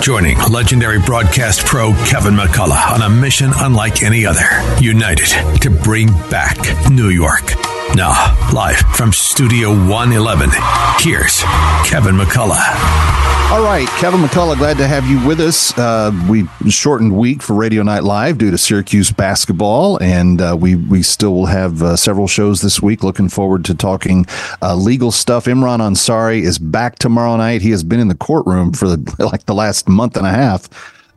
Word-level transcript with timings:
joining 0.00 0.38
legendary 0.50 0.98
broadcast 1.00 1.66
pro 1.66 1.92
Kevin 2.06 2.34
McCullough 2.34 2.92
on 2.92 3.02
a 3.02 3.08
mission 3.08 3.50
unlike 3.56 4.02
any 4.02 4.24
other. 4.26 4.46
United 4.80 5.60
to 5.60 5.70
bring 5.70 6.08
back 6.30 6.56
New 6.90 7.08
York. 7.08 7.75
Now, 7.94 8.36
live 8.52 8.76
from 8.94 9.12
Studio 9.12 9.70
111, 9.70 10.50
here's 10.98 11.42
Kevin 11.88 12.16
McCullough. 12.16 12.60
All 13.50 13.62
right, 13.62 13.86
Kevin 14.00 14.20
McCullough, 14.20 14.58
glad 14.58 14.76
to 14.78 14.86
have 14.86 15.06
you 15.06 15.24
with 15.26 15.40
us. 15.40 15.76
Uh, 15.78 16.10
we 16.28 16.46
shortened 16.68 17.16
week 17.16 17.42
for 17.42 17.54
Radio 17.54 17.82
Night 17.82 18.02
Live 18.02 18.38
due 18.38 18.50
to 18.50 18.58
Syracuse 18.58 19.12
basketball, 19.12 20.02
and 20.02 20.42
uh, 20.42 20.56
we 20.58 20.74
we 20.74 21.02
still 21.02 21.32
will 21.32 21.46
have 21.46 21.82
uh, 21.82 21.96
several 21.96 22.26
shows 22.26 22.60
this 22.60 22.82
week. 22.82 23.02
Looking 23.02 23.28
forward 23.28 23.64
to 23.66 23.74
talking 23.74 24.26
uh, 24.60 24.74
legal 24.74 25.10
stuff. 25.10 25.46
Imran 25.46 25.78
Ansari 25.78 26.42
is 26.42 26.58
back 26.58 26.98
tomorrow 26.98 27.36
night. 27.36 27.62
He 27.62 27.70
has 27.70 27.84
been 27.84 28.00
in 28.00 28.08
the 28.08 28.16
courtroom 28.16 28.72
for 28.72 28.88
the, 28.88 29.16
like 29.24 29.46
the 29.46 29.54
last 29.54 29.88
month 29.88 30.16
and 30.16 30.26
a 30.26 30.30
half 30.30 30.68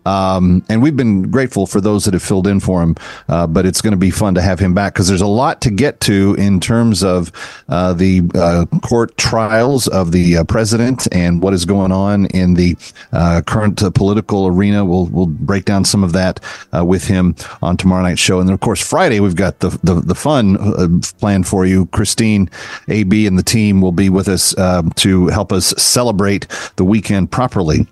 um, 0.09 0.63
and 0.69 0.81
we've 0.81 0.97
been 0.97 1.29
grateful 1.29 1.67
for 1.67 1.79
those 1.79 2.05
that 2.05 2.15
have 2.15 2.23
filled 2.23 2.47
in 2.47 2.59
for 2.59 2.81
him. 2.81 2.95
Uh, 3.27 3.45
but 3.45 3.65
it's 3.65 3.79
going 3.79 3.91
to 3.91 3.97
be 3.97 4.09
fun 4.09 4.33
to 4.33 4.41
have 4.41 4.59
him 4.59 4.73
back 4.73 4.93
because 4.93 5.07
there's 5.07 5.21
a 5.21 5.27
lot 5.27 5.61
to 5.61 5.69
get 5.69 5.99
to 6.01 6.35
in 6.39 6.59
terms 6.59 7.03
of 7.03 7.31
uh, 7.69 7.93
the 7.93 8.23
uh, 8.33 8.65
court 8.81 9.15
trials 9.17 9.87
of 9.87 10.11
the 10.11 10.37
uh, 10.37 10.43
president 10.43 11.07
and 11.11 11.43
what 11.43 11.53
is 11.53 11.63
going 11.63 11.91
on 11.91 12.25
in 12.27 12.55
the 12.55 12.75
uh, 13.13 13.41
current 13.45 13.83
uh, 13.83 13.91
political 13.91 14.47
arena. 14.47 14.83
We'll 14.83 15.05
we'll 15.07 15.27
break 15.27 15.65
down 15.65 15.85
some 15.85 16.03
of 16.03 16.13
that 16.13 16.39
with 16.73 17.05
him 17.05 17.35
on 17.61 17.77
tomorrow 17.77 18.01
night's 18.01 18.21
show. 18.21 18.39
And 18.39 18.49
then 18.49 18.53
of 18.53 18.61
course 18.61 18.81
Friday 18.81 19.19
we've 19.19 19.35
got 19.35 19.59
the 19.59 19.69
the, 19.83 19.95
the 19.95 20.15
fun 20.15 21.01
planned 21.19 21.47
for 21.47 21.65
you. 21.65 21.85
Christine, 21.87 22.49
AB, 22.87 23.27
and 23.27 23.37
the 23.37 23.43
team 23.43 23.79
will 23.81 23.91
be 23.91 24.09
with 24.09 24.27
us 24.27 24.55
to 24.95 25.27
help 25.27 25.53
us 25.53 25.67
celebrate 25.77 26.47
the 26.77 26.85
weekend 26.85 27.31
properly. 27.31 27.87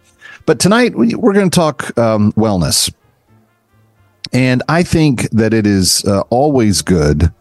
But 0.48 0.62
tonight 0.62 0.96
we're 0.96 1.34
going 1.34 1.50
to 1.50 1.56
talk 1.56 1.96
um, 2.00 2.32
wellness. 2.32 2.92
And 4.32 4.64
I 4.70 4.82
think 4.82 5.30
that 5.32 5.54
it 5.54 5.68
is 5.68 6.06
uh, 6.06 6.22
always 6.30 6.82
good 6.82 7.34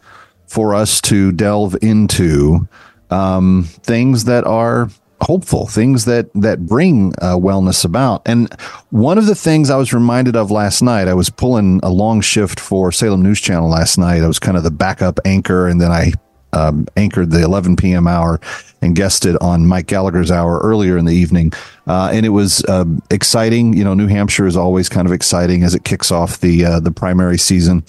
for 0.49 0.75
us 0.75 1.01
to 1.03 1.31
delve 1.31 1.77
into 1.83 2.69
um, 3.11 3.63
things 3.63 4.25
that 4.25 4.45
are 4.45 4.91
hopeful, 5.21 5.69
things 5.69 6.05
that 6.07 6.33
that 6.35 6.67
bring 6.67 7.15
uh, 7.23 7.37
wellness 7.37 7.85
about. 7.85 8.23
And 8.27 8.53
one 8.91 9.19
of 9.19 9.27
the 9.27 9.37
things 9.37 9.71
I 9.71 9.77
was 9.77 9.93
reminded 9.93 10.35
of 10.35 10.51
last 10.51 10.83
night, 10.83 11.07
I 11.07 11.15
was 11.15 11.31
pulling 11.31 11.79
a 11.85 11.91
long 11.91 12.21
shift 12.21 12.59
for 12.59 12.91
Salem 12.91 13.23
News 13.23 13.41
Channel 13.41 13.69
last 13.69 13.99
night. 13.99 14.25
I 14.25 14.27
was 14.27 14.41
kind 14.41 14.57
of 14.57 14.65
the 14.65 14.73
backup 14.73 15.21
anchor, 15.25 15.69
and 15.69 15.81
then 15.81 15.93
I 15.93 16.13
um, 16.53 16.89
anchored 16.97 17.31
the 17.31 17.45
11 17.45 17.77
p.m. 17.77 18.09
hour 18.09 18.41
and 18.83 18.95
guested 18.95 19.37
on 19.41 19.67
Mike 19.67 19.87
Gallagher's 19.87 20.31
hour 20.31 20.59
earlier 20.59 20.97
in 20.97 21.05
the 21.05 21.15
evening. 21.15 21.53
Uh, 21.87 22.11
and 22.13 22.27
it 22.27 22.31
was 22.31 22.65
uh, 22.65 22.85
exciting. 23.11 23.75
You 23.75 23.85
know, 23.85 23.95
New 23.95 24.07
Hampshire 24.07 24.47
is 24.47 24.57
always 24.57 24.89
kind 24.89 25.07
of 25.07 25.13
exciting 25.13 25.63
as 25.63 25.75
it 25.75 25.85
kicks 25.85 26.11
off 26.11 26.41
the 26.41 26.65
uh, 26.65 26.81
the 26.81 26.91
primary 26.91 27.39
season. 27.39 27.85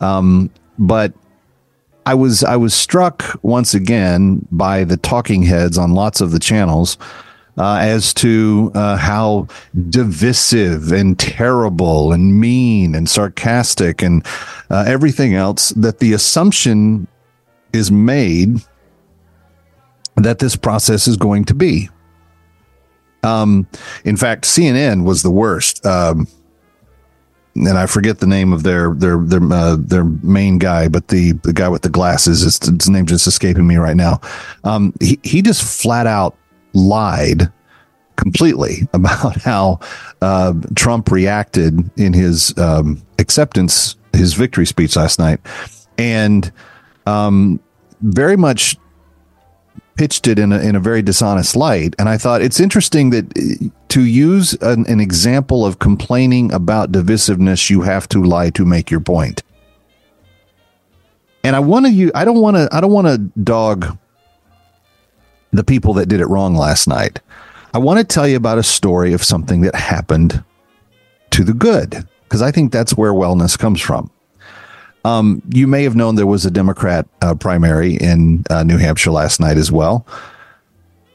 Um, 0.00 0.50
but 0.78 1.12
I 2.06 2.14
was 2.14 2.42
I 2.42 2.56
was 2.56 2.74
struck 2.74 3.24
once 3.42 3.74
again 3.74 4.46
by 4.50 4.84
the 4.84 4.96
talking 4.96 5.42
heads 5.42 5.78
on 5.78 5.92
lots 5.92 6.20
of 6.20 6.32
the 6.32 6.40
channels. 6.40 6.98
Uh, 7.58 7.76
as 7.82 8.14
to 8.14 8.72
uh, 8.74 8.96
how 8.96 9.46
divisive 9.90 10.90
and 10.90 11.18
terrible 11.18 12.10
and 12.10 12.40
mean 12.40 12.94
and 12.94 13.10
sarcastic 13.10 14.00
and 14.00 14.24
uh, 14.70 14.84
everything 14.86 15.34
else 15.34 15.68
that 15.76 15.98
the 15.98 16.14
assumption 16.14 17.06
is 17.74 17.90
made 17.90 18.58
that 20.16 20.38
this 20.38 20.56
process 20.56 21.08
is 21.08 21.16
going 21.16 21.44
to 21.46 21.54
be. 21.54 21.88
Um, 23.22 23.66
in 24.04 24.16
fact, 24.16 24.44
CNN 24.44 25.04
was 25.04 25.22
the 25.22 25.30
worst. 25.30 25.84
Um, 25.86 26.26
and 27.54 27.76
I 27.76 27.86
forget 27.86 28.18
the 28.18 28.26
name 28.26 28.52
of 28.52 28.62
their 28.62 28.94
their 28.94 29.18
their 29.18 29.42
uh, 29.52 29.76
their 29.78 30.04
main 30.04 30.58
guy, 30.58 30.88
but 30.88 31.08
the 31.08 31.32
the 31.32 31.52
guy 31.52 31.68
with 31.68 31.82
the 31.82 31.90
glasses, 31.90 32.40
his, 32.40 32.58
his 32.58 32.88
name 32.88 33.06
just 33.06 33.26
escaping 33.26 33.66
me 33.66 33.76
right 33.76 33.96
now. 33.96 34.20
Um, 34.64 34.94
he 35.00 35.18
he 35.22 35.42
just 35.42 35.62
flat 35.62 36.06
out 36.06 36.36
lied 36.72 37.52
completely 38.16 38.88
about 38.94 39.36
how 39.42 39.80
uh, 40.22 40.54
Trump 40.74 41.10
reacted 41.10 41.90
in 41.98 42.12
his 42.12 42.56
um, 42.58 43.02
acceptance, 43.18 43.96
his 44.14 44.34
victory 44.34 44.66
speech 44.66 44.96
last 44.96 45.18
night, 45.18 45.40
and 45.98 46.50
um, 47.06 47.60
very 48.00 48.36
much 48.36 48.76
pitched 49.96 50.26
it 50.26 50.38
in 50.38 50.52
a, 50.52 50.58
in 50.58 50.74
a 50.74 50.80
very 50.80 51.02
dishonest 51.02 51.54
light. 51.56 51.94
And 51.98 52.08
I 52.08 52.16
thought 52.16 52.42
it's 52.42 52.60
interesting 52.60 53.10
that 53.10 53.26
uh, 53.36 53.68
to 53.88 54.04
use 54.04 54.54
an, 54.54 54.86
an 54.86 55.00
example 55.00 55.66
of 55.66 55.78
complaining 55.78 56.52
about 56.52 56.92
divisiveness, 56.92 57.70
you 57.70 57.82
have 57.82 58.08
to 58.08 58.22
lie 58.22 58.50
to 58.50 58.64
make 58.64 58.90
your 58.90 59.00
point. 59.00 59.42
And 61.44 61.56
I 61.56 61.60
want 61.60 61.86
to 61.86 61.92
you 61.92 62.12
I 62.14 62.24
don't 62.24 62.40
want 62.40 62.56
to 62.56 62.68
I 62.70 62.80
don't 62.80 62.92
want 62.92 63.08
to 63.08 63.18
dog 63.40 63.98
the 65.52 65.64
people 65.64 65.94
that 65.94 66.06
did 66.06 66.20
it 66.20 66.26
wrong 66.26 66.54
last 66.54 66.86
night. 66.86 67.20
I 67.74 67.78
want 67.78 67.98
to 67.98 68.04
tell 68.04 68.28
you 68.28 68.36
about 68.36 68.58
a 68.58 68.62
story 68.62 69.12
of 69.12 69.24
something 69.24 69.62
that 69.62 69.74
happened 69.74 70.44
to 71.30 71.42
the 71.42 71.54
good 71.54 72.06
because 72.24 72.42
I 72.42 72.50
think 72.50 72.72
that's 72.72 72.96
where 72.96 73.12
wellness 73.12 73.58
comes 73.58 73.80
from. 73.80 74.10
Um, 75.04 75.42
you 75.48 75.66
may 75.66 75.82
have 75.82 75.96
known 75.96 76.14
there 76.14 76.26
was 76.26 76.46
a 76.46 76.50
Democrat 76.50 77.06
uh, 77.20 77.34
primary 77.34 77.96
in 77.96 78.44
uh, 78.50 78.62
New 78.62 78.78
Hampshire 78.78 79.10
last 79.10 79.40
night 79.40 79.56
as 79.56 79.72
well. 79.72 80.06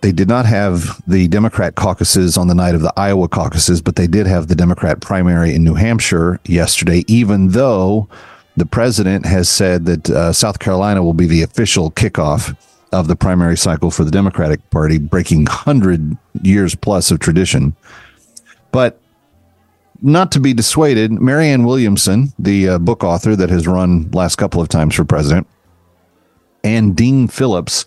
They 0.02 0.12
did 0.12 0.28
not 0.28 0.46
have 0.46 1.02
the 1.08 1.28
Democrat 1.28 1.75
caucuses 1.75 2.38
on 2.38 2.47
the 2.47 2.56
night 2.56 2.76
of 2.76 2.81
the 2.81 2.94
Iowa 2.97 3.28
caucuses, 3.28 3.81
but 3.81 3.96
they 3.96 4.08
did 4.08 4.28
have 4.28 4.47
the 4.47 4.56
Democrat 4.56 5.02
primary 5.02 5.56
in 5.56 5.64
New 5.64 5.74
Hampshire 5.74 6.40
yesterday, 6.46 7.03
even 7.08 7.50
though 7.50 8.08
the 8.58 8.66
president 8.66 9.26
has 9.26 9.50
said 9.50 9.86
that 9.86 10.09
uh, 10.09 10.34
South 10.34 10.59
Carolina 10.59 11.03
will 11.03 11.14
be 11.14 11.26
the 11.26 11.42
official 11.42 11.92
kickoff 11.92 12.56
of 12.92 13.08
the 13.08 13.16
primary 13.16 13.58
cycle 13.58 13.92
for 13.92 14.03
the 14.03 14.12
Democratic 14.12 14.68
Party, 14.70 14.97
breaking 14.97 15.46
100 15.46 16.18
years 16.42 16.76
plus 16.76 17.12
of 17.12 17.20
tradition. 17.20 17.76
But 18.72 19.00
not 20.02 20.31
to 20.34 20.40
be 20.40 20.53
dissuaded, 20.53 21.12
Marianne 21.12 21.66
Williamson, 21.66 22.34
the 22.38 22.69
uh, 22.69 22.78
book 22.80 23.03
author 23.03 23.35
that 23.35 23.50
has 23.50 23.68
run 23.68 24.09
last 24.12 24.35
couple 24.35 24.62
of 24.62 24.69
times 24.69 24.96
for 24.96 25.06
president, 25.06 25.47
and 26.63 26.96
Dean 26.96 27.28
Phillips, 27.28 27.85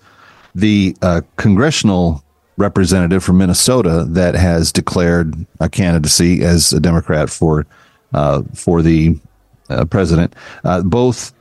the 0.54 0.97
uh, 1.03 1.22
congressional 1.37 2.25
representative 2.56 3.25
from 3.25 3.38
Minnesota 3.38 4.04
that 4.09 4.34
has 4.34 4.72
declared 4.72 5.34
a 5.60 5.69
candidacy 5.69 6.43
as 6.43 6.72
a 6.72 6.81
Democrat 6.81 7.31
for 7.31 7.66
uh, 8.12 8.42
for 8.54 8.82
the 8.82 9.19
uh, 9.68 9.84
president, 9.84 10.34
uh, 10.65 10.83
both 10.83 11.33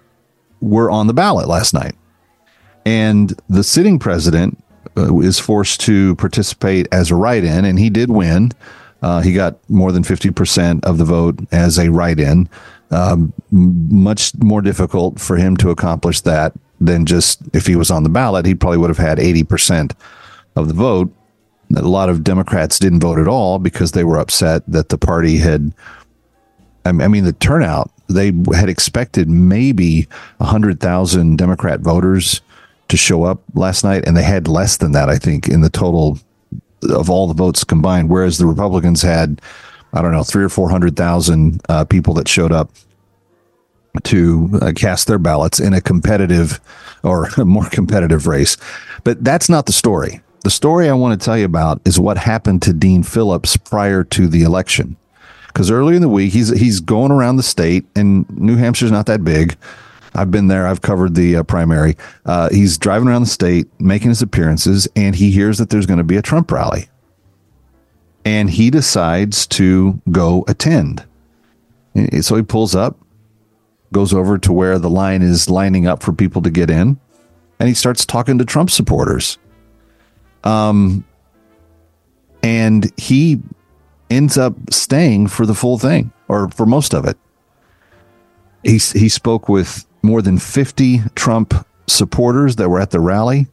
were 0.62 0.92
on 0.92 1.07
the 1.07 1.13
ballot 1.13 1.48
last 1.48 1.74
night, 1.74 1.95
and 2.86 3.39
the 3.50 3.63
sitting 3.63 3.98
president 3.98 4.62
uh, 4.98 5.19
is 5.19 5.39
forced 5.39 5.81
to 5.81 6.16
participate 6.16 6.88
as 6.92 7.12
a 7.12 7.16
write-in, 7.16 7.66
and 7.66 7.80
he 7.80 7.89
did 7.89 8.10
win. 8.10 8.51
Uh, 9.01 9.22
he 9.22 9.34
got 9.34 9.57
more 9.69 9.92
than 9.92 10.04
50% 10.04 10.84
of 10.84 10.98
the 10.98 11.06
vote 11.06 11.40
as 11.51 11.78
a 11.78 11.90
write 11.90 12.19
in. 12.19 12.50
Um, 12.92 13.34
much 13.51 14.34
more 14.38 14.62
difficult 14.62 15.19
for 15.19 15.38
him 15.38 15.56
to 15.57 15.69
accomplish 15.69 16.22
that 16.22 16.54
than 16.81 17.06
just 17.06 17.42
if 17.54 17.68
he 17.68 17.75
was 17.75 17.92
on 17.92 18.04
the 18.04 18.10
ballot, 18.10 18.46
he 18.46 18.56
probably 18.56 18.78
would 18.78 18.90
have 18.90 18.98
had 18.98 19.18
80% 19.19 19.92
of 20.56 20.68
the 20.68 20.74
vote. 20.74 21.13
A 21.75 21.81
lot 21.81 22.10
of 22.10 22.24
Democrats 22.24 22.80
didn't 22.80 23.01
vote 23.01 23.19
at 23.19 23.28
all 23.28 23.60
because 23.60 23.92
they 23.92 24.04
were 24.04 24.18
upset 24.18 24.63
that 24.68 24.90
the 24.90 24.98
party 24.98 25.38
had. 25.38 25.74
I 26.86 26.92
mean, 26.92 27.25
the 27.25 27.34
turnout, 27.34 27.92
they 28.07 28.34
had 28.56 28.69
expected 28.69 29.30
maybe 29.30 30.07
100,000 30.38 31.38
Democrat 31.38 31.81
voters 31.81 32.42
to 32.88 32.98
show 32.98 33.24
up 33.24 33.44
last 33.54 33.84
night, 33.84 34.07
and 34.07 34.18
they 34.18 34.24
had 34.24 34.48
less 34.48 34.78
than 34.78 34.94
that, 34.94 35.10
I 35.10 35.18
think, 35.18 35.48
in 35.48 35.62
the 35.62 35.69
total 35.69 36.18
of 36.84 37.10
all 37.10 37.28
the 37.28 37.34
votes 37.34 37.64
combined, 37.64 38.10
whereas 38.10 38.38
the 38.38 38.46
Republicans 38.46 39.02
had, 39.02 39.42
I 39.94 40.02
don't 40.02 40.12
know, 40.12 40.24
three 40.24 40.44
or 40.44 40.50
four 40.50 40.70
hundred 40.70 40.96
thousand 40.96 41.62
uh, 41.70 41.86
people 41.86 42.14
that 42.16 42.28
showed 42.28 42.52
up 42.52 42.72
to 44.04 44.50
uh, 44.62 44.72
cast 44.76 45.08
their 45.08 45.18
ballots 45.18 45.60
in 45.60 45.74
a 45.74 45.81
competitive 45.81 46.60
or 47.04 47.28
a 47.38 47.46
more 47.46 47.70
competitive 47.70 48.28
race. 48.28 48.58
But 49.04 49.24
that's 49.24 49.50
not 49.50 49.66
the 49.66 49.74
story. 49.74 50.22
The 50.44 50.50
story 50.50 50.90
I 50.90 50.94
want 50.94 51.20
to 51.20 51.24
tell 51.24 51.38
you 51.38 51.46
about 51.46 51.81
is 51.86 52.00
what 52.00 52.18
happened 52.18 52.62
to 52.64 52.74
Dean 52.74 53.04
Phillips 53.04 53.58
prior 53.58 54.04
to 54.06 54.28
the 54.28 54.44
election. 54.44 54.96
Because 55.48 55.70
early 55.70 55.96
in 55.96 56.02
the 56.02 56.10
week, 56.10 56.31
he's 56.31 56.50
he's 56.50 56.80
going 56.80 57.12
around 57.12 57.36
the 57.36 57.44
state, 57.44 57.86
and 57.96 58.30
New 58.38 58.56
Hampshire's 58.56 58.92
not 58.92 59.08
that 59.08 59.24
big. 59.24 59.58
I've 60.19 60.31
been 60.31 60.48
there. 60.48 60.68
I've 60.68 60.81
covered 60.81 61.16
the 61.16 61.38
uh, 61.38 61.44
primary. 61.44 61.95
Uh, 62.25 62.50
he's 62.50 62.77
driving 62.77 63.07
around 63.07 63.21
the 63.21 63.30
state, 63.30 63.68
making 63.80 64.10
his 64.10 64.21
appearances, 64.21 64.86
and 64.94 65.16
he 65.16 65.31
hears 65.31 65.57
that 65.60 65.69
there's 65.69 65.86
going 65.86 66.00
to 66.00 66.04
be 66.04 66.18
a 66.18 66.21
Trump 66.21 66.51
rally. 66.51 66.89
And 68.25 68.50
he 68.50 68.69
decides 68.69 69.48
to 69.48 70.01
go 70.12 70.44
attend. 70.50 71.06
So 72.21 72.36
he 72.36 72.42
pulls 72.42 72.75
up, 72.75 73.00
goes 73.94 74.13
over 74.13 74.38
to 74.39 74.51
where 74.51 74.77
the 74.77 74.89
line 74.89 75.21
is 75.21 75.50
lining 75.50 75.88
up 75.88 76.04
for 76.04 76.12
people 76.12 76.42
to 76.42 76.50
get 76.50 76.69
in, 76.69 77.00
and 77.57 77.69
he 77.69 77.74
starts 77.74 78.06
talking 78.06 78.38
to 78.39 78.45
Trump 78.45 78.69
supporters. 78.69 79.38
Um, 80.44 81.06
and 82.44 82.92
he 82.98 83.42
ends 84.10 84.38
up 84.38 84.56
staying 84.69 85.27
for 85.27 85.45
the 85.45 85.56
full 85.56 85.77
thing 85.77 86.12
or 86.27 86.50
for 86.50 86.66
most 86.66 86.94
of 86.94 87.06
it. 87.06 87.18
He 88.63 88.74
he 88.74 89.07
spoke 89.07 89.48
with 89.48 89.86
more 90.01 90.22
than 90.22 90.38
50 90.38 91.01
Trump 91.16 91.66
supporters 91.88 92.56
that 92.57 92.69
were 92.69 92.80
at 92.80 92.92
the 92.92 93.00
rally. 93.00 93.48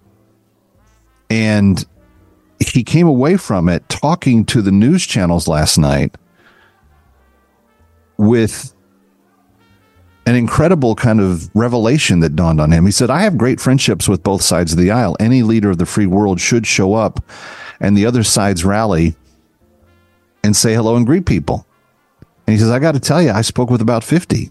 And 1.31 1.85
he 2.59 2.85
came 2.85 3.07
away 3.07 3.37
from 3.37 3.69
it 3.69 3.89
talking 3.89 4.45
to 4.47 4.63
the 4.63 4.71
news 4.71 5.07
channels 5.07 5.49
last 5.49 5.79
night 5.79 6.17
with 8.17 8.73
an 10.27 10.35
incredible 10.35 10.95
kind 10.95 11.21
of 11.21 11.55
revelation 11.55 12.21
that 12.21 12.35
dawned 12.35 12.61
on 12.61 12.73
him. 12.73 12.85
He 12.85 12.93
said, 12.93 13.11
I 13.11 13.21
have 13.21 13.39
great 13.39 13.61
friendships 13.61 14.09
with 14.09 14.23
both 14.23 14.43
sides 14.43 14.73
of 14.73 14.79
the 14.79 14.91
aisle. 14.91 15.17
Any 15.21 15.43
leader 15.43 15.71
of 15.71 15.79
the 15.79 15.87
free 15.87 16.07
world 16.07 16.41
should 16.41 16.67
show 16.67 16.95
up 16.95 17.23
and 17.81 17.97
the 17.97 18.07
other 18.07 18.23
side's 18.23 18.65
rally 18.65 19.15
and 20.43 20.57
say 20.57 20.75
hello 20.75 20.97
and 20.97 21.07
greet 21.07 21.27
people. 21.27 21.67
And 22.47 22.55
he 22.55 22.59
says, 22.59 22.71
I 22.71 22.79
got 22.79 22.93
to 22.93 23.01
tell 23.01 23.23
you, 23.23 23.31
I 23.31 23.43
spoke 23.43 23.71
with 23.71 23.81
about 23.81 24.03
50. 24.03 24.51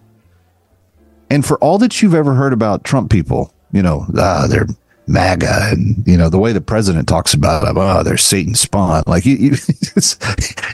And 1.30 1.45
for 1.45 1.57
all 1.60 1.77
that 1.80 2.01
you've 2.01 2.13
ever 2.13 2.33
heard 2.33 2.54
about 2.54 2.83
Trump 2.83 3.12
people, 3.12 3.54
you 3.72 3.81
know, 3.81 4.06
ah, 4.18 4.48
they're 4.50 4.68
MAGA, 5.07 5.69
and 5.72 6.07
you 6.07 6.18
know 6.18 6.30
the 6.30 6.39
way 6.39 6.51
the 6.51 6.62
president 6.62 7.07
talks 7.07 7.33
about 7.33 7.63
them, 7.63 7.77
oh, 7.77 8.04
they're 8.04 8.18
Satan 8.18 8.56
spawn. 8.56 9.04
Like 9.06 9.25
you, 9.25 9.36
you 9.36 9.51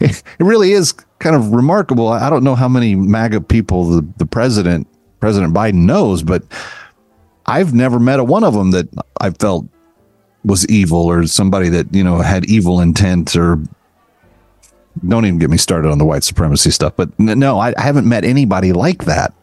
it 0.02 0.24
really 0.40 0.72
is 0.72 0.94
kind 1.20 1.36
of 1.36 1.52
remarkable. 1.52 2.08
I 2.08 2.30
don't 2.30 2.44
know 2.44 2.56
how 2.56 2.68
many 2.68 2.96
MAGA 2.96 3.42
people 3.42 3.90
the, 3.90 4.08
the 4.18 4.26
president, 4.26 4.88
President 5.20 5.54
Biden 5.54 5.86
knows, 5.86 6.24
but 6.24 6.44
I've 7.46 7.74
never 7.74 8.00
met 8.00 8.20
a 8.20 8.24
one 8.24 8.44
of 8.44 8.54
them 8.54 8.72
that 8.72 8.88
I 9.20 9.32
felt 9.32 9.66
was 10.44 10.66
evil 10.68 11.06
or 11.06 11.28
somebody 11.28 11.70
that 11.70 11.94
you 11.94 12.04
know 12.04 12.20
had 12.20 12.46
evil 12.46 12.80
intent 12.80 13.36
or 13.36 13.60
don't 15.08 15.26
even 15.26 15.40
get 15.40 15.50
me 15.50 15.58
started 15.58 15.90
on 15.90 15.98
the 15.98 16.06
white 16.06 16.24
supremacy 16.24 16.72
stuff. 16.72 16.94
But 16.96 17.18
no, 17.20 17.60
I, 17.60 17.74
I 17.78 17.82
haven't 17.82 18.08
met 18.08 18.24
anybody 18.24 18.74
like 18.74 19.06
that. 19.06 19.34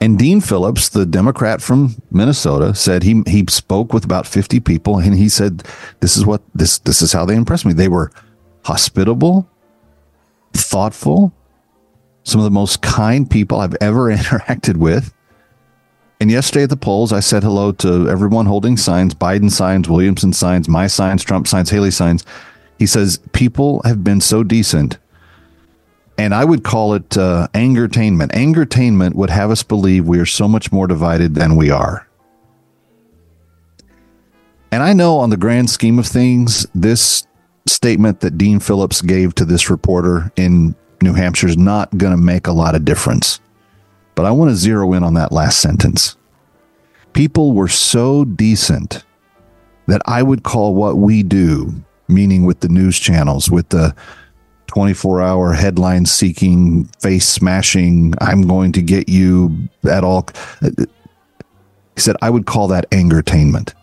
And 0.00 0.18
Dean 0.18 0.40
Phillips, 0.40 0.88
the 0.88 1.04
Democrat 1.04 1.60
from 1.60 1.94
Minnesota, 2.10 2.74
said 2.74 3.02
he 3.02 3.22
he 3.26 3.44
spoke 3.50 3.92
with 3.92 4.04
about 4.04 4.26
50 4.26 4.58
people 4.60 4.98
and 4.98 5.14
he 5.14 5.28
said 5.28 5.62
this 6.00 6.16
is 6.16 6.24
what 6.24 6.42
this 6.54 6.78
this 6.78 7.02
is 7.02 7.12
how 7.12 7.26
they 7.26 7.36
impressed 7.36 7.66
me. 7.66 7.74
They 7.74 7.88
were 7.88 8.10
hospitable, 8.64 9.46
thoughtful, 10.54 11.34
some 12.22 12.40
of 12.40 12.44
the 12.44 12.50
most 12.50 12.80
kind 12.80 13.30
people 13.30 13.60
I've 13.60 13.76
ever 13.80 14.04
interacted 14.14 14.76
with. 14.76 15.12
And 16.18 16.30
yesterday 16.30 16.64
at 16.64 16.70
the 16.70 16.76
polls, 16.76 17.12
I 17.12 17.20
said 17.20 17.42
hello 17.42 17.72
to 17.72 18.08
everyone 18.08 18.46
holding 18.46 18.76
signs, 18.76 19.14
Biden 19.14 19.50
signs, 19.50 19.88
Williamson 19.88 20.32
signs, 20.32 20.68
my 20.68 20.86
signs, 20.86 21.24
Trump 21.24 21.48
signs, 21.48 21.70
Haley 21.70 21.90
signs. 21.90 22.24
He 22.78 22.86
says 22.86 23.20
people 23.32 23.82
have 23.84 24.04
been 24.04 24.20
so 24.20 24.44
decent 24.44 24.98
and 26.20 26.34
I 26.34 26.44
would 26.44 26.64
call 26.64 26.92
it 26.92 27.16
uh, 27.16 27.48
angertainment. 27.54 28.32
Angertainment 28.32 29.14
would 29.14 29.30
have 29.30 29.50
us 29.50 29.62
believe 29.62 30.06
we 30.06 30.18
are 30.18 30.26
so 30.26 30.46
much 30.46 30.70
more 30.70 30.86
divided 30.86 31.34
than 31.34 31.56
we 31.56 31.70
are. 31.70 32.06
And 34.70 34.82
I 34.82 34.92
know, 34.92 35.16
on 35.16 35.30
the 35.30 35.38
grand 35.38 35.70
scheme 35.70 35.98
of 35.98 36.06
things, 36.06 36.66
this 36.74 37.26
statement 37.66 38.20
that 38.20 38.36
Dean 38.36 38.60
Phillips 38.60 39.00
gave 39.00 39.34
to 39.36 39.46
this 39.46 39.70
reporter 39.70 40.30
in 40.36 40.74
New 41.00 41.14
Hampshire 41.14 41.48
is 41.48 41.56
not 41.56 41.96
going 41.96 42.12
to 42.12 42.22
make 42.22 42.46
a 42.46 42.52
lot 42.52 42.74
of 42.74 42.84
difference. 42.84 43.40
But 44.14 44.26
I 44.26 44.30
want 44.30 44.50
to 44.50 44.56
zero 44.56 44.92
in 44.92 45.02
on 45.02 45.14
that 45.14 45.32
last 45.32 45.58
sentence. 45.58 46.18
People 47.14 47.52
were 47.52 47.66
so 47.66 48.26
decent 48.26 49.04
that 49.86 50.02
I 50.04 50.22
would 50.22 50.42
call 50.42 50.74
what 50.74 50.98
we 50.98 51.22
do, 51.22 51.82
meaning 52.08 52.44
with 52.44 52.60
the 52.60 52.68
news 52.68 52.98
channels, 52.98 53.50
with 53.50 53.70
the 53.70 53.94
24 54.70 55.20
hour 55.20 55.52
headline 55.52 56.06
seeking, 56.06 56.84
face 57.00 57.26
smashing, 57.26 58.14
I'm 58.20 58.42
going 58.42 58.70
to 58.72 58.82
get 58.82 59.08
you 59.08 59.68
at 59.82 60.04
all. 60.04 60.28
He 60.62 60.86
said, 61.96 62.14
I 62.22 62.30
would 62.30 62.46
call 62.46 62.68
that 62.68 62.88
angertainment. 62.90 63.74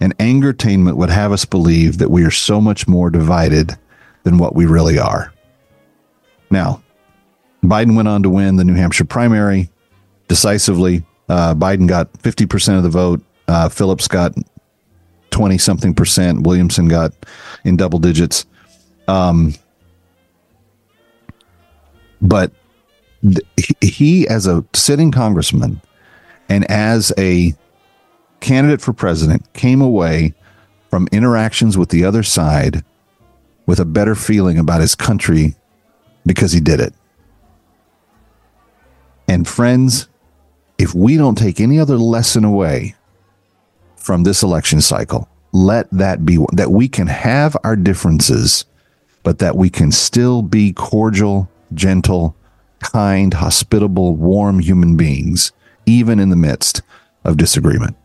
And 0.00 0.18
angertainment 0.18 0.96
would 0.96 1.10
have 1.10 1.30
us 1.30 1.44
believe 1.44 1.98
that 1.98 2.10
we 2.10 2.24
are 2.24 2.30
so 2.32 2.60
much 2.60 2.88
more 2.88 3.08
divided 3.08 3.78
than 4.24 4.36
what 4.36 4.56
we 4.56 4.66
really 4.66 4.98
are. 4.98 5.32
Now, 6.50 6.82
Biden 7.62 7.94
went 7.94 8.08
on 8.08 8.24
to 8.24 8.30
win 8.30 8.56
the 8.56 8.64
New 8.64 8.74
Hampshire 8.74 9.04
primary 9.04 9.70
decisively. 10.26 11.04
Uh, 11.28 11.54
Biden 11.54 11.86
got 11.86 12.12
50% 12.14 12.78
of 12.78 12.82
the 12.82 12.88
vote. 12.88 13.22
Uh, 13.46 13.68
Phillips 13.68 14.08
got 14.08 14.34
20 15.30 15.56
something 15.56 15.94
percent. 15.94 16.42
Williamson 16.42 16.88
got 16.88 17.12
in 17.64 17.76
double 17.76 18.00
digits. 18.00 18.44
Um, 19.08 19.54
but 22.20 22.52
th- 23.22 23.74
he, 23.80 24.28
as 24.28 24.46
a 24.46 24.64
sitting 24.74 25.10
congressman 25.10 25.80
and 26.48 26.70
as 26.70 27.12
a 27.18 27.54
candidate 28.40 28.80
for 28.80 28.92
president, 28.92 29.52
came 29.52 29.80
away 29.80 30.34
from 30.90 31.08
interactions 31.12 31.76
with 31.78 31.88
the 31.88 32.04
other 32.04 32.22
side 32.22 32.84
with 33.66 33.80
a 33.80 33.84
better 33.84 34.14
feeling 34.14 34.58
about 34.58 34.80
his 34.80 34.94
country 34.94 35.54
because 36.26 36.52
he 36.52 36.60
did 36.60 36.80
it. 36.80 36.94
And 39.28 39.48
friends, 39.48 40.08
if 40.78 40.94
we 40.94 41.16
don't 41.16 41.38
take 41.38 41.60
any 41.60 41.78
other 41.78 41.96
lesson 41.96 42.44
away 42.44 42.94
from 43.96 44.24
this 44.24 44.42
election 44.42 44.80
cycle, 44.80 45.28
let 45.52 45.88
that 45.90 46.26
be 46.26 46.44
that 46.52 46.70
we 46.70 46.88
can 46.88 47.06
have 47.06 47.56
our 47.62 47.76
differences 47.76 48.64
but 49.22 49.38
that 49.38 49.56
we 49.56 49.70
can 49.70 49.92
still 49.92 50.42
be 50.42 50.72
cordial, 50.72 51.50
gentle, 51.74 52.36
kind, 52.80 53.34
hospitable, 53.34 54.16
warm 54.16 54.58
human 54.58 54.96
beings, 54.96 55.52
even 55.86 56.18
in 56.18 56.30
the 56.30 56.36
midst 56.36 56.82
of 57.24 57.36
disagreement. 57.36 57.96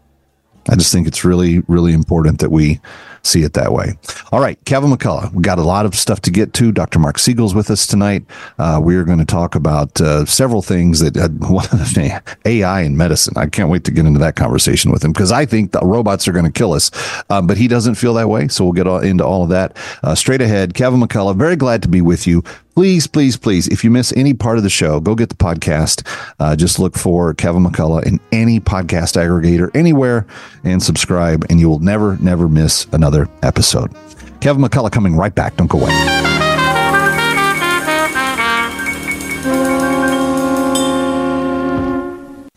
I 0.70 0.76
just 0.76 0.92
think 0.92 1.08
it's 1.08 1.24
really, 1.24 1.60
really 1.68 1.94
important 1.94 2.40
that 2.40 2.52
we 2.52 2.80
see 3.24 3.44
it 3.44 3.54
that 3.54 3.72
way. 3.72 3.98
All 4.32 4.40
right, 4.40 4.64
Kevin 4.66 4.92
McCullough, 4.92 5.34
we 5.34 5.42
got 5.42 5.60
a 5.60 5.64
lot 5.64 5.86
of 5.86 5.96
stuff 5.96 6.22
to 6.22 6.32
get 6.32 6.54
to. 6.54 6.72
Dr. 6.72 7.00
Marc 7.00 7.18
Siegel's 7.18 7.56
with 7.56 7.70
us 7.70 7.88
tonight. 7.88 8.26
Uh, 8.58 8.80
we 8.82 8.96
are 8.96 9.04
going 9.04 9.20
to 9.20 9.26
talk 9.26 9.56
about 9.56 10.00
uh, 10.02 10.26
several 10.26 10.62
things 10.62 11.00
that 11.00 11.18
uh, 11.18 11.30
one 11.48 11.66
of 11.66 11.94
the 11.94 12.22
AI 12.46 12.82
in 12.82 12.98
medicine. 12.98 13.34
I 13.38 13.48
can't 13.48 13.70
wait 13.70 13.84
to 13.86 13.92
get 13.92 14.06
into 14.06 14.20
that 14.20 14.36
conversation 14.36 14.92
with 14.92 15.04
him 15.04 15.12
because 15.14 15.32
I 15.32 15.46
think 15.46 15.72
the 15.72 15.80
robots 15.82 16.28
are 16.28 16.32
going 16.32 16.46
to 16.46 16.52
kill 16.52 16.74
us, 16.74 16.92
um, 17.30 17.48
but 17.48 17.58
he 17.58 17.68
doesn't 17.68 17.96
feel 17.96 18.14
that 18.16 18.30
way. 18.30 18.48
So 18.48 18.64
we'll 18.64 18.74
get 18.74 18.88
all, 18.88 19.00
into 19.00 19.26
all 19.26 19.44
of 19.44 19.50
that 19.50 19.78
uh, 20.04 20.16
straight 20.16 20.42
ahead. 20.42 20.74
Kevin 20.74 21.00
McCullough, 21.00 21.36
very 21.36 21.56
glad 21.56 21.82
to 21.84 21.88
be 21.88 22.02
with 22.02 22.28
you 22.28 22.44
please, 22.78 23.08
please, 23.08 23.36
please, 23.38 23.68
if 23.70 23.84
you 23.84 23.90
miss 23.90 24.14
any 24.16 24.36
part 24.36 24.58
of 24.58 24.64
the 24.64 24.70
show, 24.70 25.00
go 25.00 25.16
get 25.16 25.30
the 25.30 25.36
podcast. 25.36 26.06
Uh, 26.40 26.56
just 26.56 26.78
look 26.78 26.96
for 26.96 27.34
Kevin 27.34 27.64
McCullough 27.66 28.06
in 28.06 28.20
any 28.32 28.60
podcast 28.60 29.18
aggregator 29.18 29.76
anywhere 29.76 30.28
and 30.64 30.84
subscribe, 30.84 31.44
and 31.50 31.60
you 31.60 31.68
will 31.68 31.80
never, 31.80 32.18
never 32.18 32.48
miss 32.48 32.86
another 32.92 33.07
episode. 33.42 33.94
Kevin 34.42 34.62
McCullough 34.62 34.92
coming 34.92 35.16
right 35.16 35.34
back. 35.34 35.56
Don't 35.56 35.68
go 35.68 35.80
away. 35.80 35.92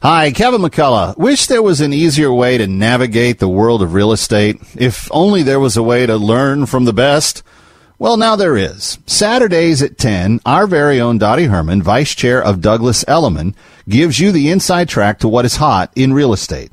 Hi, 0.02 0.33
Kevin 0.33 0.62
McCullough. 0.62 1.19
Wish 1.19 1.47
there 1.47 1.62
was 1.62 1.83
an 1.83 1.92
easier 1.92 2.33
way 2.33 2.57
to 2.57 2.66
navigate 2.66 3.38
the 3.38 3.49
world 3.49 3.83
of 3.83 3.92
real 3.92 4.12
estate. 4.12 4.59
If 4.75 5.09
only 5.12 5.42
there 5.42 5.61
was 5.61 5.76
a 5.76 5.83
way 5.83 6.07
to 6.07 6.16
learn 6.16 6.64
from 6.64 6.87
the 6.87 6.95
best. 6.95 7.42
Well, 7.99 8.16
now 8.16 8.35
there 8.35 8.57
is. 8.57 8.99
Saturdays 9.07 9.83
at 9.83 9.99
10, 9.99 10.40
our 10.47 10.66
very 10.66 11.02
own 11.02 11.19
Dottie 11.19 11.45
Herman, 11.45 11.83
Vice 11.83 12.14
Chair 12.14 12.42
of 12.42 12.62
Douglas 12.62 13.04
Elliman, 13.07 13.54
gives 13.90 14.19
you 14.19 14.33
the 14.33 14.49
inside 14.49 14.88
track 14.88 15.19
to 15.19 15.28
what 15.28 15.45
is 15.45 15.57
hot 15.57 15.92
in 15.95 16.14
real 16.14 16.33
estate. 16.33 16.73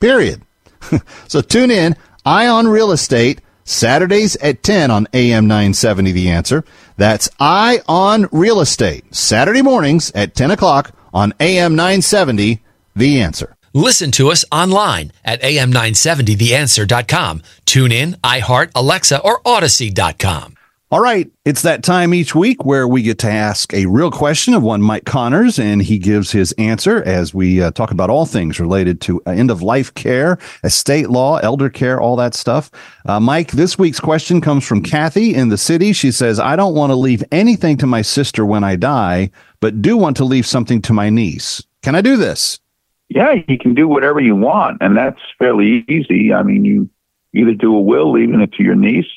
Period. 0.00 0.42
so 1.28 1.40
tune 1.40 1.70
in, 1.70 1.96
Eye 2.24 2.48
on 2.48 2.68
Real 2.68 2.92
Estate, 2.92 3.40
Saturdays 3.64 4.36
at 4.36 4.62
10 4.62 4.90
on 4.90 5.08
AM 5.12 5.46
970 5.46 6.12
The 6.12 6.30
Answer. 6.30 6.64
That's 6.96 7.28
Eye 7.40 7.80
on 7.88 8.28
Real 8.32 8.60
Estate, 8.60 9.14
Saturday 9.14 9.62
mornings 9.62 10.10
at 10.12 10.34
10 10.34 10.52
o'clock 10.52 10.92
on 11.12 11.34
AM 11.40 11.74
970 11.74 12.62
The 12.94 13.20
Answer. 13.20 13.56
Listen 13.72 14.10
to 14.12 14.30
us 14.30 14.44
online 14.50 15.12
at 15.22 15.42
am970theanswer.com. 15.42 17.42
Tune 17.66 17.92
in, 17.92 18.14
iHeart, 18.24 18.70
Alexa, 18.74 19.20
or 19.20 19.42
Audacy.com. 19.42 20.56
All 20.88 21.00
right, 21.00 21.28
it's 21.44 21.62
that 21.62 21.82
time 21.82 22.14
each 22.14 22.36
week 22.36 22.64
where 22.64 22.86
we 22.86 23.02
get 23.02 23.18
to 23.18 23.28
ask 23.28 23.74
a 23.74 23.86
real 23.86 24.12
question 24.12 24.54
of 24.54 24.62
one 24.62 24.80
Mike 24.80 25.04
Connors, 25.04 25.58
and 25.58 25.82
he 25.82 25.98
gives 25.98 26.30
his 26.30 26.52
answer 26.58 27.02
as 27.02 27.34
we 27.34 27.60
uh, 27.60 27.72
talk 27.72 27.90
about 27.90 28.08
all 28.08 28.24
things 28.24 28.60
related 28.60 29.00
to 29.00 29.20
uh, 29.26 29.30
end 29.30 29.50
of 29.50 29.62
life 29.62 29.92
care, 29.94 30.38
estate 30.62 31.10
law, 31.10 31.38
elder 31.38 31.68
care, 31.68 32.00
all 32.00 32.14
that 32.14 32.34
stuff. 32.34 32.70
Uh, 33.04 33.18
Mike, 33.18 33.50
this 33.50 33.76
week's 33.76 33.98
question 33.98 34.40
comes 34.40 34.64
from 34.64 34.80
Kathy 34.80 35.34
in 35.34 35.48
the 35.48 35.58
city. 35.58 35.92
She 35.92 36.12
says, 36.12 36.38
I 36.38 36.54
don't 36.54 36.76
want 36.76 36.90
to 36.90 36.96
leave 36.96 37.24
anything 37.32 37.76
to 37.78 37.86
my 37.88 38.02
sister 38.02 38.46
when 38.46 38.62
I 38.62 38.76
die, 38.76 39.32
but 39.58 39.82
do 39.82 39.96
want 39.96 40.16
to 40.18 40.24
leave 40.24 40.46
something 40.46 40.80
to 40.82 40.92
my 40.92 41.10
niece. 41.10 41.60
Can 41.82 41.96
I 41.96 42.00
do 42.00 42.16
this? 42.16 42.60
Yeah, 43.08 43.34
you 43.48 43.58
can 43.58 43.74
do 43.74 43.88
whatever 43.88 44.20
you 44.20 44.36
want, 44.36 44.78
and 44.80 44.96
that's 44.96 45.20
fairly 45.36 45.84
easy. 45.88 46.32
I 46.32 46.44
mean, 46.44 46.64
you 46.64 46.88
either 47.34 47.54
do 47.54 47.74
a 47.74 47.80
will 47.80 48.12
leaving 48.12 48.40
it 48.40 48.52
to 48.52 48.62
your 48.62 48.76
niece 48.76 49.10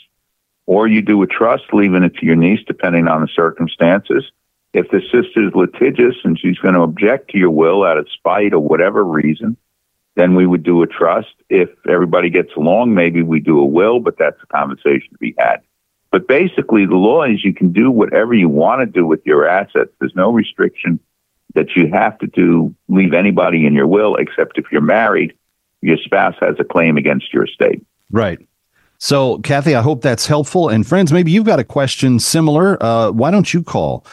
or 0.69 0.87
you 0.87 1.01
do 1.01 1.19
a 1.23 1.25
trust, 1.25 1.63
leaving 1.73 2.03
it 2.03 2.13
to 2.13 2.27
your 2.27 2.35
niece, 2.35 2.59
depending 2.67 3.07
on 3.07 3.21
the 3.21 3.27
circumstances. 3.35 4.23
If 4.71 4.87
the 4.91 5.01
sister's 5.11 5.51
litigious 5.55 6.13
and 6.23 6.37
she's 6.37 6.59
going 6.59 6.75
to 6.75 6.81
object 6.81 7.31
to 7.31 7.39
your 7.39 7.49
will 7.49 7.83
out 7.83 7.97
of 7.97 8.07
spite 8.13 8.53
or 8.53 8.59
whatever 8.59 9.03
reason, 9.03 9.57
then 10.15 10.35
we 10.35 10.45
would 10.45 10.61
do 10.61 10.83
a 10.83 10.87
trust. 10.87 11.33
If 11.49 11.69
everybody 11.89 12.29
gets 12.29 12.51
along, 12.55 12.93
maybe 12.93 13.23
we 13.23 13.39
do 13.39 13.59
a 13.59 13.65
will, 13.65 13.99
but 13.99 14.19
that's 14.19 14.37
a 14.43 14.45
conversation 14.45 15.09
to 15.11 15.17
be 15.17 15.33
had. 15.39 15.61
But 16.11 16.27
basically, 16.27 16.85
the 16.85 16.97
law 16.97 17.23
is 17.23 17.43
you 17.43 17.55
can 17.55 17.73
do 17.73 17.89
whatever 17.89 18.35
you 18.35 18.47
want 18.47 18.81
to 18.81 18.85
do 18.85 19.07
with 19.07 19.25
your 19.25 19.49
assets. 19.49 19.89
There's 19.99 20.13
no 20.15 20.31
restriction 20.31 20.99
that 21.55 21.75
you 21.75 21.89
have 21.91 22.19
to 22.19 22.27
do, 22.27 22.75
leave 22.87 23.15
anybody 23.15 23.65
in 23.65 23.73
your 23.73 23.87
will, 23.87 24.17
except 24.17 24.59
if 24.59 24.65
you're 24.71 24.81
married, 24.81 25.33
your 25.81 25.97
spouse 25.97 26.35
has 26.41 26.57
a 26.59 26.63
claim 26.63 26.95
against 26.95 27.33
your 27.33 27.45
estate. 27.45 27.83
Right. 28.11 28.37
So, 29.01 29.39
Kathy, 29.39 29.75
I 29.75 29.81
hope 29.81 30.01
that's 30.01 30.27
helpful. 30.27 30.67
And 30.67 30.85
friends, 30.85 31.13
maybe 31.13 31.31
you've 31.31 31.45
got 31.45 31.59
a 31.59 31.63
question 31.63 32.19
similar. 32.19 32.81
Uh, 32.83 33.11
why 33.11 33.31
don't 33.31 33.53
you 33.53 33.63
call 33.63 34.05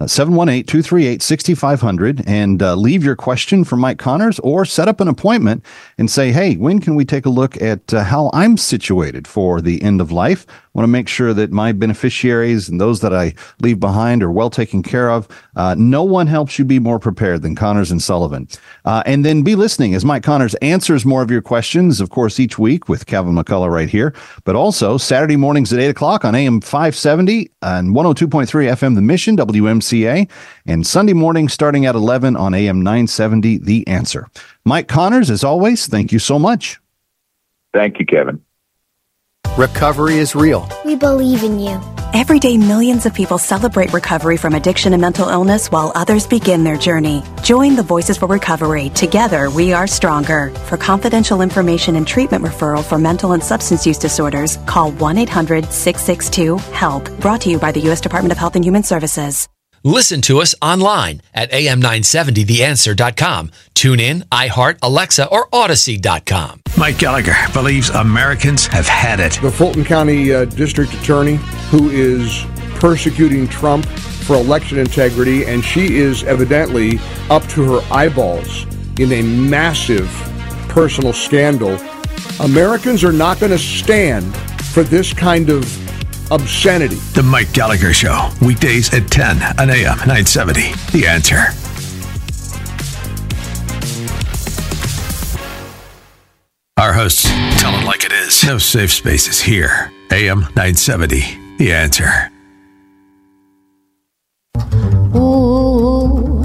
718 0.00 0.64
238 0.64 1.22
6500 1.22 2.24
and 2.26 2.60
uh, 2.60 2.74
leave 2.74 3.04
your 3.04 3.14
question 3.14 3.62
for 3.62 3.76
Mike 3.76 3.96
Connors 3.96 4.40
or 4.40 4.64
set 4.64 4.88
up 4.88 5.00
an 5.00 5.06
appointment 5.06 5.64
and 5.98 6.10
say, 6.10 6.32
hey, 6.32 6.56
when 6.56 6.80
can 6.80 6.96
we 6.96 7.04
take 7.04 7.24
a 7.24 7.30
look 7.30 7.60
at 7.62 7.94
uh, 7.94 8.02
how 8.02 8.28
I'm 8.32 8.56
situated 8.56 9.28
for 9.28 9.60
the 9.60 9.80
end 9.82 10.00
of 10.00 10.10
life? 10.10 10.46
I 10.48 10.52
want 10.74 10.88
to 10.88 10.92
make 10.92 11.06
sure 11.06 11.32
that 11.34 11.52
my 11.52 11.70
beneficiaries 11.70 12.68
and 12.68 12.80
those 12.80 13.02
that 13.02 13.14
I 13.14 13.34
leave 13.60 13.78
behind 13.78 14.24
are 14.24 14.32
well 14.32 14.50
taken 14.50 14.82
care 14.82 15.12
of. 15.12 15.28
Uh, 15.54 15.76
no 15.78 16.02
one 16.02 16.26
helps 16.26 16.58
you 16.58 16.64
be 16.64 16.80
more 16.80 16.98
prepared 16.98 17.42
than 17.42 17.54
Connors 17.54 17.92
and 17.92 18.02
Sullivan. 18.02 18.48
Uh, 18.84 19.04
and 19.06 19.24
then 19.24 19.44
be 19.44 19.54
listening 19.54 19.94
as 19.94 20.04
Mike 20.04 20.24
Connors 20.24 20.56
answers 20.56 21.06
more 21.06 21.22
of 21.22 21.30
your 21.30 21.40
questions, 21.40 22.00
of 22.00 22.10
course, 22.10 22.40
each 22.40 22.58
week 22.58 22.88
with 22.88 23.06
Kevin 23.06 23.34
McCullough 23.34 23.70
right 23.70 23.88
here, 23.88 24.12
but 24.42 24.56
also 24.56 24.98
Saturday 24.98 25.36
mornings 25.36 25.72
at 25.72 25.78
8 25.78 25.90
o'clock 25.90 26.24
on 26.24 26.34
AM 26.34 26.60
570 26.60 27.48
and 27.62 27.94
102.3 27.94 28.48
FM 28.48 28.96
The 28.96 29.00
Mission, 29.00 29.36
WMC. 29.36 29.83
MCA, 29.84 30.28
and 30.66 30.86
Sunday 30.86 31.12
morning 31.12 31.48
starting 31.48 31.86
at 31.86 31.94
11 31.94 32.36
on 32.36 32.54
AM 32.54 32.82
970, 32.82 33.58
The 33.58 33.86
Answer. 33.86 34.28
Mike 34.64 34.88
Connors, 34.88 35.30
as 35.30 35.44
always, 35.44 35.86
thank 35.86 36.12
you 36.12 36.18
so 36.18 36.38
much. 36.38 36.80
Thank 37.72 37.98
you, 37.98 38.06
Kevin. 38.06 38.42
Recovery 39.56 40.18
is 40.18 40.34
real. 40.34 40.68
We 40.84 40.96
believe 40.96 41.44
in 41.44 41.60
you. 41.60 41.80
Every 42.14 42.38
day, 42.38 42.56
millions 42.56 43.06
of 43.06 43.14
people 43.14 43.38
celebrate 43.38 43.92
recovery 43.92 44.36
from 44.36 44.54
addiction 44.54 44.92
and 44.92 45.00
mental 45.00 45.28
illness 45.28 45.72
while 45.72 45.90
others 45.96 46.28
begin 46.28 46.62
their 46.62 46.76
journey. 46.76 47.24
Join 47.42 47.74
the 47.74 47.82
Voices 47.82 48.16
for 48.16 48.26
Recovery. 48.26 48.90
Together, 48.90 49.50
we 49.50 49.72
are 49.72 49.88
stronger. 49.88 50.50
For 50.68 50.76
confidential 50.76 51.40
information 51.40 51.96
and 51.96 52.06
treatment 52.06 52.44
referral 52.44 52.84
for 52.84 52.98
mental 52.98 53.32
and 53.32 53.42
substance 53.42 53.84
use 53.84 53.98
disorders, 53.98 54.58
call 54.66 54.92
1 54.92 55.18
800 55.18 55.72
662 55.72 56.56
HELP. 56.72 57.08
Brought 57.20 57.40
to 57.42 57.50
you 57.50 57.58
by 57.58 57.72
the 57.72 57.80
U.S. 57.80 58.00
Department 58.00 58.30
of 58.30 58.38
Health 58.38 58.54
and 58.54 58.64
Human 58.64 58.84
Services. 58.84 59.48
Listen 59.86 60.22
to 60.22 60.40
us 60.40 60.54
online 60.62 61.20
at 61.34 61.50
am970theanswer.com. 61.52 63.50
Tune 63.74 64.00
in, 64.00 64.22
iHeart, 64.32 64.78
Alexa, 64.80 65.28
or 65.28 65.46
Audacy.com. 65.50 66.62
Mike 66.78 66.96
Gallagher 66.96 67.36
believes 67.52 67.90
Americans 67.90 68.66
have 68.66 68.88
had 68.88 69.20
it. 69.20 69.38
The 69.42 69.50
Fulton 69.50 69.84
County 69.84 70.32
uh, 70.32 70.46
District 70.46 70.90
Attorney, 70.94 71.34
who 71.68 71.90
is 71.90 72.46
persecuting 72.76 73.46
Trump 73.46 73.84
for 73.84 74.36
election 74.36 74.78
integrity, 74.78 75.44
and 75.44 75.62
she 75.62 75.98
is 75.98 76.24
evidently 76.24 76.98
up 77.28 77.46
to 77.48 77.62
her 77.70 77.86
eyeballs 77.92 78.64
in 78.98 79.12
a 79.12 79.20
massive 79.20 80.08
personal 80.70 81.12
scandal. 81.12 81.78
Americans 82.40 83.04
are 83.04 83.12
not 83.12 83.38
going 83.38 83.52
to 83.52 83.58
stand 83.58 84.34
for 84.72 84.82
this 84.82 85.12
kind 85.12 85.50
of 85.50 85.83
obscenity. 86.30 86.96
The 87.14 87.22
Mike 87.22 87.52
Gallagher 87.52 87.92
Show, 87.92 88.30
weekdays 88.40 88.92
at 88.94 89.10
10 89.10 89.60
on 89.60 89.70
AM 89.70 89.98
970. 89.98 90.72
The 90.92 91.06
answer. 91.06 91.48
Our 96.76 96.92
hosts 96.92 97.22
tell 97.60 97.74
it 97.78 97.84
like 97.84 98.04
it 98.04 98.12
is. 98.12 98.44
No 98.44 98.58
safe 98.58 98.92
spaces 98.92 99.40
here. 99.40 99.92
AM 100.10 100.40
970. 100.56 101.56
The 101.58 101.72
answer. 101.72 102.30
Ooh, 105.16 106.42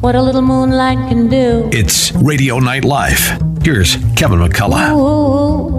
what 0.00 0.14
a 0.14 0.22
little 0.22 0.42
moonlight 0.42 1.08
can 1.08 1.28
do. 1.28 1.68
It's 1.72 2.12
Radio 2.12 2.58
Night 2.58 2.84
Live. 2.84 3.38
Here's 3.62 3.96
Kevin 4.16 4.38
McCullough. 4.38 4.96
Ooh. 4.96 5.73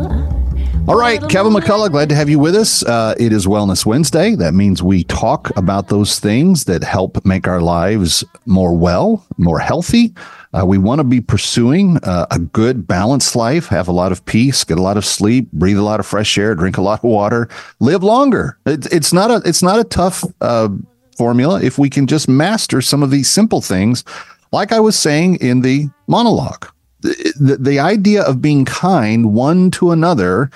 All 0.88 1.00
right, 1.00 1.20
Kevin 1.30 1.52
McCullough, 1.52 1.90
glad 1.90 2.10
to 2.10 2.16
have 2.16 2.30
you 2.30 2.38
with 2.38 2.56
us. 2.56 2.84
Uh, 2.84 3.16
it 3.18 3.34
is 3.34 3.48
Wellness 3.48 3.88
Wednesday. 3.88 4.36
That 4.36 4.54
means 4.54 4.84
we 4.84 5.04
talk 5.06 5.50
about 5.58 5.88
those 5.88 6.20
things 6.20 6.66
that 6.66 6.84
help 6.84 7.26
make 7.26 7.48
our 7.48 7.60
lives 7.60 8.24
more 8.46 8.78
well, 8.78 9.26
more 9.40 9.58
healthy. 9.58 10.14
Uh, 10.54 10.64
we 10.64 10.78
want 10.78 11.00
to 11.00 11.04
be 11.04 11.22
pursuing 11.22 11.98
uh, 12.04 12.28
a 12.30 12.38
good, 12.38 12.86
balanced 12.86 13.36
life, 13.36 13.66
have 13.66 13.88
a 13.88 13.92
lot 13.92 14.12
of 14.12 14.24
peace, 14.26 14.64
get 14.64 14.78
a 14.78 14.82
lot 14.82 14.96
of 14.96 15.04
sleep, 15.04 15.52
breathe 15.54 15.80
a 15.80 15.82
lot 15.82 16.00
of 16.00 16.06
fresh 16.06 16.38
air, 16.38 16.54
drink 16.54 16.78
a 16.78 16.84
lot 16.84 17.00
of 17.00 17.10
water, 17.10 17.50
live 17.80 18.04
longer. 18.04 18.56
It, 18.68 18.86
it's 18.94 19.12
not 19.12 19.32
a 19.32 19.42
it's 19.44 19.64
not 19.64 19.80
a 19.80 19.86
tough 19.86 20.24
uh, 20.42 20.70
formula 21.18 21.64
if 21.64 21.80
we 21.80 21.90
can 21.90 22.06
just 22.06 22.30
master 22.30 22.80
some 22.80 23.02
of 23.02 23.10
these 23.10 23.28
simple 23.28 23.60
things, 23.60 24.04
like 24.52 24.72
I 24.72 24.80
was 24.80 24.96
saying 24.96 25.38
in 25.38 25.62
the 25.62 25.88
monologue 26.08 26.68
the, 27.40 27.58
the 27.60 27.80
idea 27.80 28.24
of 28.24 28.42
being 28.42 28.66
kind 28.66 29.34
one 29.34 29.72
to 29.72 29.92
another 29.92 30.50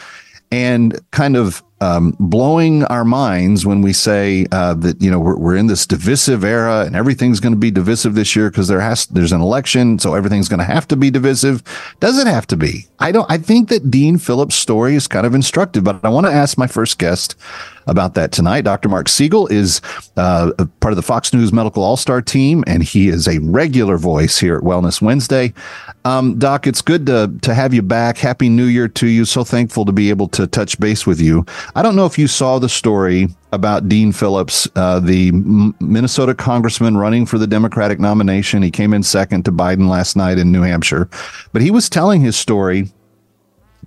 and 0.51 0.99
kind 1.11 1.37
of 1.37 1.63
um, 1.81 2.15
blowing 2.19 2.83
our 2.85 3.05
minds 3.05 3.65
when 3.65 3.81
we 3.81 3.93
say 3.93 4.45
uh, 4.51 4.73
that 4.73 5.01
you 5.01 5.09
know 5.09 5.19
we're, 5.19 5.37
we're 5.37 5.55
in 5.55 5.67
this 5.67 5.85
divisive 5.85 6.43
era 6.43 6.81
and 6.85 6.95
everything's 6.95 7.39
going 7.39 7.53
to 7.53 7.59
be 7.59 7.71
divisive 7.71 8.15
this 8.15 8.35
year 8.35 8.49
because 8.49 8.67
there 8.67 8.81
has 8.81 9.05
there's 9.07 9.31
an 9.31 9.41
election 9.41 9.97
so 9.97 10.13
everything's 10.13 10.49
going 10.49 10.59
to 10.59 10.65
have 10.65 10.87
to 10.89 10.97
be 10.97 11.09
divisive. 11.09 11.63
Does 11.99 12.19
it 12.19 12.27
have 12.27 12.45
to 12.47 12.57
be? 12.57 12.87
I 12.99 13.11
don't 13.11 13.29
i 13.31 13.37
think 13.37 13.69
that 13.69 13.89
dean 13.89 14.17
phillips 14.17 14.55
story 14.55 14.95
is 14.95 15.07
kind 15.07 15.25
of 15.25 15.33
instructive 15.33 15.83
but 15.83 16.03
i 16.03 16.09
want 16.09 16.25
to 16.25 16.33
ask 16.33 16.57
my 16.57 16.67
first 16.67 16.99
guest 16.99 17.35
about 17.89 18.13
that 18.13 18.31
tonight. 18.31 18.61
Dr. 18.61 18.87
Marc 18.87 19.09
Siegel 19.09 19.47
is 19.47 19.81
uh, 20.15 20.51
part 20.79 20.91
of 20.91 20.95
the 20.95 21.01
Fox 21.01 21.33
News 21.33 21.51
Medical 21.51 21.83
All 21.83 21.97
Star 21.97 22.21
team, 22.21 22.63
and 22.67 22.83
he 22.83 23.09
is 23.09 23.27
a 23.27 23.39
regular 23.39 23.97
voice 23.97 24.37
here 24.39 24.55
at 24.55 24.63
Wellness 24.63 25.01
Wednesday. 25.01 25.53
Um, 26.05 26.39
Doc, 26.39 26.67
it's 26.67 26.81
good 26.81 27.05
to, 27.07 27.33
to 27.41 27.53
have 27.53 27.73
you 27.73 27.81
back. 27.81 28.17
Happy 28.17 28.47
New 28.47 28.65
Year 28.65 28.87
to 28.87 29.07
you. 29.07 29.25
So 29.25 29.43
thankful 29.43 29.85
to 29.85 29.91
be 29.91 30.09
able 30.09 30.27
to 30.29 30.47
touch 30.47 30.79
base 30.79 31.05
with 31.05 31.19
you. 31.19 31.45
I 31.75 31.81
don't 31.81 31.95
know 31.95 32.05
if 32.05 32.17
you 32.17 32.27
saw 32.27 32.59
the 32.59 32.69
story 32.69 33.27
about 33.51 33.89
Dean 33.89 34.11
Phillips, 34.11 34.67
uh, 34.75 34.99
the 34.99 35.31
Minnesota 35.79 36.35
congressman 36.35 36.97
running 36.97 37.25
for 37.25 37.37
the 37.37 37.47
Democratic 37.47 37.99
nomination. 37.99 38.61
He 38.61 38.71
came 38.71 38.93
in 38.93 39.03
second 39.03 39.43
to 39.45 39.51
Biden 39.51 39.89
last 39.89 40.15
night 40.15 40.37
in 40.37 40.51
New 40.51 40.61
Hampshire, 40.61 41.09
but 41.51 41.61
he 41.61 41.71
was 41.71 41.89
telling 41.89 42.21
his 42.21 42.37
story 42.37 42.91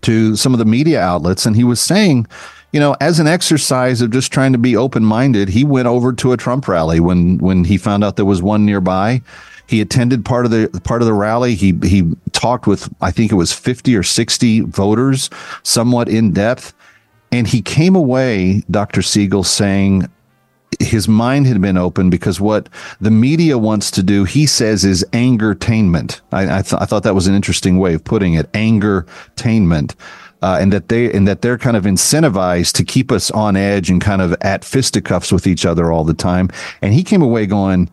to 0.02 0.34
some 0.36 0.52
of 0.52 0.58
the 0.58 0.64
media 0.64 1.00
outlets, 1.00 1.46
and 1.46 1.54
he 1.54 1.64
was 1.64 1.80
saying, 1.80 2.26
you 2.72 2.80
know, 2.80 2.96
as 3.00 3.20
an 3.20 3.26
exercise 3.26 4.00
of 4.00 4.10
just 4.10 4.32
trying 4.32 4.52
to 4.52 4.58
be 4.58 4.76
open 4.76 5.04
minded, 5.04 5.50
he 5.50 5.62
went 5.62 5.88
over 5.88 6.12
to 6.14 6.32
a 6.32 6.36
Trump 6.36 6.66
rally 6.66 7.00
when 7.00 7.38
when 7.38 7.64
he 7.64 7.76
found 7.76 8.02
out 8.02 8.16
there 8.16 8.24
was 8.24 8.42
one 8.42 8.64
nearby. 8.64 9.22
He 9.66 9.80
attended 9.80 10.24
part 10.24 10.44
of 10.46 10.50
the 10.50 10.68
part 10.82 11.02
of 11.02 11.06
the 11.06 11.14
rally. 11.14 11.54
He 11.54 11.78
he 11.82 12.10
talked 12.32 12.66
with 12.66 12.92
I 13.00 13.10
think 13.10 13.30
it 13.30 13.36
was 13.36 13.52
fifty 13.52 13.94
or 13.94 14.02
sixty 14.02 14.60
voters, 14.60 15.28
somewhat 15.62 16.08
in 16.08 16.32
depth, 16.32 16.74
and 17.30 17.46
he 17.46 17.60
came 17.60 17.94
away, 17.94 18.62
Dr. 18.70 19.02
Siegel, 19.02 19.44
saying 19.44 20.08
his 20.80 21.06
mind 21.06 21.46
had 21.46 21.60
been 21.60 21.76
open 21.76 22.08
because 22.08 22.40
what 22.40 22.68
the 23.00 23.10
media 23.10 23.58
wants 23.58 23.90
to 23.90 24.02
do, 24.02 24.24
he 24.24 24.46
says, 24.46 24.84
is 24.84 25.04
angertainment. 25.12 26.22
I, 26.32 26.58
I, 26.58 26.62
th- 26.62 26.80
I 26.80 26.86
thought 26.86 27.02
that 27.02 27.14
was 27.14 27.26
an 27.26 27.34
interesting 27.34 27.78
way 27.78 27.94
of 27.94 28.02
putting 28.02 28.34
it, 28.34 28.50
angertainment 28.52 29.94
uh, 30.42 30.58
and 30.60 30.72
that 30.72 30.88
they 30.88 31.12
and 31.12 31.26
that 31.26 31.42
they're 31.42 31.58
kind 31.58 31.76
of 31.76 31.84
incentivized 31.84 32.72
to 32.74 32.84
keep 32.84 33.10
us 33.10 33.30
on 33.30 33.56
edge 33.56 33.88
and 33.90 34.00
kind 34.00 34.20
of 34.20 34.34
at 34.40 34.64
fisticuffs 34.64 35.32
with 35.32 35.46
each 35.46 35.64
other 35.64 35.92
all 35.92 36.04
the 36.04 36.14
time. 36.14 36.48
And 36.82 36.92
he 36.92 37.02
came 37.02 37.22
away 37.22 37.46
going, 37.46 37.90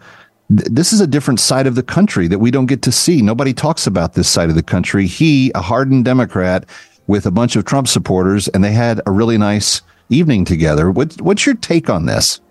this 0.49 0.91
is 0.91 0.99
a 0.99 1.07
different 1.07 1.39
side 1.39 1.67
of 1.67 1.75
the 1.75 1.83
country 1.83 2.27
that 2.27 2.39
we 2.39 2.49
don't 2.49 2.65
get 2.65 2.81
to 2.81 2.91
see. 2.91 3.21
Nobody 3.21 3.53
talks 3.53 3.85
about 3.85 4.13
this 4.13 4.27
side 4.27 4.49
of 4.49 4.55
the 4.55 4.63
country. 4.63 5.05
He, 5.05 5.51
a 5.53 5.61
hardened 5.61 6.05
Democrat 6.05 6.65
with 7.05 7.27
a 7.27 7.31
bunch 7.31 7.55
of 7.55 7.65
Trump 7.65 7.87
supporters, 7.87 8.47
and 8.47 8.63
they 8.63 8.71
had 8.71 8.99
a 9.05 9.11
really 9.11 9.37
nice 9.37 9.83
evening 10.09 10.45
together. 10.45 10.89
What, 10.89 11.21
what's 11.21 11.45
your 11.45 11.55
take 11.55 11.87
on 11.89 12.07
this? 12.07 12.41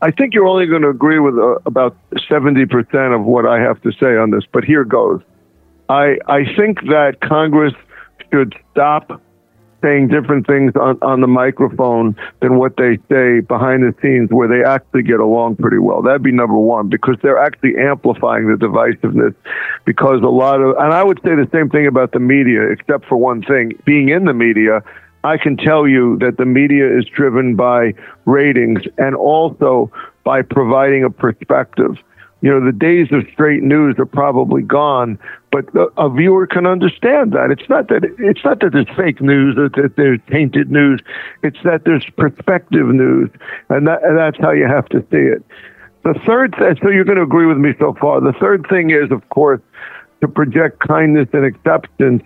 I 0.00 0.12
think 0.12 0.32
you're 0.32 0.46
only 0.46 0.66
going 0.66 0.82
to 0.82 0.90
agree 0.90 1.18
with 1.18 1.36
uh, 1.36 1.58
about 1.66 1.96
70% 2.30 3.14
of 3.14 3.24
what 3.24 3.44
I 3.44 3.58
have 3.60 3.82
to 3.82 3.90
say 3.92 4.16
on 4.16 4.30
this, 4.30 4.44
but 4.52 4.62
here 4.62 4.84
goes. 4.84 5.20
I, 5.88 6.18
I 6.28 6.44
think 6.56 6.82
that 6.82 7.18
Congress 7.20 7.74
should 8.32 8.54
stop 8.72 9.20
saying 9.82 10.08
different 10.08 10.46
things 10.46 10.72
on, 10.74 10.98
on 11.02 11.20
the 11.20 11.26
microphone 11.26 12.16
than 12.40 12.58
what 12.58 12.76
they 12.76 12.98
say 13.08 13.40
behind 13.40 13.82
the 13.82 13.94
scenes 14.02 14.30
where 14.30 14.48
they 14.48 14.68
actually 14.68 15.02
get 15.02 15.20
along 15.20 15.56
pretty 15.56 15.78
well. 15.78 16.02
That'd 16.02 16.22
be 16.22 16.32
number 16.32 16.58
one 16.58 16.88
because 16.88 17.16
they're 17.22 17.38
actually 17.38 17.76
amplifying 17.76 18.48
the 18.48 18.56
divisiveness 18.56 19.34
because 19.84 20.20
a 20.22 20.28
lot 20.28 20.60
of, 20.60 20.76
and 20.78 20.92
I 20.92 21.04
would 21.04 21.20
say 21.24 21.36
the 21.36 21.48
same 21.52 21.70
thing 21.70 21.86
about 21.86 22.12
the 22.12 22.18
media, 22.18 22.62
except 22.70 23.06
for 23.06 23.16
one 23.16 23.42
thing, 23.42 23.72
being 23.84 24.08
in 24.08 24.24
the 24.24 24.34
media, 24.34 24.82
I 25.24 25.36
can 25.36 25.56
tell 25.56 25.86
you 25.86 26.18
that 26.18 26.38
the 26.38 26.44
media 26.44 26.96
is 26.96 27.04
driven 27.06 27.54
by 27.54 27.94
ratings 28.24 28.82
and 28.98 29.14
also 29.14 29.92
by 30.24 30.42
providing 30.42 31.04
a 31.04 31.10
perspective 31.10 31.96
you 32.40 32.50
know, 32.50 32.64
the 32.64 32.76
days 32.76 33.08
of 33.10 33.24
straight 33.32 33.62
news 33.62 33.96
are 33.98 34.06
probably 34.06 34.62
gone, 34.62 35.18
but 35.50 35.64
a 35.96 36.08
viewer 36.08 36.46
can 36.46 36.66
understand 36.66 37.32
that. 37.32 37.50
It's 37.50 37.68
not 37.68 37.88
that 37.88 38.04
it's 38.18 38.44
not 38.44 38.60
that 38.60 38.72
there's 38.72 38.96
fake 38.96 39.20
news 39.20 39.56
or 39.58 39.68
that 39.70 39.94
there's 39.96 40.20
tainted 40.30 40.70
news. 40.70 41.00
It's 41.42 41.58
that 41.64 41.82
there's 41.84 42.04
perspective 42.16 42.86
news, 42.86 43.30
and, 43.70 43.88
that, 43.88 44.04
and 44.04 44.16
that's 44.16 44.38
how 44.38 44.52
you 44.52 44.66
have 44.68 44.86
to 44.90 45.00
see 45.10 45.18
it. 45.18 45.44
The 46.04 46.14
third, 46.26 46.54
th- 46.58 46.78
so 46.80 46.90
you're 46.90 47.04
going 47.04 47.18
to 47.18 47.24
agree 47.24 47.46
with 47.46 47.58
me 47.58 47.72
so 47.78 47.94
far. 48.00 48.20
The 48.20 48.34
third 48.40 48.66
thing 48.70 48.90
is, 48.90 49.10
of 49.10 49.28
course, 49.30 49.60
to 50.20 50.28
project 50.28 50.80
kindness 50.86 51.28
and 51.32 51.44
acceptance. 51.44 52.22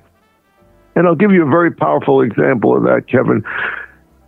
And 0.95 1.07
I'll 1.07 1.15
give 1.15 1.33
you 1.33 1.47
a 1.47 1.51
very 1.51 1.73
powerful 1.73 2.21
example 2.21 2.77
of 2.77 2.83
that, 2.83 3.09
Kevin. 3.09 3.43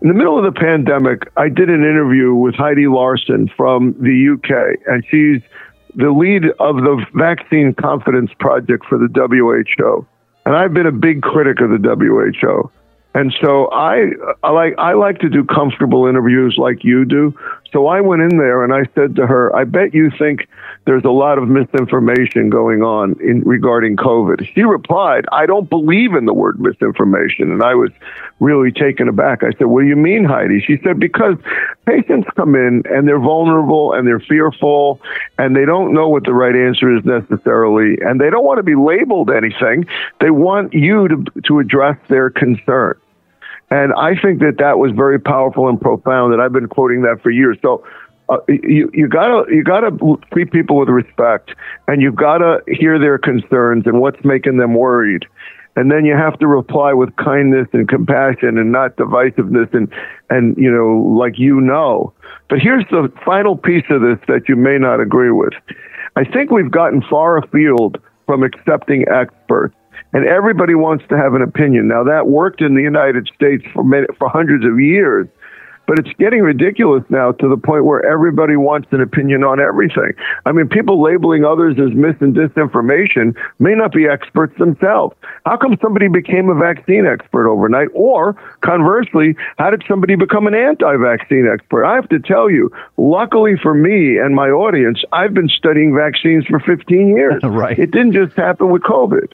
In 0.00 0.09
the 0.09 0.14
middle 0.14 0.38
of 0.38 0.45
the 0.45 0.59
pandemic, 0.59 1.31
I 1.37 1.49
did 1.49 1.69
an 1.69 1.81
interview 1.81 2.35
with 2.35 2.55
Heidi 2.55 2.87
Larson 2.88 3.50
from 3.57 3.95
the 4.00 4.35
UK, 4.35 4.81
and 4.87 5.05
she's 5.11 5.41
the 5.97 6.11
lead 6.11 6.45
of 6.59 6.77
the 6.77 7.05
Vaccine 7.15 7.75
Confidence 7.75 8.31
Project 8.39 8.85
for 8.89 8.99
the 8.99 9.09
WHO. 9.09 10.07
And 10.47 10.57
I've 10.57 10.75
been 10.75 10.87
a 10.87 10.93
big 10.93 11.23
critic 11.23 11.61
of 11.61 11.71
the 11.71 11.79
WHO. 11.79 12.71
And 13.15 13.33
so 13.41 13.71
I, 13.71 14.11
I 14.43 14.51
like 14.51 14.75
I 14.77 14.95
like 14.95 15.21
to 15.21 15.29
do 15.29 15.45
comfortable 15.45 16.07
interviews 16.07 16.57
like 16.59 16.83
you 16.83 17.05
do. 17.05 17.33
So 17.73 17.87
I 17.87 18.01
went 18.01 18.23
in 18.23 18.39
there 18.39 18.65
and 18.65 18.75
I 18.75 18.91
said 18.95 19.15
to 19.17 19.27
her, 19.27 19.55
"I 19.55 19.63
bet 19.63 19.95
you 19.95 20.11
think 20.19 20.49
there's 20.87 21.05
a 21.05 21.11
lot 21.11 21.38
of 21.38 21.49
misinformation 21.49 22.50
going 22.50 22.83
on 22.83 23.17
in 23.21 23.41
regarding 23.43 23.97
COVID." 23.97 24.47
She 24.55 24.62
replied, 24.62 25.25
"I 25.33 25.47
don't 25.47 25.68
believe 25.68 26.14
in 26.14 26.27
the 26.27 26.35
word 26.35 26.61
misinformation." 26.61 27.51
And 27.51 27.62
I 27.62 27.75
was 27.75 27.90
really 28.40 28.73
taken 28.73 29.09
aback. 29.09 29.42
I 29.42 29.53
said, 29.53 29.68
"What 29.68 29.83
do 29.83 29.87
you 29.87 29.97
mean, 29.97 30.25
Heidi?" 30.25 30.61
She 30.61 30.79
said, 30.85 30.99
"Because 30.99 31.37
patients 31.87 32.29
come 32.37 32.55
in 32.55 32.83
and 32.90 33.09
they're 33.09 33.18
vulnerable 33.18 33.92
and 33.92 34.07
they're 34.07 34.20
fearful 34.20 35.01
and 35.38 35.57
they 35.57 35.64
don't 35.64 35.92
know 35.92 36.09
what 36.09 36.25
the 36.25 36.35
right 36.35 36.55
answer 36.55 36.94
is 36.94 37.05
necessarily 37.05 37.99
and 38.03 38.20
they 38.20 38.31
don't 38.31 38.44
want 38.44 38.59
to 38.59 38.62
be 38.62 38.75
labeled 38.75 39.31
anything. 39.31 39.87
They 40.20 40.31
want 40.31 40.75
you 40.75 41.09
to 41.09 41.25
to 41.44 41.59
address 41.61 41.97
their 42.09 42.31
concern." 42.31 42.97
And 43.70 43.92
I 43.94 44.14
think 44.14 44.40
that 44.40 44.59
that 44.59 44.79
was 44.79 44.92
very 44.92 45.18
powerful 45.18 45.68
and 45.68 45.81
profound. 45.81 46.33
And 46.33 46.42
I've 46.42 46.53
been 46.53 46.68
quoting 46.68 47.03
that 47.03 47.23
for 47.23 47.31
years. 47.31 47.57
So 47.62 47.83
uh, 48.29 48.39
you 48.49 48.91
you 48.95 49.09
gotta 49.09 49.45
you 49.53 49.63
gotta 49.63 49.91
treat 50.33 50.51
people 50.51 50.77
with 50.77 50.89
respect, 50.89 51.51
and 51.89 52.01
you've 52.01 52.17
gotta 52.17 52.63
hear 52.67 52.99
their 52.99 53.19
concerns 53.19 53.87
and 53.87 54.01
what's 54.01 54.23
making 54.25 54.57
them 54.57 54.75
worried. 54.75 55.27
And 55.77 55.91
then 55.91 56.05
you 56.05 56.15
have 56.17 56.39
to 56.39 56.47
reply 56.47 56.93
with 56.93 57.15
kindness 57.17 57.67
and 57.73 57.89
compassion 57.89 58.59
and 58.59 58.71
not 58.71 58.97
divisiveness 58.97 59.75
and, 59.75 59.93
and, 60.31 60.57
you 60.57 60.71
know, 60.71 61.13
like 61.19 61.37
you 61.37 61.61
know. 61.61 62.13
But 62.49 62.61
here's 62.61 62.85
the 62.93 63.13
final 63.25 63.57
piece 63.57 63.85
of 63.91 64.01
this 64.01 64.19
that 64.29 64.49
you 64.49 64.55
may 64.55 64.79
not 64.79 65.01
agree 65.01 65.33
with. 65.33 65.53
I 66.15 66.25
think 66.25 66.53
we've 66.53 66.71
gotten 66.71 67.03
far 67.03 67.39
afield 67.39 67.99
from 68.25 68.45
accepting 68.45 69.05
experts 69.09 69.75
and 70.13 70.25
everybody 70.27 70.77
wants 70.77 71.05
to 71.09 71.17
have 71.17 71.35
an 71.35 71.43
opinion. 71.43 71.89
Now 71.89 72.05
that 72.05 72.29
worked 72.29 72.61
in 72.61 72.77
the 72.77 72.83
United 72.83 73.29
States 73.35 73.65
for 73.73 73.83
many, 73.83 74.07
for 74.17 74.29
hundreds 74.29 74.65
of 74.65 74.79
years, 74.79 75.27
but 75.87 75.99
it's 75.99 76.12
getting 76.18 76.40
ridiculous 76.40 77.05
now 77.09 77.33
to 77.33 77.49
the 77.49 77.57
point 77.57 77.85
where 77.85 78.05
everybody 78.05 78.57
wants 78.57 78.88
an 78.92 79.01
opinion 79.01 79.44
on 79.44 79.61
everything. 79.61 80.12
I 80.47 80.53
mean, 80.53 80.68
people 80.68 81.03
labeling 81.03 81.44
others 81.44 81.77
as 81.79 81.94
mis 81.94 82.16
and 82.20 82.35
disinformation 82.35 83.35
may 83.59 83.75
not 83.75 83.92
be 83.92 84.07
experts 84.07 84.57
themselves. 84.59 85.14
How 85.44 85.57
come 85.57 85.77
somebody 85.83 86.09
became 86.09 86.49
a 86.49 86.55
vaccine 86.55 87.07
expert 87.07 87.49
overnight? 87.49 87.88
Or 87.94 88.35
conversely, 88.61 89.37
how 89.59 89.70
did 89.70 89.85
somebody 89.88 90.16
become 90.16 90.47
an 90.47 90.55
anti-vaccine 90.55 91.49
expert? 91.53 91.85
I 91.85 91.94
have 91.94 92.09
to 92.09 92.18
tell 92.18 92.51
you, 92.51 92.70
luckily 92.97 93.57
for 93.61 93.75
me 93.75 94.18
and 94.18 94.35
my 94.35 94.49
audience, 94.49 95.03
I've 95.12 95.35
been 95.35 95.49
studying 95.49 95.94
vaccines 95.94 96.47
for 96.47 96.61
15 96.61 97.16
years. 97.16 97.42
right. 97.44 97.79
It 97.79 97.90
didn't 97.90 98.12
just 98.12 98.37
happen 98.37 98.70
with 98.70 98.83
COVID. 98.83 99.33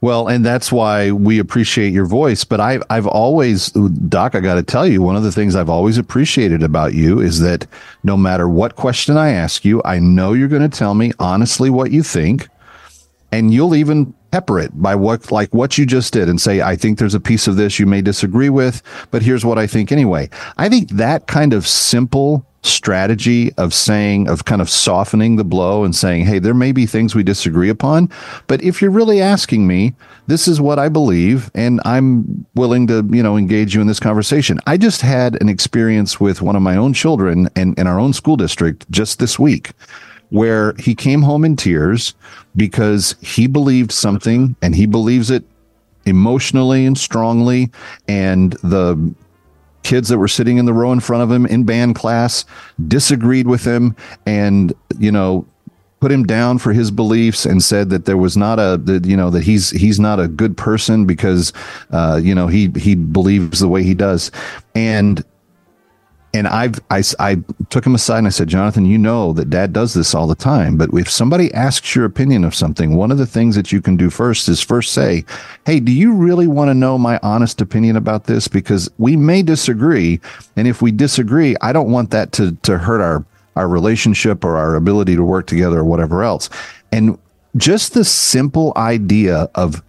Well, 0.00 0.28
and 0.28 0.44
that's 0.44 0.70
why 0.70 1.10
we 1.10 1.38
appreciate 1.38 1.92
your 1.92 2.06
voice. 2.06 2.44
But 2.44 2.60
I've, 2.60 2.82
I've 2.88 3.06
always, 3.06 3.70
Doc, 3.70 4.34
I 4.34 4.40
got 4.40 4.54
to 4.54 4.62
tell 4.62 4.86
you, 4.86 5.02
one 5.02 5.16
of 5.16 5.24
the 5.24 5.32
things 5.32 5.56
I've 5.56 5.68
always 5.68 5.98
appreciated 5.98 6.62
about 6.62 6.94
you 6.94 7.20
is 7.20 7.40
that 7.40 7.66
no 8.04 8.16
matter 8.16 8.48
what 8.48 8.76
question 8.76 9.16
I 9.16 9.30
ask 9.30 9.64
you, 9.64 9.82
I 9.84 9.98
know 9.98 10.34
you're 10.34 10.48
going 10.48 10.68
to 10.68 10.78
tell 10.78 10.94
me 10.94 11.12
honestly 11.18 11.68
what 11.68 11.90
you 11.90 12.02
think. 12.02 12.48
And 13.30 13.52
you'll 13.52 13.74
even 13.74 14.14
pepper 14.30 14.58
it 14.58 14.70
by 14.80 14.94
what, 14.94 15.30
like 15.30 15.52
what 15.52 15.76
you 15.76 15.84
just 15.84 16.12
did 16.12 16.28
and 16.28 16.40
say, 16.40 16.62
I 16.62 16.76
think 16.76 16.98
there's 16.98 17.14
a 17.14 17.20
piece 17.20 17.46
of 17.46 17.56
this 17.56 17.78
you 17.78 17.84
may 17.84 18.00
disagree 18.00 18.48
with, 18.48 18.82
but 19.10 19.20
here's 19.20 19.44
what 19.44 19.58
I 19.58 19.66
think 19.66 19.92
anyway. 19.92 20.30
I 20.56 20.70
think 20.70 20.90
that 20.92 21.26
kind 21.26 21.52
of 21.52 21.66
simple 21.66 22.47
strategy 22.68 23.52
of 23.54 23.74
saying, 23.74 24.28
of 24.28 24.44
kind 24.44 24.60
of 24.60 24.70
softening 24.70 25.36
the 25.36 25.44
blow 25.44 25.84
and 25.84 25.94
saying, 25.94 26.26
hey, 26.26 26.38
there 26.38 26.54
may 26.54 26.72
be 26.72 26.86
things 26.86 27.14
we 27.14 27.22
disagree 27.22 27.68
upon, 27.68 28.10
but 28.46 28.62
if 28.62 28.80
you're 28.80 28.90
really 28.90 29.20
asking 29.20 29.66
me, 29.66 29.94
this 30.26 30.46
is 30.46 30.60
what 30.60 30.78
I 30.78 30.88
believe, 30.88 31.50
and 31.54 31.80
I'm 31.84 32.46
willing 32.54 32.86
to, 32.88 33.08
you 33.10 33.22
know, 33.22 33.36
engage 33.36 33.74
you 33.74 33.80
in 33.80 33.86
this 33.86 34.00
conversation. 34.00 34.60
I 34.66 34.76
just 34.76 35.00
had 35.00 35.40
an 35.40 35.48
experience 35.48 36.20
with 36.20 36.42
one 36.42 36.56
of 36.56 36.62
my 36.62 36.76
own 36.76 36.92
children 36.92 37.48
in, 37.56 37.74
in 37.74 37.86
our 37.86 37.98
own 37.98 38.12
school 38.12 38.36
district 38.36 38.90
just 38.90 39.18
this 39.18 39.38
week 39.38 39.72
where 40.30 40.74
he 40.78 40.94
came 40.94 41.22
home 41.22 41.44
in 41.44 41.56
tears 41.56 42.14
because 42.56 43.16
he 43.20 43.46
believed 43.46 43.92
something 43.92 44.54
and 44.60 44.74
he 44.74 44.86
believes 44.86 45.30
it 45.30 45.44
emotionally 46.04 46.86
and 46.86 46.98
strongly 46.98 47.70
and 48.08 48.52
the 48.62 49.14
kids 49.82 50.08
that 50.08 50.18
were 50.18 50.28
sitting 50.28 50.58
in 50.58 50.66
the 50.66 50.72
row 50.72 50.92
in 50.92 51.00
front 51.00 51.22
of 51.22 51.30
him 51.30 51.46
in 51.46 51.64
band 51.64 51.94
class 51.94 52.44
disagreed 52.86 53.46
with 53.46 53.64
him 53.64 53.96
and 54.26 54.72
you 54.98 55.10
know 55.10 55.46
put 56.00 56.12
him 56.12 56.24
down 56.24 56.58
for 56.58 56.72
his 56.72 56.90
beliefs 56.90 57.44
and 57.44 57.62
said 57.62 57.90
that 57.90 58.04
there 58.04 58.16
was 58.16 58.36
not 58.36 58.58
a 58.58 58.80
that 58.84 59.04
you 59.06 59.16
know 59.16 59.30
that 59.30 59.42
he's 59.42 59.70
he's 59.70 59.98
not 59.98 60.20
a 60.20 60.28
good 60.28 60.56
person 60.56 61.06
because 61.06 61.52
uh, 61.90 62.20
you 62.22 62.34
know 62.34 62.46
he 62.46 62.70
he 62.76 62.94
believes 62.94 63.60
the 63.60 63.68
way 63.68 63.82
he 63.82 63.94
does. 63.94 64.30
And 64.74 65.24
and 66.34 66.46
I've, 66.46 66.78
I, 66.90 67.02
I 67.18 67.38
took 67.70 67.86
him 67.86 67.94
aside 67.94 68.18
and 68.18 68.26
I 68.26 68.30
said, 68.30 68.48
Jonathan, 68.48 68.84
you 68.84 68.98
know 68.98 69.32
that 69.32 69.48
dad 69.48 69.72
does 69.72 69.94
this 69.94 70.14
all 70.14 70.26
the 70.26 70.34
time. 70.34 70.76
But 70.76 70.90
if 70.92 71.10
somebody 71.10 71.52
asks 71.54 71.94
your 71.94 72.04
opinion 72.04 72.44
of 72.44 72.54
something, 72.54 72.94
one 72.94 73.10
of 73.10 73.16
the 73.16 73.26
things 73.26 73.56
that 73.56 73.72
you 73.72 73.80
can 73.80 73.96
do 73.96 74.10
first 74.10 74.48
is 74.48 74.60
first 74.60 74.92
say, 74.92 75.24
Hey, 75.64 75.80
do 75.80 75.90
you 75.90 76.12
really 76.12 76.46
want 76.46 76.68
to 76.68 76.74
know 76.74 76.98
my 76.98 77.18
honest 77.22 77.60
opinion 77.62 77.96
about 77.96 78.24
this? 78.24 78.46
Because 78.46 78.90
we 78.98 79.16
may 79.16 79.42
disagree. 79.42 80.20
And 80.56 80.68
if 80.68 80.82
we 80.82 80.92
disagree, 80.92 81.56
I 81.62 81.72
don't 81.72 81.90
want 81.90 82.10
that 82.10 82.32
to, 82.32 82.54
to 82.56 82.76
hurt 82.76 83.00
our, 83.00 83.24
our 83.56 83.68
relationship 83.68 84.44
or 84.44 84.56
our 84.56 84.74
ability 84.74 85.16
to 85.16 85.24
work 85.24 85.46
together 85.46 85.78
or 85.78 85.84
whatever 85.84 86.22
else. 86.22 86.50
And 86.92 87.18
just 87.56 87.94
the 87.94 88.04
simple 88.04 88.74
idea 88.76 89.48
of 89.54 89.82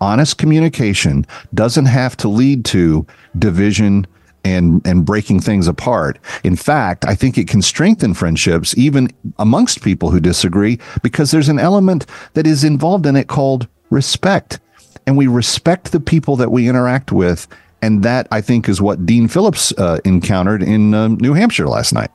honest 0.00 0.36
communication 0.36 1.26
doesn't 1.54 1.86
have 1.86 2.16
to 2.18 2.28
lead 2.28 2.64
to 2.66 3.06
division 3.38 4.06
and 4.46 4.86
and 4.86 5.04
breaking 5.04 5.40
things 5.40 5.66
apart. 5.66 6.18
In 6.44 6.56
fact, 6.56 7.04
I 7.04 7.14
think 7.14 7.36
it 7.36 7.48
can 7.48 7.62
strengthen 7.62 8.14
friendships 8.14 8.76
even 8.78 9.10
amongst 9.38 9.82
people 9.82 10.10
who 10.10 10.20
disagree 10.20 10.78
because 11.02 11.30
there's 11.32 11.48
an 11.48 11.58
element 11.58 12.06
that 12.34 12.46
is 12.46 12.62
involved 12.62 13.06
in 13.06 13.16
it 13.16 13.26
called 13.26 13.66
respect. 13.90 14.60
And 15.06 15.16
we 15.16 15.26
respect 15.26 15.92
the 15.92 16.00
people 16.00 16.36
that 16.36 16.50
we 16.50 16.68
interact 16.68 17.12
with. 17.12 17.48
And 17.82 18.02
that 18.02 18.26
I 18.30 18.40
think 18.40 18.68
is 18.68 18.80
what 18.80 19.04
Dean 19.04 19.28
Phillips 19.28 19.72
uh, 19.72 19.98
encountered 20.04 20.62
in 20.62 20.94
uh, 20.94 21.08
New 21.08 21.34
Hampshire 21.34 21.68
last 21.68 21.92
night. 21.92 22.10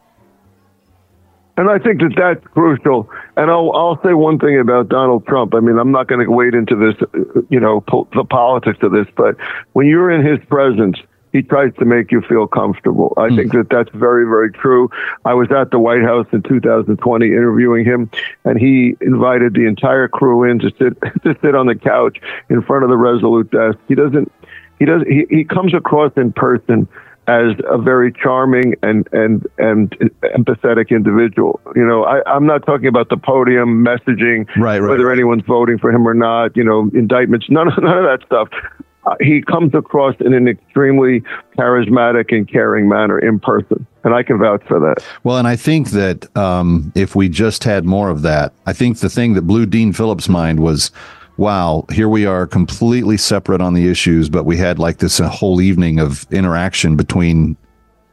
And 1.58 1.70
I 1.70 1.78
think 1.78 2.02
that 2.02 2.14
that's 2.18 2.46
crucial. 2.54 3.10
And 3.38 3.52
I'll, 3.52 3.72
I'll 3.74 4.02
say 4.04 4.14
one 4.14 4.40
thing 4.40 4.60
about 4.60 4.90
Donald 4.90 5.26
Trump. 5.28 5.54
I 5.54 5.60
mean, 5.60 5.78
I'm 5.78 5.92
not 5.92 6.08
going 6.08 6.26
to 6.26 6.32
wade 6.32 6.56
into 6.56 6.76
this, 6.76 6.96
you 7.50 7.60
know, 7.60 7.82
po- 7.82 8.08
the 8.16 8.24
politics 8.24 8.80
of 8.82 8.92
this, 8.92 9.06
but 9.16 9.36
when 9.74 9.86
you're 9.86 10.10
in 10.10 10.26
his 10.26 10.40
presence, 10.48 10.98
he 11.32 11.42
tries 11.42 11.74
to 11.76 11.86
make 11.86 12.12
you 12.12 12.22
feel 12.22 12.48
comfortable. 12.48 13.14
I 13.18 13.30
mm. 13.30 13.38
think 13.38 13.52
that 13.54 13.70
that's 13.70 13.90
very, 13.94 14.26
very 14.26 14.52
true. 14.52 14.90
I 15.26 15.34
was 15.34 15.50
at 15.52 15.72
the 15.72 15.80
White 15.80 16.04
House 16.04 16.28
in 16.32 16.44
2020 16.44 17.26
interviewing 17.26 17.86
him, 17.86 18.10
and 18.44 18.60
he 18.60 18.96
invited 19.02 19.54
the 19.54 19.66
entire 19.66 20.08
crew 20.08 20.44
in 20.44 20.60
to 20.60 20.72
sit 20.78 21.00
to 21.24 21.36
sit 21.42 21.56
on 21.56 21.68
the 21.68 21.76
couch 21.76 22.20
in 22.50 22.62
front 22.62 22.84
of 22.84 22.90
the 22.90 22.98
Resolute 22.98 23.52
desk. 23.52 23.78
He 23.88 23.96
doesn't. 23.96 24.32
He 24.80 24.86
does. 24.86 25.02
He, 25.08 25.26
he 25.30 25.44
comes 25.44 25.74
across 25.74 26.12
in 26.18 26.34
person 26.34 26.88
as 27.28 27.54
a 27.70 27.78
very 27.78 28.12
charming 28.12 28.76
and 28.82 29.08
and 29.12 29.48
and 29.58 29.92
empathetic 30.36 30.90
individual. 30.90 31.62
You 31.76 31.86
know, 31.86 32.04
I, 32.04 32.22
I'm 32.30 32.46
not 32.46 32.66
talking 32.66 32.88
about 32.88 33.10
the 33.10 33.18
podium 33.18 33.86
messaging, 33.86 34.48
right, 34.58 34.80
right, 34.80 34.90
whether 34.90 35.12
anyone's 35.12 35.44
voting 35.48 35.78
for 35.78 35.92
him 35.92 36.08
or 36.08 36.14
not. 36.14 36.58
You 36.58 36.64
know, 36.64 36.90
indictments, 36.94 37.48
none 37.50 37.68
of 37.68 37.78
none 37.82 37.98
of 37.98 38.04
that 38.04 38.26
stuff 38.26 38.50
uh, 39.06 39.16
he 39.20 39.42
comes 39.42 39.74
across 39.74 40.16
in 40.20 40.34
an 40.34 40.48
extremely 40.48 41.22
charismatic 41.58 42.36
and 42.36 42.48
caring 42.48 42.88
manner 42.88 43.18
in 43.18 43.40
person. 43.40 43.86
And 44.04 44.14
I 44.14 44.24
can 44.24 44.40
vouch 44.40 44.64
for 44.68 44.80
that. 44.80 45.06
Well, 45.24 45.38
and 45.38 45.48
I 45.48 45.56
think 45.56 45.90
that 45.92 46.36
um, 46.36 46.92
if 46.96 47.16
we 47.16 47.30
just 47.30 47.64
had 47.64 47.86
more 47.86 48.10
of 48.10 48.22
that, 48.24 48.54
I 48.66 48.74
think 48.74 49.00
the 49.00 49.10
thing 49.10 49.34
that 49.34 49.44
blew 49.44 49.66
Dean 49.66 49.94
Phillips' 49.94 50.30
mind 50.30 50.60
was 50.60 50.92
wow, 51.38 51.86
here 51.92 52.10
we 52.10 52.26
are 52.26 52.46
completely 52.46 53.18
separate 53.18 53.62
on 53.62 53.74
the 53.74 53.90
issues, 53.90 54.30
but 54.30 54.44
we 54.44 54.58
had 54.58 54.78
like 54.78 55.00
this 55.00 55.18
whole 55.18 55.60
evening 55.60 56.00
of 56.00 56.28
interaction 56.32 56.96
between 56.96 57.58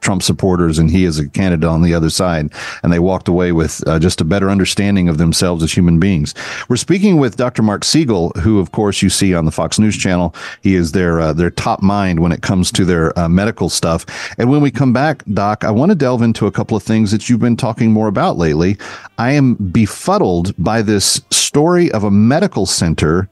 Trump 0.01 0.23
supporters 0.23 0.79
and 0.79 0.91
he 0.91 1.05
as 1.05 1.19
a 1.19 1.29
candidate 1.29 1.69
on 1.69 1.83
the 1.83 1.95
other 1.95 2.11
side. 2.11 2.51
And 2.83 2.93
they 2.93 2.99
walked 2.99 3.29
away 3.29 3.53
with 3.53 3.87
uh, 3.87 3.99
just 3.99 4.21
a 4.21 4.25
better 4.25 4.51
understanding 4.51 5.09
of 5.09 5.19
themselves 5.19 5.63
as 5.63 5.73
human 5.73 5.99
beings. 5.99 6.35
We're 6.69 6.77
speaking 6.77 7.19
with 7.19 7.37
Dr. 7.37 7.63
Marc 7.63 7.85
Siegel, 7.85 8.31
who, 8.41 8.59
of 8.59 8.73
course, 8.73 9.03
you 9.03 9.11
see 9.11 9.35
on 9.35 9.45
the 9.45 9.53
Fox 9.53 9.79
News 9.79 9.97
channel. 9.97 10.35
He 10.63 10.75
is 10.75 10.93
their, 10.93 11.21
uh, 11.21 11.33
their 11.33 11.51
top 11.51 11.83
mind 11.83 12.21
when 12.21 12.33
it 12.33 12.43
comes 12.43 12.71
to 12.73 12.85
their 12.85 13.19
uh, 13.19 13.29
medical 13.29 13.69
stuff. 13.69 14.07
And 14.39 14.51
when 14.51 14.61
we 14.61 14.71
come 14.71 14.93
back, 14.93 15.25
Doc, 15.33 15.65
I 15.65 15.71
want 15.71 15.91
to 15.91 15.97
delve 15.97 16.23
into 16.23 16.47
a 16.47 16.53
couple 16.53 16.77
of 16.77 16.83
things 16.83 17.11
that 17.11 17.29
you've 17.29 17.41
been 17.41 17.57
talking 17.57 17.93
more 17.93 18.09
about 18.09 18.37
lately. 18.37 18.77
I 19.19 19.33
am 19.33 19.55
befuddled 19.55 20.55
by 20.59 20.83
this 20.83 21.21
story 21.31 21.91
of 21.93 22.05
a 22.05 22.11
medical 22.11 22.67
center 22.67 23.29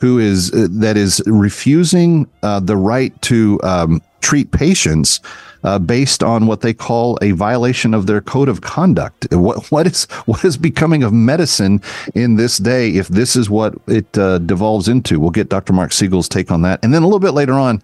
who 0.00 0.18
is 0.18 0.52
uh, 0.52 0.66
that 0.70 0.96
is 0.96 1.22
refusing 1.26 2.28
uh, 2.42 2.60
the 2.60 2.76
right 2.76 3.20
to 3.22 3.60
um, 3.62 4.02
treat 4.20 4.50
patients 4.50 5.20
uh, 5.64 5.78
based 5.78 6.22
on 6.22 6.46
what 6.46 6.60
they 6.60 6.74
call 6.74 7.18
a 7.22 7.32
violation 7.32 7.94
of 7.94 8.06
their 8.06 8.20
code 8.20 8.48
of 8.48 8.60
conduct. 8.60 9.26
What 9.32 9.70
what 9.70 9.86
is 9.86 10.04
what 10.26 10.44
is 10.44 10.56
becoming 10.56 11.02
of 11.02 11.12
medicine 11.12 11.82
in 12.14 12.36
this 12.36 12.58
day 12.58 12.90
if 12.90 13.08
this 13.08 13.36
is 13.36 13.50
what 13.50 13.74
it 13.86 14.16
uh, 14.18 14.38
devolves 14.38 14.88
into? 14.88 15.20
We'll 15.20 15.30
get 15.30 15.48
Dr. 15.48 15.72
Marc 15.72 15.92
Siegel's 15.92 16.28
take 16.28 16.50
on 16.50 16.62
that, 16.62 16.80
and 16.82 16.94
then 16.94 17.02
a 17.02 17.06
little 17.06 17.20
bit 17.20 17.32
later 17.32 17.54
on. 17.54 17.82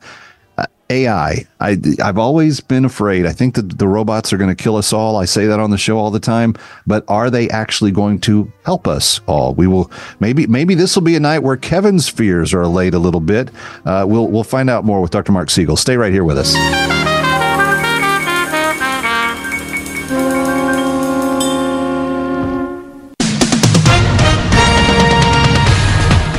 Uh, 0.58 0.64
AI. 0.88 1.44
I, 1.60 1.76
I've 2.02 2.16
always 2.16 2.60
been 2.60 2.84
afraid. 2.86 3.26
I 3.26 3.32
think 3.32 3.56
that 3.56 3.78
the 3.78 3.88
robots 3.88 4.32
are 4.32 4.38
going 4.38 4.54
to 4.54 4.62
kill 4.62 4.76
us 4.76 4.92
all. 4.92 5.16
I 5.16 5.24
say 5.24 5.46
that 5.46 5.60
on 5.60 5.70
the 5.70 5.76
show 5.76 5.98
all 5.98 6.10
the 6.10 6.20
time, 6.20 6.54
but 6.86 7.04
are 7.08 7.28
they 7.28 7.50
actually 7.50 7.90
going 7.90 8.20
to 8.20 8.50
help 8.64 8.86
us 8.86 9.20
all? 9.26 9.52
We 9.54 9.66
will 9.66 9.90
maybe 10.20 10.46
maybe 10.46 10.74
this 10.74 10.94
will 10.94 11.02
be 11.02 11.16
a 11.16 11.20
night 11.20 11.40
where 11.40 11.56
Kevin's 11.56 12.08
fears 12.08 12.54
are 12.54 12.62
allayed 12.62 12.94
a 12.94 12.98
little 12.98 13.20
bit. 13.20 13.50
Uh, 13.84 14.06
we'll 14.08 14.28
we'll 14.28 14.44
find 14.44 14.70
out 14.70 14.84
more 14.84 15.02
with 15.02 15.10
Dr. 15.10 15.32
Marc 15.32 15.50
Siegel. 15.50 15.76
Stay 15.76 15.96
right 15.96 16.12
here 16.12 16.24
with 16.24 16.38
us. 16.38 16.95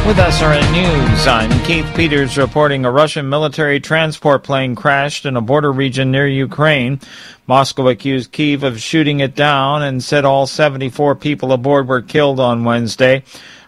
With 0.08 0.16
SRN 0.16 0.72
News, 0.72 1.28
I'm 1.28 1.66
Keith 1.66 1.86
Peters 1.94 2.38
reporting 2.38 2.86
a 2.86 2.92
Russian 2.92 3.28
military 3.28 3.82
transport 3.82 4.42
plane 4.42 4.74
crashed 4.74 5.26
in 5.26 5.36
a 5.36 5.42
border 5.42 5.70
region 5.70 6.12
near 6.12 6.26
Ukraine. 6.26 7.02
Moscow 7.46 7.90
accused 7.90 8.32
Kiev 8.32 8.64
of 8.64 8.80
shooting 8.80 9.20
it 9.20 9.36
down 9.36 9.84
and 9.84 10.02
said 10.02 10.24
all 10.24 10.48
74 10.48 11.16
people 11.16 11.52
aboard 11.52 11.90
were 11.90 12.02
killed 12.02 12.40
on 12.40 12.64
Wednesday. 12.64 13.22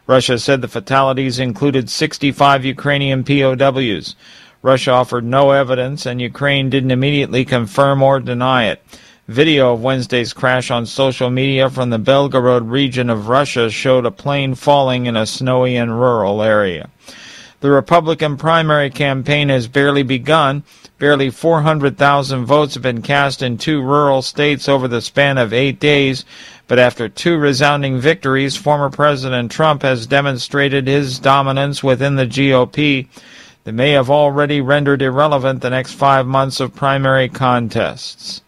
Russia 0.08 0.40
said 0.40 0.62
the 0.62 0.70
fatalities 0.70 1.40
included 1.40 1.90
65 1.90 2.64
Ukrainian 2.64 3.26
POWs. 3.26 4.16
Russia 4.62 4.92
offered 4.92 5.26
no 5.26 5.52
evidence 5.52 6.06
and 6.06 6.22
Ukraine 6.22 6.70
didn't 6.70 6.92
immediately 6.92 7.44
confirm 7.44 8.02
or 8.02 8.22
deny 8.22 8.68
it. 8.68 8.82
Video 9.30 9.74
of 9.74 9.84
Wednesday's 9.84 10.34
crash 10.34 10.72
on 10.72 10.88
social 10.88 11.30
media 11.30 11.70
from 11.70 11.92
the 11.92 12.00
Belgorod 12.00 12.72
region 12.72 13.12
of 13.12 13.28
Russia 13.28 13.70
showed 13.70 14.08
a 14.08 14.10
plane 14.10 14.56
falling 14.56 15.06
in 15.06 15.16
a 15.16 15.28
snowy 15.28 15.76
and 15.76 16.00
rural 16.00 16.42
area. 16.42 16.90
The 17.60 17.70
Republican 17.70 18.38
primary 18.38 18.90
campaign 18.90 19.50
has 19.50 19.68
barely 19.68 20.02
begun. 20.02 20.64
Barely 20.98 21.30
400,000 21.30 22.44
votes 22.46 22.74
have 22.74 22.82
been 22.82 23.04
cast 23.04 23.44
in 23.44 23.60
two 23.60 23.84
rural 23.84 24.24
states 24.24 24.68
over 24.68 24.88
the 24.88 25.00
span 25.00 25.38
of 25.38 25.54
eight 25.54 25.80
days. 25.80 26.26
But 26.68 26.80
after 26.80 27.08
two 27.08 27.38
resounding 27.38 28.00
victories, 28.00 28.56
former 28.56 28.90
President 28.90 29.52
Trump 29.52 29.84
has 29.84 30.08
demonstrated 30.08 30.88
his 30.88 31.20
dominance 31.20 31.84
within 31.84 32.16
the 32.16 32.26
GOP 32.26 33.08
that 33.64 33.74
may 33.74 33.92
have 33.92 34.10
already 34.10 34.60
rendered 34.60 35.04
irrelevant 35.04 35.62
the 35.62 35.70
next 35.70 35.94
five 35.94 36.26
months 36.26 36.60
of 36.60 36.74
primary 36.74 37.30
contests. 37.30 38.42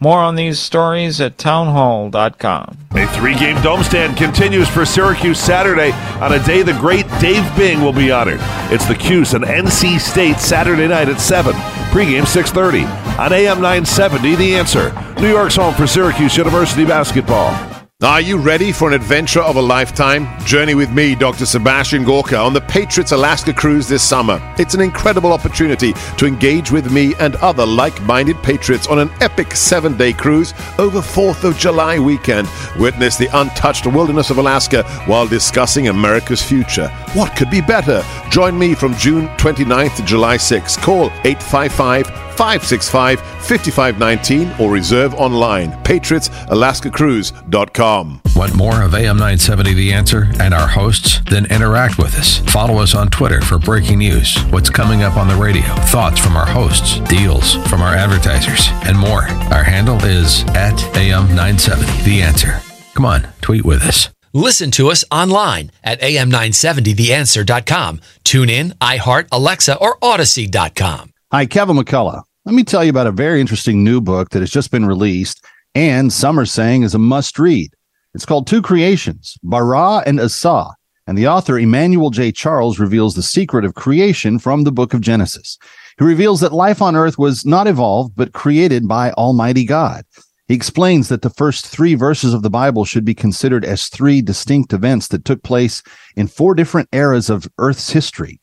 More 0.00 0.18
on 0.18 0.34
these 0.34 0.58
stories 0.58 1.20
at 1.20 1.38
townhall.com. 1.38 2.78
A 2.92 3.06
three 3.08 3.34
game 3.34 3.56
stand 3.82 4.16
continues 4.16 4.68
for 4.68 4.84
Syracuse 4.84 5.38
Saturday 5.38 5.92
on 6.22 6.32
a 6.32 6.44
day 6.44 6.62
the 6.62 6.72
great 6.74 7.06
Dave 7.20 7.44
Bing 7.56 7.80
will 7.80 7.92
be 7.92 8.10
honored. 8.10 8.40
It's 8.70 8.86
the 8.86 8.94
Cuse 8.94 9.34
and 9.34 9.44
NC 9.44 9.98
State 9.98 10.36
Saturday 10.38 10.88
night 10.88 11.08
at 11.08 11.20
7. 11.20 11.52
Pregame 11.90 12.22
6.30 12.22 12.84
on 13.18 13.32
AM 13.32 13.60
970 13.60 14.36
The 14.36 14.56
Answer. 14.56 14.92
New 15.20 15.30
York's 15.30 15.56
home 15.56 15.74
for 15.74 15.86
Syracuse 15.86 16.36
University 16.36 16.84
basketball. 16.84 17.73
Are 18.04 18.20
you 18.20 18.36
ready 18.36 18.70
for 18.70 18.86
an 18.86 18.94
adventure 18.94 19.40
of 19.40 19.56
a 19.56 19.62
lifetime? 19.62 20.28
Journey 20.44 20.74
with 20.74 20.92
me, 20.92 21.14
Dr. 21.14 21.46
Sebastian 21.46 22.04
Gorka, 22.04 22.36
on 22.36 22.52
the 22.52 22.60
Patriots 22.60 23.12
Alaska 23.12 23.54
cruise 23.54 23.88
this 23.88 24.02
summer. 24.02 24.38
It's 24.58 24.74
an 24.74 24.82
incredible 24.82 25.32
opportunity 25.32 25.94
to 26.18 26.26
engage 26.26 26.70
with 26.70 26.92
me 26.92 27.14
and 27.18 27.34
other 27.36 27.64
like 27.64 27.98
minded 28.02 28.36
patriots 28.42 28.88
on 28.88 28.98
an 28.98 29.10
epic 29.22 29.56
seven 29.56 29.96
day 29.96 30.12
cruise 30.12 30.52
over 30.78 31.00
4th 31.00 31.44
of 31.44 31.56
July 31.56 31.98
weekend. 31.98 32.46
Witness 32.78 33.16
the 33.16 33.30
untouched 33.40 33.86
wilderness 33.86 34.28
of 34.28 34.36
Alaska 34.36 34.82
while 35.06 35.26
discussing 35.26 35.88
America's 35.88 36.42
future. 36.42 36.88
What 37.14 37.34
could 37.34 37.48
be 37.48 37.62
better? 37.62 38.04
Join 38.28 38.58
me 38.58 38.74
from 38.74 38.94
June 38.96 39.28
29th 39.38 39.96
to 39.96 40.04
July 40.04 40.36
6th. 40.36 40.78
Call 40.82 41.06
855 41.24 42.23
565 42.36 43.20
5519 43.20 44.54
or 44.60 44.70
reserve 44.70 45.14
online. 45.14 45.72
PatriotsAlaskaCruise.com. 45.84 48.20
Want 48.36 48.54
more 48.54 48.82
of 48.82 48.94
AM 48.94 49.16
970 49.16 49.74
The 49.74 49.92
Answer 49.92 50.26
and 50.40 50.52
our 50.52 50.66
hosts? 50.66 51.20
Then 51.30 51.46
interact 51.46 51.98
with 51.98 52.18
us. 52.18 52.38
Follow 52.52 52.82
us 52.82 52.94
on 52.94 53.08
Twitter 53.08 53.40
for 53.40 53.58
breaking 53.58 54.00
news, 54.00 54.36
what's 54.50 54.70
coming 54.70 55.02
up 55.02 55.16
on 55.16 55.28
the 55.28 55.36
radio, 55.36 55.62
thoughts 55.86 56.18
from 56.18 56.36
our 56.36 56.46
hosts, 56.46 56.98
deals 57.08 57.54
from 57.68 57.80
our 57.82 57.94
advertisers, 57.94 58.66
and 58.84 58.98
more. 58.98 59.22
Our 59.52 59.62
handle 59.62 60.02
is 60.04 60.42
at 60.48 60.82
AM 60.96 61.28
970 61.28 62.02
The 62.02 62.22
Answer. 62.22 62.60
Come 62.94 63.04
on, 63.04 63.28
tweet 63.40 63.64
with 63.64 63.82
us. 63.82 64.08
Listen 64.32 64.72
to 64.72 64.90
us 64.90 65.04
online 65.12 65.70
at 65.84 66.00
am970theanswer.com. 66.00 68.00
Tune 68.24 68.50
in, 68.50 68.70
iHeart, 68.80 69.28
Alexa, 69.30 69.78
or 69.78 69.96
Audacy.com. 69.98 71.13
Hi, 71.34 71.46
Kevin 71.46 71.76
McCullough. 71.76 72.22
Let 72.44 72.54
me 72.54 72.62
tell 72.62 72.84
you 72.84 72.90
about 72.90 73.08
a 73.08 73.10
very 73.10 73.40
interesting 73.40 73.82
new 73.82 74.00
book 74.00 74.30
that 74.30 74.38
has 74.38 74.52
just 74.52 74.70
been 74.70 74.86
released 74.86 75.44
and 75.74 76.12
some 76.12 76.38
are 76.38 76.46
saying 76.46 76.84
is 76.84 76.94
a 76.94 76.98
must 77.00 77.40
read. 77.40 77.74
It's 78.14 78.24
called 78.24 78.46
Two 78.46 78.62
Creations, 78.62 79.36
Bara 79.42 80.04
and 80.06 80.20
Asa. 80.20 80.68
And 81.08 81.18
the 81.18 81.26
author, 81.26 81.58
Emmanuel 81.58 82.10
J. 82.10 82.30
Charles, 82.30 82.78
reveals 82.78 83.16
the 83.16 83.22
secret 83.24 83.64
of 83.64 83.74
creation 83.74 84.38
from 84.38 84.62
the 84.62 84.70
book 84.70 84.94
of 84.94 85.00
Genesis. 85.00 85.58
He 85.98 86.04
reveals 86.04 86.38
that 86.38 86.52
life 86.52 86.80
on 86.80 86.94
earth 86.94 87.18
was 87.18 87.44
not 87.44 87.66
evolved, 87.66 88.14
but 88.14 88.32
created 88.32 88.86
by 88.86 89.10
Almighty 89.14 89.64
God. 89.64 90.04
He 90.46 90.54
explains 90.54 91.08
that 91.08 91.22
the 91.22 91.30
first 91.30 91.66
three 91.66 91.96
verses 91.96 92.32
of 92.32 92.42
the 92.42 92.48
Bible 92.48 92.84
should 92.84 93.04
be 93.04 93.12
considered 93.12 93.64
as 93.64 93.88
three 93.88 94.22
distinct 94.22 94.72
events 94.72 95.08
that 95.08 95.24
took 95.24 95.42
place 95.42 95.82
in 96.14 96.28
four 96.28 96.54
different 96.54 96.88
eras 96.92 97.28
of 97.28 97.48
Earth's 97.58 97.90
history 97.90 98.38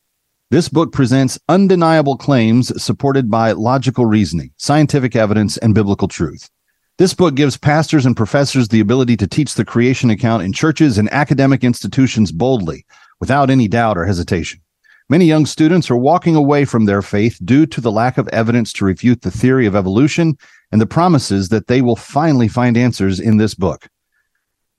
This 0.52 0.68
book 0.68 0.92
presents 0.92 1.38
undeniable 1.48 2.18
claims 2.18 2.70
supported 2.82 3.30
by 3.30 3.52
logical 3.52 4.04
reasoning, 4.04 4.50
scientific 4.58 5.16
evidence, 5.16 5.56
and 5.56 5.74
biblical 5.74 6.08
truth. 6.08 6.50
This 6.98 7.14
book 7.14 7.34
gives 7.34 7.56
pastors 7.56 8.04
and 8.04 8.14
professors 8.14 8.68
the 8.68 8.80
ability 8.80 9.16
to 9.16 9.26
teach 9.26 9.54
the 9.54 9.64
creation 9.64 10.10
account 10.10 10.42
in 10.42 10.52
churches 10.52 10.98
and 10.98 11.10
academic 11.10 11.64
institutions 11.64 12.32
boldly, 12.32 12.84
without 13.18 13.48
any 13.48 13.66
doubt 13.66 13.96
or 13.96 14.04
hesitation. 14.04 14.60
Many 15.08 15.24
young 15.24 15.46
students 15.46 15.90
are 15.90 15.96
walking 15.96 16.36
away 16.36 16.66
from 16.66 16.84
their 16.84 17.00
faith 17.00 17.38
due 17.42 17.64
to 17.64 17.80
the 17.80 17.90
lack 17.90 18.18
of 18.18 18.28
evidence 18.28 18.74
to 18.74 18.84
refute 18.84 19.22
the 19.22 19.30
theory 19.30 19.64
of 19.64 19.74
evolution 19.74 20.36
and 20.70 20.82
the 20.82 20.86
promises 20.86 21.48
that 21.48 21.68
they 21.68 21.80
will 21.80 21.96
finally 21.96 22.46
find 22.46 22.76
answers 22.76 23.18
in 23.18 23.38
this 23.38 23.54
book. 23.54 23.88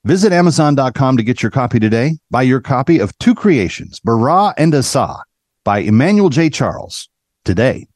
Visit 0.06 0.34
Amazon.com 0.34 1.18
to 1.18 1.24
get 1.24 1.42
your 1.42 1.50
copy 1.50 1.80
today. 1.80 2.20
Buy 2.30 2.44
your 2.44 2.62
copy 2.62 3.00
of 3.00 3.18
Two 3.18 3.34
Creations, 3.34 4.00
Bara 4.02 4.54
and 4.56 4.76
Asa 4.76 5.24
by 5.64 5.80
Emmanuel 5.80 6.30
J. 6.30 6.50
Charles 6.50 7.10
today. 7.46 7.88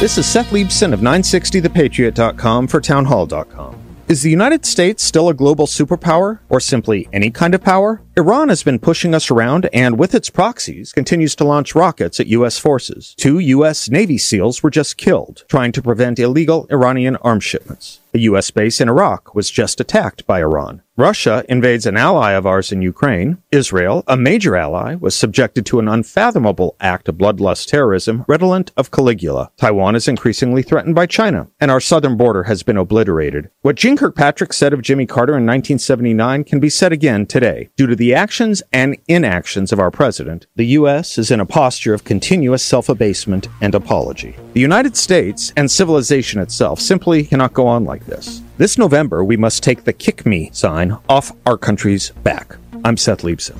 This 0.00 0.16
is 0.16 0.26
Seth 0.26 0.50
Leibsohn 0.50 0.92
of 0.92 1.00
960thepatriot.com 1.00 2.68
for 2.68 2.80
townhall.com. 2.80 3.88
Is 4.08 4.22
the 4.22 4.30
United 4.30 4.64
States 4.64 5.02
still 5.02 5.28
a 5.28 5.34
global 5.34 5.66
superpower, 5.66 6.38
or 6.48 6.60
simply 6.60 7.08
any 7.12 7.30
kind 7.30 7.54
of 7.54 7.62
power? 7.62 8.00
Iran 8.16 8.48
has 8.48 8.62
been 8.62 8.78
pushing 8.78 9.14
us 9.14 9.30
around 9.30 9.68
and, 9.70 9.98
with 9.98 10.14
its 10.14 10.30
proxies, 10.30 10.92
continues 10.92 11.34
to 11.36 11.44
launch 11.44 11.74
rockets 11.74 12.18
at 12.18 12.26
U.S. 12.28 12.58
forces. 12.58 13.14
Two 13.18 13.38
U.S. 13.38 13.90
Navy 13.90 14.16
SEALs 14.16 14.62
were 14.62 14.70
just 14.70 14.96
killed, 14.96 15.44
trying 15.48 15.72
to 15.72 15.82
prevent 15.82 16.18
illegal 16.18 16.66
Iranian 16.70 17.16
arms 17.16 17.44
shipments. 17.44 18.00
A 18.14 18.18
U.S. 18.20 18.50
base 18.50 18.80
in 18.80 18.88
Iraq 18.88 19.34
was 19.34 19.50
just 19.50 19.80
attacked 19.80 20.26
by 20.26 20.40
Iran. 20.40 20.82
Russia 20.98 21.44
invades 21.48 21.86
an 21.86 21.96
ally 21.96 22.32
of 22.32 22.44
ours 22.44 22.72
in 22.72 22.82
Ukraine. 22.82 23.38
Israel, 23.52 24.02
a 24.08 24.16
major 24.16 24.56
ally, 24.56 24.96
was 24.96 25.14
subjected 25.14 25.64
to 25.64 25.78
an 25.78 25.86
unfathomable 25.86 26.74
act 26.80 27.08
of 27.08 27.14
bloodlust 27.14 27.68
terrorism 27.68 28.24
redolent 28.26 28.72
of 28.76 28.90
Caligula. 28.90 29.52
Taiwan 29.58 29.94
is 29.94 30.08
increasingly 30.08 30.60
threatened 30.60 30.96
by 30.96 31.06
China, 31.06 31.46
and 31.60 31.70
our 31.70 31.78
southern 31.78 32.16
border 32.16 32.42
has 32.44 32.64
been 32.64 32.76
obliterated. 32.76 33.48
What 33.62 33.76
Jeane 33.76 33.96
Kirkpatrick 33.96 34.52
said 34.52 34.72
of 34.72 34.82
Jimmy 34.82 35.06
Carter 35.06 35.34
in 35.34 35.46
1979 35.46 36.42
can 36.42 36.58
be 36.58 36.68
said 36.68 36.90
again 36.90 37.26
today. 37.26 37.68
Due 37.76 37.86
to 37.86 37.94
the 37.94 38.12
actions 38.12 38.60
and 38.72 38.96
inactions 39.06 39.70
of 39.70 39.78
our 39.78 39.92
president, 39.92 40.48
the 40.56 40.66
U.S. 40.78 41.16
is 41.16 41.30
in 41.30 41.38
a 41.38 41.46
posture 41.46 41.94
of 41.94 42.02
continuous 42.02 42.64
self-abasement 42.64 43.46
and 43.60 43.76
apology. 43.76 44.34
The 44.52 44.60
United 44.60 44.96
States 44.96 45.52
and 45.56 45.70
civilization 45.70 46.40
itself 46.40 46.80
simply 46.80 47.22
cannot 47.22 47.54
go 47.54 47.68
on 47.68 47.84
like 47.84 47.97
this. 48.06 48.40
This 48.56 48.76
November, 48.78 49.22
we 49.24 49.36
must 49.36 49.62
take 49.62 49.84
the 49.84 49.92
kick 49.92 50.26
me 50.26 50.50
sign 50.52 50.96
off 51.08 51.30
our 51.46 51.56
country's 51.56 52.10
back. 52.10 52.56
I'm 52.84 52.96
Seth 52.96 53.22
Leibsohn. 53.22 53.58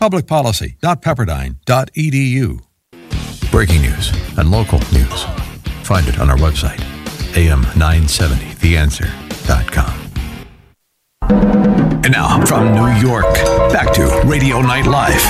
Publicpolicy.pepperdine.edu. 0.00 2.60
Breaking 3.50 3.82
news 3.82 4.12
and 4.38 4.50
local 4.50 4.78
news. 4.92 5.24
Find 5.84 6.06
it 6.08 6.18
on 6.18 6.28
our 6.30 6.36
website, 6.36 6.80
am970theanswer.com. 7.34 10.00
And 12.04 12.12
now 12.12 12.44
from 12.44 12.74
New 12.74 12.88
York, 13.08 13.32
back 13.72 13.94
to 13.94 14.22
Radio 14.26 14.60
Night 14.60 14.86
Live. 14.86 15.22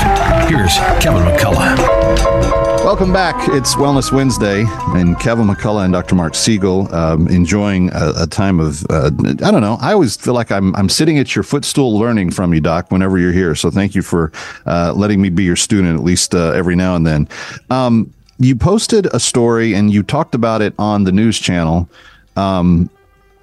Here's 0.49 0.77
Kevin 1.01 1.23
McCullough. 1.23 2.64
Welcome 2.85 3.15
back. 3.15 3.49
It's 3.49 3.77
Wellness 3.77 4.13
Wednesday, 4.13 4.67
and 4.69 5.19
Kevin 5.19 5.47
McCullough 5.47 5.85
and 5.85 5.93
Dr. 5.95 6.15
Marc 6.15 6.35
Siegel 6.35 6.95
um, 6.95 7.27
enjoying 7.29 7.89
a, 7.95 8.13
a, 8.19 8.27
time 8.27 8.61
of 8.61 8.85
uh, 8.91 9.11
I 9.43 9.51
don't 9.51 9.63
know. 9.63 9.79
I 9.81 9.95
always 9.95 10.19
feel 10.19 10.35
like 10.35 10.53
I'm 10.53 10.77
I'm 10.77 10.91
sitting 10.91 11.19
at 11.19 11.35
your 11.35 11.45
footstool 11.45 11.99
learning 11.99 12.33
from 12.33 12.53
you, 12.53 12.61
Doc. 12.61 12.93
Whenever 12.93 13.19
you're 13.19 13.33
here, 13.33 13.55
so 13.55 13.71
thank 13.71 13.95
you 13.95 14.03
for 14.03 14.33
uh, 14.67 14.93
letting 14.95 15.23
me 15.23 15.31
be 15.31 15.45
your 15.45 15.57
student 15.57 15.99
at 15.99 16.05
least 16.05 16.35
uh, 16.35 16.51
every 16.51 16.77
now 16.77 16.95
and 16.95 17.07
then. 17.07 17.27
Um, 17.71 18.13
you 18.39 18.55
posted 18.55 19.07
a 19.15 19.19
story 19.19 19.73
and 19.73 19.91
you 19.91 20.03
talked 20.03 20.35
about 20.35 20.61
it 20.61 20.75
on 20.79 21.05
the 21.05 21.13
news 21.13 21.39
channel. 21.39 21.89
Um, 22.37 22.91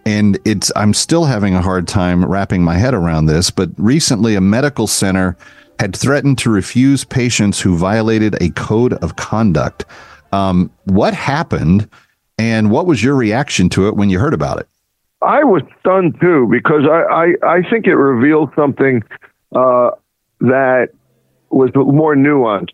and 0.06 0.38
it's 0.46 0.72
I'm 0.76 0.94
still 0.94 1.26
having 1.26 1.56
a 1.56 1.64
hard 1.64 1.88
time 1.88 2.24
wrapping 2.24 2.64
my 2.64 2.76
head 2.76 2.94
around 2.94 3.26
this, 3.26 3.50
but 3.50 3.72
recently 3.78 4.36
a 4.36 4.42
medical 4.42 4.86
center 4.86 5.36
had 5.82 5.96
threatened 5.96 6.38
to 6.38 6.52
refuse 6.52 7.04
patients 7.04 7.60
who 7.60 7.76
violated 7.76 8.40
a 8.40 8.52
code 8.52 8.94
of 9.02 9.16
conduct. 9.16 9.84
Um, 10.32 10.70
what 10.84 11.16
happened, 11.16 11.90
and 12.38 12.70
what 12.70 12.86
was 12.86 13.04
your 13.04 13.16
reaction 13.16 13.68
to 13.70 13.88
it 13.88 13.96
when 13.96 14.12
you 14.12 14.20
heard 14.20 14.36
about 14.36 14.60
it? 14.60 14.68
I 15.24 15.44
was 15.44 15.64
stunned 15.80 16.22
too 16.22 16.48
because 16.52 16.84
I, 16.86 17.02
I, 17.12 17.56
I 17.56 17.62
think 17.68 17.88
it 17.88 17.96
revealed 17.96 18.52
something 18.56 19.02
uh, 19.56 19.90
that 20.42 20.90
was 21.50 21.72
more 21.74 22.16
nuanced. 22.16 22.70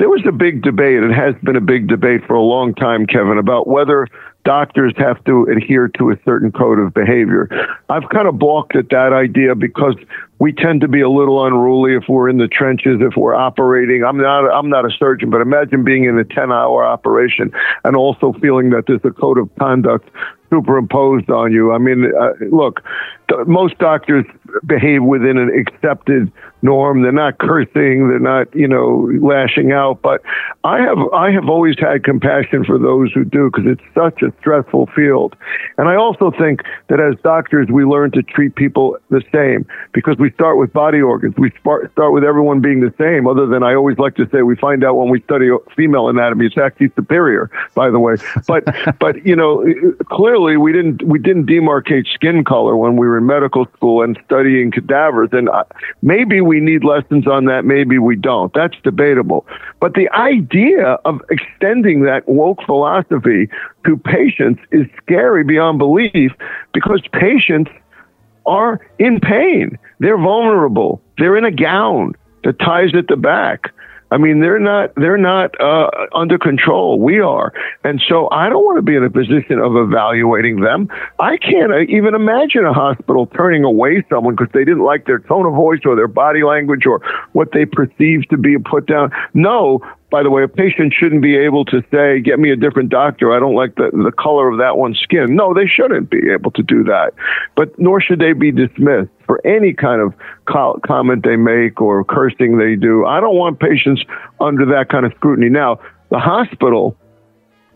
There 0.00 0.08
was 0.08 0.22
a 0.26 0.32
big 0.32 0.62
debate, 0.62 1.04
it 1.04 1.12
has 1.12 1.36
been 1.44 1.54
a 1.54 1.60
big 1.60 1.86
debate 1.86 2.22
for 2.26 2.34
a 2.34 2.42
long 2.42 2.74
time, 2.74 3.06
Kevin, 3.06 3.38
about 3.38 3.68
whether 3.68 4.08
doctors 4.44 4.92
have 4.96 5.22
to 5.24 5.44
adhere 5.44 5.88
to 5.88 6.10
a 6.10 6.16
certain 6.24 6.50
code 6.52 6.78
of 6.78 6.94
behavior. 6.94 7.48
I've 7.88 8.08
kind 8.10 8.26
of 8.26 8.38
balked 8.38 8.76
at 8.76 8.88
that 8.90 9.12
idea 9.12 9.54
because 9.54 9.96
we 10.38 10.52
tend 10.52 10.80
to 10.80 10.88
be 10.88 11.00
a 11.02 11.10
little 11.10 11.44
unruly 11.44 11.94
if 11.94 12.04
we're 12.08 12.28
in 12.28 12.38
the 12.38 12.48
trenches, 12.48 13.00
if 13.00 13.16
we're 13.16 13.34
operating. 13.34 14.02
I'm 14.04 14.16
not, 14.16 14.48
I'm 14.48 14.70
not 14.70 14.86
a 14.86 14.90
surgeon, 14.90 15.30
but 15.30 15.40
imagine 15.40 15.84
being 15.84 16.04
in 16.04 16.18
a 16.18 16.24
10 16.24 16.50
hour 16.50 16.84
operation 16.84 17.52
and 17.84 17.94
also 17.96 18.32
feeling 18.40 18.70
that 18.70 18.84
there's 18.86 19.04
a 19.04 19.10
code 19.10 19.38
of 19.38 19.50
conduct 19.58 20.08
superimposed 20.48 21.30
on 21.30 21.52
you. 21.52 21.72
I 21.72 21.78
mean, 21.78 22.10
uh, 22.18 22.32
look, 22.50 22.82
th- 23.28 23.46
most 23.46 23.78
doctors 23.78 24.24
behave 24.66 25.02
within 25.02 25.38
an 25.38 25.50
accepted 25.58 26.32
norm. 26.62 27.02
They're 27.02 27.12
not 27.12 27.38
cursing. 27.38 28.08
They're 28.08 28.18
not, 28.18 28.54
you 28.54 28.68
know, 28.68 29.10
lashing 29.20 29.72
out. 29.72 30.02
But 30.02 30.22
I 30.64 30.80
have, 30.80 30.98
I 31.12 31.30
have 31.30 31.48
always 31.48 31.76
had 31.78 32.04
compassion 32.04 32.64
for 32.64 32.78
those 32.78 33.12
who 33.12 33.24
do 33.24 33.50
because 33.50 33.70
it's 33.70 33.94
such 33.94 34.22
a 34.22 34.32
stressful 34.40 34.86
field. 34.94 35.36
And 35.78 35.88
I 35.88 35.96
also 35.96 36.30
think 36.30 36.62
that 36.88 37.00
as 37.00 37.14
doctors, 37.22 37.68
we 37.70 37.84
learn 37.84 38.10
to 38.12 38.22
treat 38.22 38.54
people 38.54 38.96
the 39.08 39.22
same 39.32 39.66
because 39.92 40.16
we 40.18 40.30
start 40.32 40.58
with 40.58 40.72
body 40.72 41.00
organs. 41.00 41.34
We 41.38 41.50
start 41.60 42.12
with 42.12 42.24
everyone 42.24 42.60
being 42.60 42.80
the 42.80 42.92
same. 42.98 43.26
Other 43.26 43.46
than 43.46 43.62
I 43.62 43.74
always 43.74 43.98
like 43.98 44.16
to 44.16 44.28
say, 44.30 44.42
we 44.42 44.56
find 44.56 44.84
out 44.84 44.94
when 44.96 45.08
we 45.08 45.20
study 45.22 45.48
female 45.76 46.08
anatomy, 46.08 46.46
it's 46.46 46.58
actually 46.58 46.90
superior, 46.94 47.50
by 47.74 47.90
the 47.90 47.98
way. 47.98 48.16
But, 48.46 48.64
but 48.98 49.24
you 49.24 49.36
know, 49.36 49.64
clearly 50.10 50.56
we 50.56 50.72
didn't 50.72 51.02
we 51.02 51.18
didn't 51.18 51.46
demarcate 51.46 52.06
skin 52.12 52.44
color 52.44 52.76
when 52.76 52.96
we 52.96 53.06
were 53.06 53.18
in 53.18 53.26
medical 53.26 53.66
school 53.76 54.02
and 54.02 54.18
studying 54.40 54.70
cadavers. 54.70 55.28
And 55.32 55.48
uh, 55.48 55.64
maybe 56.02 56.40
we 56.40 56.60
need 56.60 56.84
lessons 56.84 57.26
on 57.26 57.44
that. 57.46 57.64
Maybe 57.64 57.98
we 57.98 58.16
don't. 58.16 58.52
That's 58.54 58.76
debatable. 58.82 59.46
But 59.80 59.94
the 59.94 60.08
idea 60.10 60.98
of 61.04 61.20
extending 61.30 62.02
that 62.02 62.28
woke 62.28 62.62
philosophy 62.64 63.48
to 63.86 63.96
patients 63.96 64.62
is 64.70 64.86
scary 65.02 65.44
beyond 65.44 65.78
belief 65.78 66.32
because 66.72 67.02
patients 67.12 67.70
are 68.46 68.80
in 68.98 69.20
pain. 69.20 69.78
They're 69.98 70.18
vulnerable. 70.18 71.02
They're 71.18 71.36
in 71.36 71.44
a 71.44 71.50
gown 71.50 72.14
that 72.44 72.58
ties 72.58 72.94
at 72.94 73.08
the 73.08 73.16
back. 73.16 73.72
I 74.10 74.18
mean, 74.18 74.40
they're 74.40 74.58
not 74.58 74.94
they're 74.96 75.16
not 75.16 75.58
uh, 75.60 75.88
under 76.14 76.38
control. 76.38 76.98
We 76.98 77.20
are, 77.20 77.52
and 77.84 78.02
so 78.08 78.28
I 78.30 78.48
don't 78.48 78.64
want 78.64 78.78
to 78.78 78.82
be 78.82 78.96
in 78.96 79.04
a 79.04 79.10
position 79.10 79.60
of 79.60 79.76
evaluating 79.76 80.60
them. 80.60 80.88
I 81.18 81.36
can't 81.36 81.88
even 81.88 82.14
imagine 82.14 82.64
a 82.64 82.72
hospital 82.72 83.26
turning 83.26 83.62
away 83.62 84.04
someone 84.10 84.34
because 84.34 84.52
they 84.52 84.64
didn't 84.64 84.84
like 84.84 85.06
their 85.06 85.20
tone 85.20 85.46
of 85.46 85.54
voice 85.54 85.80
or 85.84 85.94
their 85.94 86.08
body 86.08 86.42
language 86.42 86.86
or 86.86 87.00
what 87.32 87.52
they 87.52 87.64
perceive 87.64 88.28
to 88.30 88.36
be 88.36 88.54
a 88.54 88.60
put 88.60 88.86
down. 88.86 89.12
No, 89.34 89.80
by 90.10 90.22
the 90.22 90.30
way, 90.30 90.42
a 90.42 90.48
patient 90.48 90.92
shouldn't 90.92 91.22
be 91.22 91.36
able 91.36 91.64
to 91.66 91.82
say, 91.90 92.20
get 92.20 92.38
me 92.38 92.50
a 92.50 92.56
different 92.56 92.88
doctor. 92.88 93.32
I 93.32 93.38
don't 93.38 93.54
like 93.54 93.76
the, 93.76 93.90
the 93.92 94.12
color 94.12 94.48
of 94.48 94.58
that 94.58 94.76
one's 94.76 94.98
skin. 94.98 95.36
No, 95.36 95.54
they 95.54 95.66
shouldn't 95.66 96.10
be 96.10 96.30
able 96.30 96.50
to 96.52 96.62
do 96.62 96.82
that. 96.84 97.12
But 97.54 97.78
nor 97.78 98.00
should 98.00 98.18
they 98.18 98.32
be 98.32 98.50
dismissed 98.50 99.10
for 99.26 99.44
any 99.46 99.72
kind 99.72 100.00
of 100.00 100.12
co- 100.46 100.80
comment 100.84 101.24
they 101.24 101.36
make 101.36 101.80
or 101.80 102.04
cursing 102.04 102.58
they 102.58 102.74
do. 102.74 103.06
I 103.06 103.20
don't 103.20 103.36
want 103.36 103.60
patients 103.60 104.02
under 104.40 104.66
that 104.66 104.88
kind 104.88 105.06
of 105.06 105.12
scrutiny. 105.16 105.48
Now, 105.48 105.78
the 106.10 106.18
hospital 106.18 106.96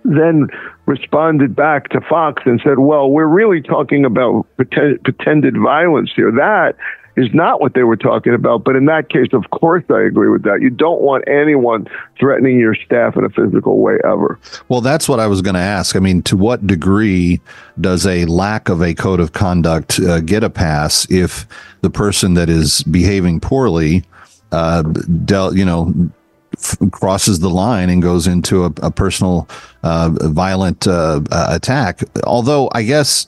then 0.04 0.48
responded 0.86 1.54
back 1.56 1.88
to 1.90 2.00
Fox 2.00 2.42
and 2.44 2.60
said, 2.62 2.80
well, 2.80 3.10
we're 3.10 3.26
really 3.26 3.62
talking 3.62 4.04
about 4.04 4.46
pretend, 4.56 5.02
pretended 5.02 5.56
violence 5.56 6.10
here. 6.14 6.30
That 6.30 6.76
is 7.16 7.32
not 7.32 7.60
what 7.60 7.74
they 7.74 7.84
were 7.84 7.96
talking 7.96 8.34
about. 8.34 8.64
But 8.64 8.76
in 8.76 8.86
that 8.86 9.08
case, 9.08 9.28
of 9.32 9.50
course, 9.50 9.84
I 9.90 10.02
agree 10.02 10.28
with 10.28 10.42
that. 10.42 10.60
You 10.60 10.70
don't 10.70 11.00
want 11.00 11.24
anyone 11.28 11.86
threatening 12.18 12.58
your 12.58 12.74
staff 12.74 13.16
in 13.16 13.24
a 13.24 13.30
physical 13.30 13.80
way 13.80 13.98
ever. 14.04 14.38
Well, 14.68 14.80
that's 14.80 15.08
what 15.08 15.20
I 15.20 15.26
was 15.26 15.42
going 15.42 15.54
to 15.54 15.60
ask. 15.60 15.96
I 15.96 16.00
mean, 16.00 16.22
to 16.22 16.36
what 16.36 16.66
degree 16.66 17.40
does 17.80 18.06
a 18.06 18.24
lack 18.26 18.68
of 18.68 18.82
a 18.82 18.94
code 18.94 19.20
of 19.20 19.32
conduct 19.32 20.00
uh, 20.00 20.20
get 20.20 20.42
a 20.42 20.50
pass 20.50 21.06
if 21.10 21.46
the 21.82 21.90
person 21.90 22.34
that 22.34 22.48
is 22.48 22.82
behaving 22.84 23.40
poorly, 23.40 24.04
uh, 24.52 24.82
you 25.52 25.64
know, 25.64 25.92
crosses 26.92 27.40
the 27.40 27.50
line 27.50 27.90
and 27.90 28.00
goes 28.00 28.26
into 28.26 28.64
a, 28.64 28.72
a 28.82 28.90
personal 28.90 29.48
uh, 29.82 30.10
violent 30.22 30.86
uh, 30.86 31.20
attack? 31.30 32.00
Although 32.24 32.70
I 32.72 32.82
guess 32.82 33.26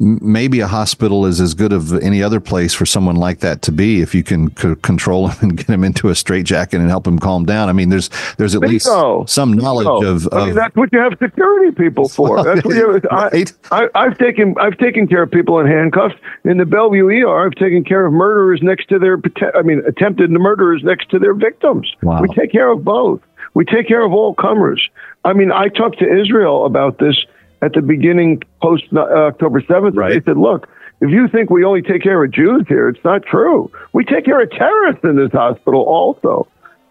maybe 0.00 0.60
a 0.60 0.66
hospital 0.66 1.26
is 1.26 1.40
as 1.40 1.52
good 1.52 1.72
of 1.72 1.92
any 2.02 2.22
other 2.22 2.40
place 2.40 2.72
for 2.72 2.86
someone 2.86 3.16
like 3.16 3.40
that 3.40 3.60
to 3.60 3.70
be 3.70 4.00
if 4.00 4.14
you 4.14 4.22
can 4.22 4.56
c- 4.56 4.74
control 4.76 5.28
him 5.28 5.38
and 5.50 5.56
get 5.58 5.66
him 5.66 5.84
into 5.84 6.08
a 6.08 6.14
straitjacket 6.14 6.80
and 6.80 6.88
help 6.88 7.06
him 7.06 7.18
calm 7.18 7.44
down. 7.44 7.68
I 7.68 7.72
mean, 7.72 7.90
there's 7.90 8.08
there's 8.38 8.54
at 8.54 8.62
least 8.62 8.88
some 9.26 9.52
knowledge 9.52 10.04
of, 10.04 10.28
I 10.32 10.46
mean, 10.46 10.54
that's 10.54 10.74
what 10.74 10.90
you 10.92 10.98
have 10.98 11.12
security 11.22 11.72
people 11.72 12.08
for. 12.08 12.36
Well, 12.36 12.44
that's 12.44 12.64
what 12.64 12.74
you 12.74 12.92
have, 12.92 13.04
right. 13.04 13.52
I, 13.70 13.84
I, 13.84 13.88
I've 13.94 14.18
taken 14.18 14.54
I've 14.58 14.78
taken 14.78 15.06
care 15.06 15.22
of 15.22 15.30
people 15.30 15.60
in 15.60 15.66
handcuffs 15.66 16.14
in 16.44 16.56
the 16.56 16.64
Bellevue 16.64 17.06
ER. 17.06 17.46
I've 17.46 17.54
taken 17.54 17.84
care 17.84 18.06
of 18.06 18.12
murderers 18.12 18.60
next 18.62 18.88
to 18.88 18.98
their 18.98 19.20
I 19.54 19.62
mean 19.62 19.82
attempted 19.86 20.30
murderers 20.30 20.82
next 20.82 21.10
to 21.10 21.18
their 21.18 21.34
victims. 21.34 21.94
Wow. 22.02 22.22
We 22.22 22.28
take 22.28 22.50
care 22.50 22.70
of 22.70 22.84
both. 22.84 23.20
We 23.52 23.64
take 23.64 23.86
care 23.88 24.04
of 24.04 24.12
all 24.12 24.34
comers. 24.34 24.88
I 25.24 25.32
mean, 25.32 25.52
I 25.52 25.68
talked 25.68 25.98
to 25.98 26.20
Israel 26.20 26.64
about 26.64 26.98
this 26.98 27.26
at 27.62 27.72
the 27.74 27.82
beginning 27.82 28.42
post 28.62 28.84
uh, 28.94 29.00
October 29.00 29.60
7th. 29.60 29.96
Right. 29.96 30.10
They 30.14 30.30
said, 30.30 30.36
look, 30.36 30.68
if 31.00 31.10
you 31.10 31.28
think 31.28 31.50
we 31.50 31.64
only 31.64 31.82
take 31.82 32.02
care 32.02 32.22
of 32.22 32.30
Jews 32.30 32.64
here, 32.68 32.88
it's 32.88 33.04
not 33.04 33.22
true. 33.24 33.70
We 33.92 34.04
take 34.04 34.24
care 34.24 34.40
of 34.40 34.50
terrorists 34.50 35.02
in 35.04 35.16
this 35.16 35.32
hospital 35.32 35.80
also. 35.82 36.46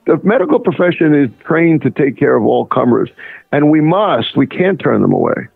The 0.07 0.19
medical 0.23 0.59
profession 0.59 1.13
is 1.13 1.29
trained 1.45 1.83
to 1.83 1.91
take 1.91 2.17
care 2.17 2.35
of 2.35 2.43
all 2.43 2.65
comers, 2.65 3.09
and 3.51 3.69
we 3.69 3.81
must, 3.81 4.35
we 4.35 4.47
can't 4.47 4.79
turn 4.79 5.01
them 5.01 5.13
away. 5.13 5.47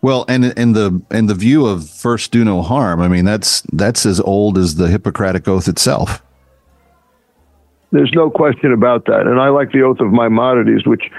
Well, 0.00 0.24
and 0.26 0.46
in 0.46 0.72
the 0.72 1.02
in 1.10 1.26
the 1.26 1.34
view 1.34 1.66
of 1.66 1.90
first 1.90 2.32
do 2.32 2.42
no 2.44 2.62
harm, 2.62 3.02
I 3.02 3.08
mean 3.08 3.26
that's 3.26 3.60
that's 3.72 4.06
as 4.06 4.20
old 4.20 4.56
as 4.56 4.76
the 4.76 4.88
Hippocratic 4.88 5.46
oath 5.46 5.68
itself. 5.68 6.22
There's 7.92 8.12
no 8.14 8.30
question 8.30 8.72
about 8.72 9.04
that. 9.06 9.26
And 9.26 9.38
I 9.38 9.48
like 9.48 9.72
the 9.72 9.82
oath 9.82 10.00
of 10.00 10.12
Maimonides, 10.12 10.86
which 10.86 11.10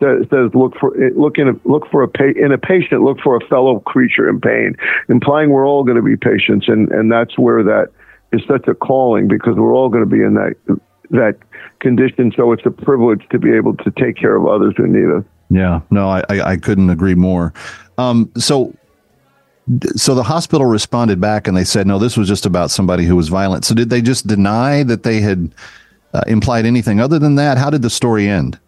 says, 0.00 0.26
says 0.30 0.50
look 0.54 0.74
for 0.78 0.94
look 1.16 1.38
in 1.38 1.48
a, 1.48 1.68
look 1.68 1.90
for 1.90 2.02
a 2.02 2.08
pa- 2.08 2.34
in 2.36 2.52
a 2.52 2.58
patient, 2.58 3.02
look 3.02 3.18
for 3.20 3.36
a 3.36 3.46
fellow 3.46 3.80
creature 3.80 4.28
in 4.28 4.40
pain, 4.40 4.76
implying 5.08 5.50
we're 5.50 5.66
all 5.66 5.84
going 5.84 5.96
to 5.96 6.02
be 6.02 6.16
patients, 6.16 6.68
and 6.68 6.90
and 6.90 7.10
that's 7.10 7.38
where 7.38 7.62
that 7.62 7.88
is 8.32 8.42
such 8.46 8.66
a 8.68 8.74
calling 8.74 9.28
because 9.28 9.56
we're 9.56 9.74
all 9.74 9.88
going 9.88 10.04
to 10.04 10.10
be 10.10 10.22
in 10.22 10.34
that 10.34 10.54
that 11.10 11.36
condition. 11.80 12.32
So 12.36 12.52
it's 12.52 12.66
a 12.66 12.70
privilege 12.70 13.26
to 13.30 13.38
be 13.38 13.52
able 13.52 13.76
to 13.78 13.90
take 13.92 14.16
care 14.16 14.36
of 14.36 14.46
others 14.46 14.74
who 14.76 14.86
need 14.86 15.10
us. 15.14 15.24
Yeah, 15.50 15.80
no, 15.90 16.08
I 16.08 16.22
I, 16.28 16.40
I 16.52 16.56
couldn't 16.56 16.90
agree 16.90 17.14
more. 17.14 17.52
Um, 17.98 18.30
so. 18.36 18.74
So 19.96 20.14
the 20.14 20.22
hospital 20.22 20.64
responded 20.64 21.20
back 21.20 21.48
and 21.48 21.56
they 21.56 21.64
said, 21.64 21.88
no, 21.88 21.98
this 21.98 22.16
was 22.16 22.28
just 22.28 22.46
about 22.46 22.70
somebody 22.70 23.04
who 23.04 23.16
was 23.16 23.26
violent. 23.26 23.64
So 23.64 23.74
did 23.74 23.90
they 23.90 24.00
just 24.00 24.28
deny 24.28 24.84
that 24.84 25.02
they 25.02 25.20
had 25.20 25.52
uh, 26.14 26.20
implied 26.28 26.66
anything 26.66 27.00
other 27.00 27.18
than 27.18 27.34
that? 27.34 27.58
How 27.58 27.68
did 27.68 27.82
the 27.82 27.90
story 27.90 28.28
end? 28.28 28.60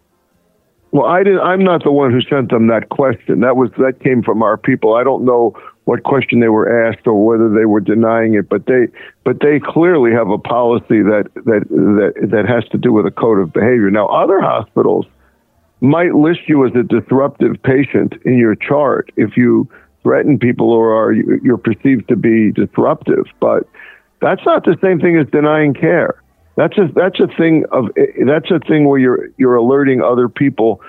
Well, 0.91 1.05
I 1.05 1.23
didn't. 1.23 1.41
I'm 1.41 1.63
not 1.63 1.83
the 1.83 1.91
one 1.91 2.11
who 2.11 2.21
sent 2.21 2.49
them 2.49 2.67
that 2.67 2.89
question. 2.89 3.41
That 3.41 3.55
was 3.55 3.69
that 3.77 3.99
came 4.03 4.23
from 4.23 4.41
our 4.41 4.57
people. 4.57 4.95
I 4.95 5.03
don't 5.03 5.23
know 5.23 5.55
what 5.85 6.03
question 6.03 6.39
they 6.39 6.49
were 6.49 6.87
asked 6.87 7.05
or 7.05 7.25
whether 7.25 7.49
they 7.49 7.65
were 7.65 7.79
denying 7.79 8.33
it, 8.33 8.49
but 8.49 8.65
they 8.65 8.87
but 9.23 9.39
they 9.41 9.59
clearly 9.59 10.11
have 10.11 10.29
a 10.29 10.37
policy 10.37 11.01
that 11.03 11.25
that 11.45 11.67
that 11.69 12.29
that 12.31 12.45
has 12.47 12.67
to 12.71 12.77
do 12.77 12.91
with 12.91 13.05
a 13.05 13.11
code 13.11 13.39
of 13.39 13.53
behavior. 13.53 13.91
Now, 13.91 14.07
other 14.07 14.41
hospitals 14.41 15.05
might 15.81 16.15
list 16.15 16.41
you 16.47 16.65
as 16.65 16.73
a 16.75 16.83
disruptive 16.83 17.61
patient 17.63 18.13
in 18.25 18.37
your 18.37 18.55
chart 18.55 19.11
if 19.15 19.37
you 19.37 19.69
threaten 20.01 20.39
people 20.39 20.71
or 20.71 20.93
are 20.93 21.13
you're 21.13 21.57
perceived 21.57 22.07
to 22.07 22.15
be 22.15 22.51
disruptive, 22.51 23.25
but 23.39 23.67
that's 24.21 24.45
not 24.45 24.65
the 24.65 24.75
same 24.81 24.99
thing 24.99 25.17
as 25.17 25.27
denying 25.31 25.73
care. 25.73 26.21
That's 26.55 26.77
a 26.77 26.89
that's 26.93 27.19
a 27.19 27.27
thing 27.37 27.65
of 27.71 27.89
that's 28.25 28.51
a 28.51 28.59
thing 28.59 28.85
where 28.85 28.99
you're 28.99 29.29
you're 29.37 29.55
alerting 29.55 30.01
other 30.01 30.27
people, 30.27 30.81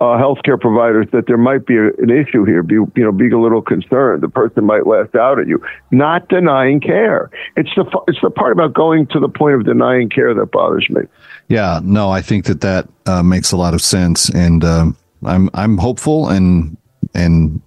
uh, 0.00 0.16
healthcare 0.16 0.60
providers, 0.60 1.06
that 1.12 1.26
there 1.26 1.36
might 1.36 1.66
be 1.66 1.76
a, 1.76 1.88
an 1.98 2.10
issue 2.10 2.44
here. 2.44 2.62
Be 2.62 2.74
you 2.74 2.90
know 2.96 3.10
being 3.10 3.32
a 3.32 3.40
little 3.40 3.62
concerned. 3.62 4.22
The 4.22 4.28
person 4.28 4.64
might 4.64 4.86
lash 4.86 5.14
out 5.16 5.40
at 5.40 5.48
you. 5.48 5.60
Not 5.90 6.28
denying 6.28 6.80
care. 6.80 7.30
It's 7.56 7.70
the 7.74 7.84
it's 8.06 8.20
the 8.22 8.30
part 8.30 8.52
about 8.52 8.74
going 8.74 9.06
to 9.08 9.20
the 9.20 9.28
point 9.28 9.56
of 9.56 9.64
denying 9.64 10.08
care 10.08 10.32
that 10.34 10.52
bothers 10.52 10.88
me. 10.90 11.02
Yeah, 11.48 11.80
no, 11.82 12.10
I 12.10 12.22
think 12.22 12.44
that 12.44 12.60
that 12.60 12.88
uh, 13.06 13.22
makes 13.22 13.50
a 13.50 13.56
lot 13.56 13.74
of 13.74 13.82
sense, 13.82 14.28
and 14.28 14.64
um, 14.64 14.96
I'm 15.24 15.50
I'm 15.54 15.78
hopeful 15.78 16.28
and 16.28 16.76
and 17.14 17.60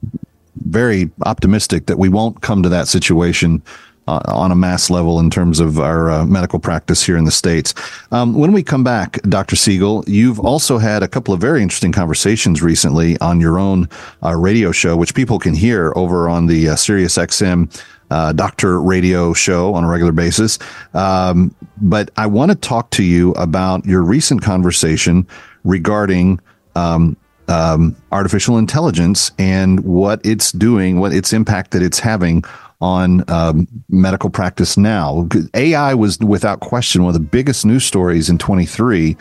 very 0.55 1.09
optimistic 1.25 1.87
that 1.87 1.97
we 1.97 2.09
won't 2.09 2.41
come 2.41 2.63
to 2.63 2.69
that 2.69 2.87
situation 2.87 3.61
uh, 4.07 4.21
on 4.25 4.51
a 4.51 4.55
mass 4.55 4.89
level 4.89 5.19
in 5.19 5.29
terms 5.29 5.59
of 5.59 5.79
our 5.79 6.09
uh, 6.09 6.25
medical 6.25 6.59
practice 6.59 7.03
here 7.03 7.17
in 7.17 7.25
the 7.25 7.31
states. 7.31 7.73
Um, 8.11 8.33
when 8.33 8.51
we 8.51 8.63
come 8.63 8.83
back, 8.83 9.21
Dr. 9.23 9.55
Siegel, 9.55 10.03
you've 10.07 10.39
also 10.39 10.77
had 10.77 11.03
a 11.03 11.07
couple 11.07 11.33
of 11.33 11.39
very 11.39 11.61
interesting 11.61 11.91
conversations 11.91 12.61
recently 12.61 13.17
on 13.19 13.39
your 13.39 13.59
own 13.59 13.89
uh, 14.23 14.35
radio 14.35 14.71
show, 14.71 14.95
which 14.95 15.13
people 15.13 15.39
can 15.39 15.53
hear 15.53 15.93
over 15.95 16.27
on 16.29 16.47
the 16.47 16.69
uh, 16.69 16.75
Sirius 16.75 17.17
XM. 17.17 17.69
Uh, 18.09 18.33
doctor 18.33 18.81
radio 18.81 19.31
show 19.31 19.73
on 19.73 19.85
a 19.85 19.87
regular 19.87 20.11
basis. 20.11 20.59
Um, 20.93 21.55
but 21.77 22.11
I 22.17 22.27
want 22.27 22.51
to 22.51 22.57
talk 22.57 22.89
to 22.89 23.03
you 23.03 23.31
about 23.35 23.85
your 23.85 24.01
recent 24.01 24.41
conversation 24.41 25.25
regarding 25.63 26.41
um, 26.75 27.15
um, 27.47 27.95
artificial 28.11 28.57
intelligence 28.57 29.31
and 29.37 29.79
what 29.81 30.19
it's 30.25 30.51
doing, 30.51 30.99
what 30.99 31.13
its 31.13 31.31
impact 31.31 31.71
that 31.71 31.81
it's 31.81 31.99
having 31.99 32.43
on 32.81 33.23
um, 33.29 33.67
medical 33.89 34.29
practice 34.29 34.77
now. 34.77 35.27
AI 35.53 35.93
was 35.93 36.19
without 36.19 36.59
question 36.59 37.03
one 37.03 37.09
of 37.09 37.21
the 37.21 37.27
biggest 37.27 37.65
news 37.65 37.85
stories 37.85 38.29
in 38.29 38.37
23. 38.37 39.15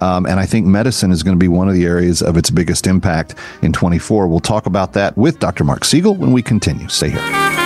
Um, 0.00 0.26
and 0.26 0.38
I 0.38 0.46
think 0.46 0.66
medicine 0.66 1.10
is 1.10 1.22
going 1.22 1.36
to 1.36 1.42
be 1.42 1.48
one 1.48 1.68
of 1.68 1.74
the 1.74 1.86
areas 1.86 2.22
of 2.22 2.36
its 2.36 2.50
biggest 2.50 2.86
impact 2.86 3.34
in 3.62 3.72
24. 3.72 4.28
We'll 4.28 4.40
talk 4.40 4.66
about 4.66 4.92
that 4.92 5.16
with 5.16 5.38
Dr. 5.38 5.64
Marc 5.64 5.84
Siegel 5.84 6.14
when 6.14 6.32
we 6.32 6.42
continue. 6.42 6.88
Stay 6.88 7.10
here. 7.10 7.65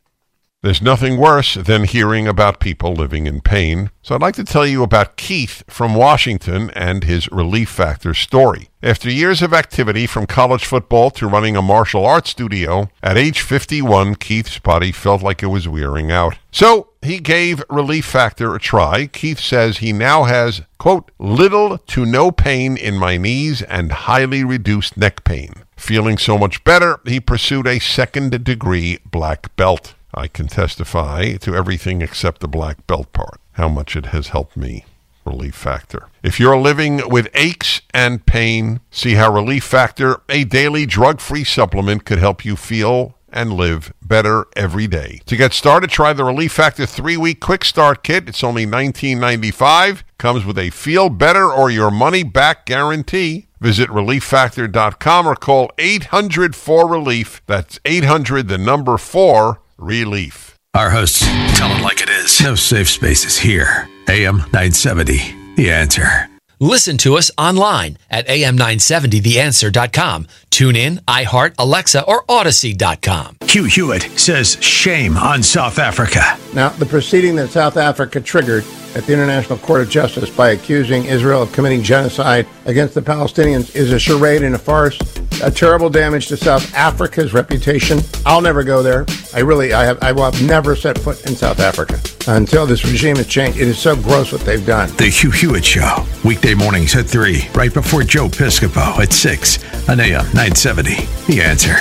There's 0.63 0.79
nothing 0.79 1.17
worse 1.17 1.55
than 1.55 1.85
hearing 1.85 2.27
about 2.27 2.59
people 2.59 2.93
living 2.93 3.25
in 3.25 3.41
pain. 3.41 3.89
So 4.03 4.13
I'd 4.13 4.21
like 4.21 4.35
to 4.35 4.43
tell 4.43 4.67
you 4.67 4.83
about 4.83 5.17
Keith 5.17 5.63
from 5.67 5.95
Washington 5.95 6.69
and 6.75 7.03
his 7.03 7.27
Relief 7.31 7.67
Factor 7.67 8.13
story. 8.13 8.69
After 8.83 9.09
years 9.09 9.41
of 9.41 9.55
activity 9.55 10.05
from 10.05 10.27
college 10.27 10.63
football 10.63 11.09
to 11.11 11.27
running 11.27 11.57
a 11.57 11.63
martial 11.63 12.05
arts 12.05 12.29
studio, 12.29 12.91
at 13.01 13.17
age 13.17 13.41
51, 13.41 14.15
Keith's 14.17 14.59
body 14.59 14.91
felt 14.91 15.23
like 15.23 15.41
it 15.41 15.47
was 15.47 15.67
wearing 15.67 16.11
out. 16.11 16.37
So 16.51 16.89
he 17.01 17.17
gave 17.17 17.63
Relief 17.67 18.05
Factor 18.05 18.53
a 18.53 18.59
try. 18.59 19.07
Keith 19.07 19.39
says 19.39 19.79
he 19.79 19.91
now 19.91 20.25
has, 20.25 20.61
quote, 20.77 21.09
little 21.17 21.79
to 21.79 22.05
no 22.05 22.29
pain 22.29 22.77
in 22.77 22.99
my 22.99 23.17
knees 23.17 23.63
and 23.63 23.91
highly 23.91 24.43
reduced 24.43 24.95
neck 24.95 25.23
pain. 25.23 25.53
Feeling 25.75 26.19
so 26.19 26.37
much 26.37 26.63
better, 26.63 26.99
he 27.03 27.19
pursued 27.19 27.65
a 27.65 27.79
second 27.79 28.43
degree 28.43 28.99
black 29.09 29.55
belt. 29.55 29.95
I 30.13 30.27
can 30.27 30.47
testify 30.47 31.33
to 31.37 31.55
everything 31.55 32.01
except 32.01 32.41
the 32.41 32.47
black 32.47 32.85
belt 32.87 33.13
part, 33.13 33.39
how 33.53 33.69
much 33.69 33.95
it 33.95 34.07
has 34.07 34.29
helped 34.29 34.57
me. 34.57 34.85
Relief 35.25 35.55
Factor. 35.55 36.07
If 36.23 36.39
you're 36.39 36.57
living 36.57 37.01
with 37.07 37.29
aches 37.35 37.81
and 37.93 38.25
pain, 38.25 38.79
see 38.89 39.13
how 39.13 39.31
Relief 39.31 39.63
Factor, 39.63 40.21
a 40.29 40.43
daily 40.43 40.85
drug 40.85 41.19
free 41.19 41.43
supplement, 41.43 42.05
could 42.05 42.17
help 42.17 42.43
you 42.43 42.55
feel 42.55 43.15
and 43.31 43.53
live 43.53 43.93
better 44.01 44.45
every 44.55 44.87
day. 44.87 45.21
To 45.25 45.37
get 45.37 45.53
started, 45.53 45.89
try 45.89 46.13
the 46.13 46.23
Relief 46.23 46.51
Factor 46.51 46.83
3-week 46.83 47.39
quick 47.39 47.63
start 47.63 48.03
kit. 48.03 48.27
It's 48.27 48.43
only 48.43 48.65
$19.95. 48.65 50.03
Comes 50.17 50.45
with 50.45 50.57
a 50.57 50.69
feel 50.69 51.09
better 51.09 51.51
or 51.51 51.69
your 51.71 51.91
money 51.91 52.23
back 52.23 52.65
guarantee. 52.65 53.47
Visit 53.59 53.89
relieffactor.com 53.89 55.27
or 55.27 55.35
call 55.35 55.71
800 55.77 56.55
4 56.55 56.87
relief. 56.89 57.41
That's 57.45 57.79
800 57.85 58.47
the 58.47 58.57
number 58.57 58.97
4 58.97 59.60
relief. 59.81 60.55
Our 60.73 60.89
hosts 60.89 61.19
tell 61.57 61.75
it 61.75 61.81
like 61.81 62.01
it 62.01 62.09
is. 62.09 62.39
No 62.39 62.55
safe 62.55 62.89
spaces 62.89 63.37
here. 63.37 63.89
AM 64.07 64.37
970, 64.37 65.55
The 65.55 65.71
Answer. 65.71 66.30
Listen 66.61 66.95
to 66.99 67.17
us 67.17 67.31
online 67.39 67.97
at 68.07 68.27
am970theanswer.com. 68.27 70.27
Tune 70.51 70.75
in, 70.75 70.97
iHeart, 71.07 71.55
Alexa, 71.57 72.03
or 72.03 72.23
Audacy.com. 72.25 73.37
Hugh 73.47 73.63
Hewitt 73.63 74.03
says 74.15 74.63
shame 74.63 75.17
on 75.17 75.41
South 75.41 75.79
Africa. 75.79 76.37
Now, 76.53 76.69
the 76.69 76.85
proceeding 76.85 77.35
that 77.37 77.49
South 77.49 77.77
Africa 77.77 78.21
triggered 78.21 78.63
at 78.95 79.05
the 79.05 79.13
International 79.13 79.57
Court 79.57 79.81
of 79.81 79.89
Justice 79.89 80.29
by 80.29 80.51
accusing 80.51 81.05
Israel 81.05 81.41
of 81.41 81.51
committing 81.51 81.81
genocide 81.81 82.45
against 82.65 82.93
the 82.93 83.01
Palestinians 83.01 83.75
is 83.75 83.91
a 83.91 83.99
charade 83.99 84.43
and 84.43 84.55
a 84.55 84.59
farce, 84.59 84.99
a 85.41 85.49
terrible 85.49 85.89
damage 85.89 86.27
to 86.27 86.37
South 86.37 86.73
Africa's 86.75 87.33
reputation. 87.33 87.99
I'll 88.25 88.41
never 88.41 88.63
go 88.63 88.83
there. 88.83 89.05
I 89.33 89.39
really, 89.39 89.73
I 89.73 89.85
have, 89.85 90.01
I 90.03 90.11
will 90.11 90.29
have 90.29 90.45
never 90.45 90.75
set 90.75 90.97
foot 90.97 91.25
in 91.25 91.35
South 91.35 91.59
Africa 91.59 91.99
until 92.27 92.65
this 92.65 92.85
regime 92.85 93.15
has 93.15 93.27
changed. 93.27 93.59
It 93.59 93.67
is 93.67 93.79
so 93.79 93.95
gross 93.95 94.31
what 94.31 94.41
they've 94.41 94.65
done. 94.65 94.89
The 94.97 95.07
Hugh 95.07 95.31
Hewitt 95.31 95.65
Show, 95.65 96.05
weekday 96.25 96.50
mornings 96.55 96.95
at 96.95 97.05
3, 97.05 97.49
right 97.53 97.73
before 97.73 98.03
Joe 98.03 98.27
Piscopo 98.27 98.99
at 98.99 99.13
6 99.13 99.89
on 99.89 99.99
AM 99.99 100.25
970. 100.33 100.95
The 101.27 101.41
answer. 101.41 101.75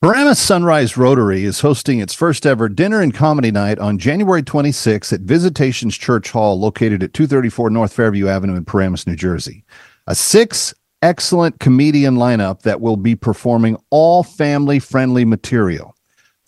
Paramus 0.00 0.38
Sunrise 0.38 0.96
Rotary 0.96 1.42
is 1.44 1.60
hosting 1.60 1.98
its 1.98 2.14
first 2.14 2.46
ever 2.46 2.68
dinner 2.68 3.00
and 3.00 3.12
comedy 3.12 3.50
night 3.50 3.80
on 3.80 3.98
January 3.98 4.44
26th 4.44 5.12
at 5.12 5.22
Visitations 5.22 5.98
Church 5.98 6.30
Hall, 6.30 6.58
located 6.58 7.02
at 7.02 7.12
234 7.12 7.68
North 7.70 7.92
Fairview 7.92 8.28
Avenue 8.28 8.54
in 8.54 8.64
Paramus, 8.64 9.08
New 9.08 9.16
Jersey. 9.16 9.64
A 10.06 10.14
six 10.14 10.72
excellent 11.02 11.58
comedian 11.58 12.14
lineup 12.14 12.62
that 12.62 12.80
will 12.80 12.96
be 12.96 13.16
performing 13.16 13.76
all 13.90 14.22
family 14.22 14.78
friendly 14.78 15.24
material. 15.24 15.96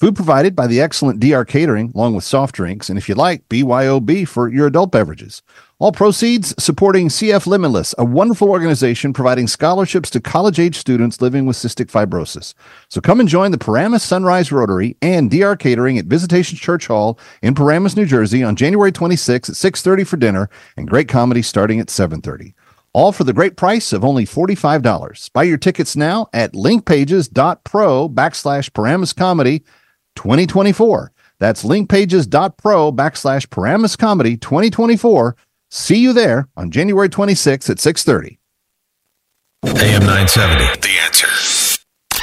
Food 0.00 0.16
provided 0.16 0.56
by 0.56 0.66
the 0.66 0.80
excellent 0.80 1.20
DR 1.20 1.44
Catering, 1.44 1.92
along 1.94 2.14
with 2.14 2.24
soft 2.24 2.54
drinks, 2.54 2.88
and 2.88 2.96
if 2.96 3.06
you 3.06 3.14
like, 3.14 3.46
BYOB 3.50 4.26
for 4.26 4.48
your 4.48 4.66
adult 4.66 4.90
beverages. 4.90 5.42
All 5.78 5.92
proceeds 5.92 6.54
supporting 6.58 7.08
CF 7.08 7.46
Limitless, 7.46 7.94
a 7.98 8.04
wonderful 8.06 8.48
organization 8.48 9.12
providing 9.12 9.46
scholarships 9.46 10.08
to 10.08 10.18
college 10.18 10.58
age 10.58 10.78
students 10.78 11.20
living 11.20 11.44
with 11.44 11.58
cystic 11.58 11.90
fibrosis. 11.90 12.54
So 12.88 13.02
come 13.02 13.20
and 13.20 13.28
join 13.28 13.50
the 13.50 13.58
Paramus 13.58 14.02
Sunrise 14.02 14.50
Rotary 14.50 14.96
and 15.02 15.30
DR 15.30 15.54
Catering 15.54 15.98
at 15.98 16.06
Visitation 16.06 16.56
Church 16.56 16.86
Hall 16.86 17.18
in 17.42 17.54
Paramus, 17.54 17.94
New 17.94 18.06
Jersey 18.06 18.42
on 18.42 18.56
January 18.56 18.92
26th 18.92 19.50
at 19.50 19.56
6:30 19.56 20.04
for 20.04 20.16
dinner 20.16 20.48
and 20.78 20.88
great 20.88 21.08
comedy 21.08 21.42
starting 21.42 21.78
at 21.78 21.90
7:30. 21.90 22.54
All 22.94 23.12
for 23.12 23.24
the 23.24 23.34
great 23.34 23.56
price 23.56 23.92
of 23.92 24.02
only 24.02 24.24
$45. 24.24 25.28
Buy 25.34 25.42
your 25.42 25.58
tickets 25.58 25.94
now 25.94 26.28
at 26.32 26.54
linkpages.pro 26.54 28.08
backslash 28.08 28.72
Paramus 28.72 29.12
Comedy 29.12 29.62
2024. 30.16 31.12
That's 31.38 31.64
linkpages.pro 31.64 32.92
backslash 32.92 33.48
Paramus 33.50 33.96
Comedy 33.96 34.36
2024. 34.36 35.36
See 35.70 35.98
you 35.98 36.12
there 36.12 36.48
on 36.56 36.70
January 36.70 37.08
26th 37.08 37.70
at 37.70 37.76
6.30. 37.78 38.38
AM 39.64 40.00
970, 40.02 40.80
The 40.80 40.98
Answer. 41.04 41.28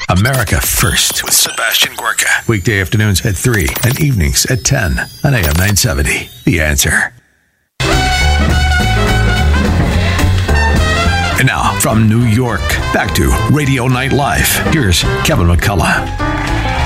America 0.10 0.62
First 0.62 1.24
with 1.24 1.34
Sebastian 1.34 1.94
Gorka. 1.98 2.28
Weekday 2.48 2.80
afternoons 2.80 3.26
at 3.26 3.36
3 3.36 3.68
and 3.84 4.00
evenings 4.00 4.46
at 4.46 4.64
10 4.64 5.00
on 5.24 5.34
AM 5.34 5.44
970, 5.44 6.30
The 6.46 6.62
Answer. 6.62 7.14
And 11.40 11.46
now, 11.46 11.78
from 11.80 12.10
New 12.10 12.22
York, 12.24 12.62
back 12.94 13.14
to 13.16 13.30
Radio 13.52 13.88
Night 13.88 14.12
Live. 14.12 14.48
Here's 14.74 15.04
Kevin 15.24 15.46
McCullough. 15.48 16.37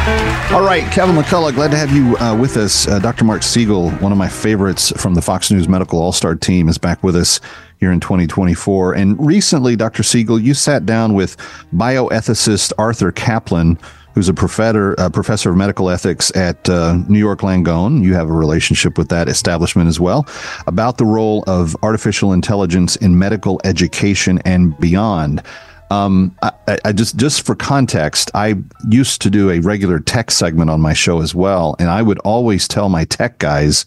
All 0.01 0.63
right, 0.63 0.83
Kevin 0.91 1.15
McCullough, 1.15 1.53
glad 1.53 1.69
to 1.69 1.77
have 1.77 1.91
you 1.91 2.17
uh, 2.17 2.35
with 2.35 2.57
us. 2.57 2.87
Uh, 2.87 2.97
Dr. 2.97 3.23
Marc 3.23 3.43
Siegel, 3.43 3.91
one 3.91 4.11
of 4.11 4.17
my 4.17 4.27
favorites 4.27 4.91
from 4.99 5.13
the 5.13 5.21
Fox 5.21 5.51
News 5.51 5.69
Medical 5.69 6.01
All 6.01 6.11
Star 6.11 6.33
team, 6.33 6.67
is 6.67 6.79
back 6.79 7.03
with 7.03 7.15
us 7.15 7.39
here 7.79 7.91
in 7.91 7.99
2024. 7.99 8.95
And 8.95 9.23
recently, 9.23 9.75
Dr. 9.75 10.01
Siegel, 10.01 10.39
you 10.39 10.55
sat 10.55 10.87
down 10.87 11.13
with 11.13 11.37
bioethicist 11.71 12.73
Arthur 12.79 13.11
Caplan, 13.11 13.79
who's 14.15 14.27
a 14.27 14.33
professor, 14.33 14.99
uh, 14.99 15.07
professor 15.11 15.51
of 15.51 15.57
medical 15.57 15.87
ethics 15.87 16.35
at 16.35 16.67
uh, 16.67 16.95
New 17.07 17.19
York 17.19 17.41
Langone. 17.41 18.03
You 18.03 18.15
have 18.15 18.27
a 18.27 18.33
relationship 18.33 18.97
with 18.97 19.09
that 19.09 19.29
establishment 19.29 19.87
as 19.87 19.99
well, 19.99 20.25
about 20.65 20.97
the 20.97 21.05
role 21.05 21.43
of 21.45 21.77
artificial 21.83 22.33
intelligence 22.33 22.95
in 22.95 23.19
medical 23.19 23.61
education 23.63 24.39
and 24.45 24.75
beyond. 24.79 25.43
Um, 25.91 26.37
I, 26.41 26.77
I, 26.85 26.91
just 26.93 27.17
just 27.17 27.45
for 27.45 27.53
context, 27.53 28.31
I 28.33 28.55
used 28.87 29.21
to 29.23 29.29
do 29.29 29.49
a 29.49 29.59
regular 29.59 29.99
tech 29.99 30.31
segment 30.31 30.69
on 30.69 30.79
my 30.79 30.93
show 30.93 31.21
as 31.21 31.35
well, 31.35 31.75
and 31.79 31.89
I 31.89 32.01
would 32.01 32.19
always 32.19 32.65
tell 32.65 32.87
my 32.87 33.03
tech 33.03 33.39
guys 33.39 33.85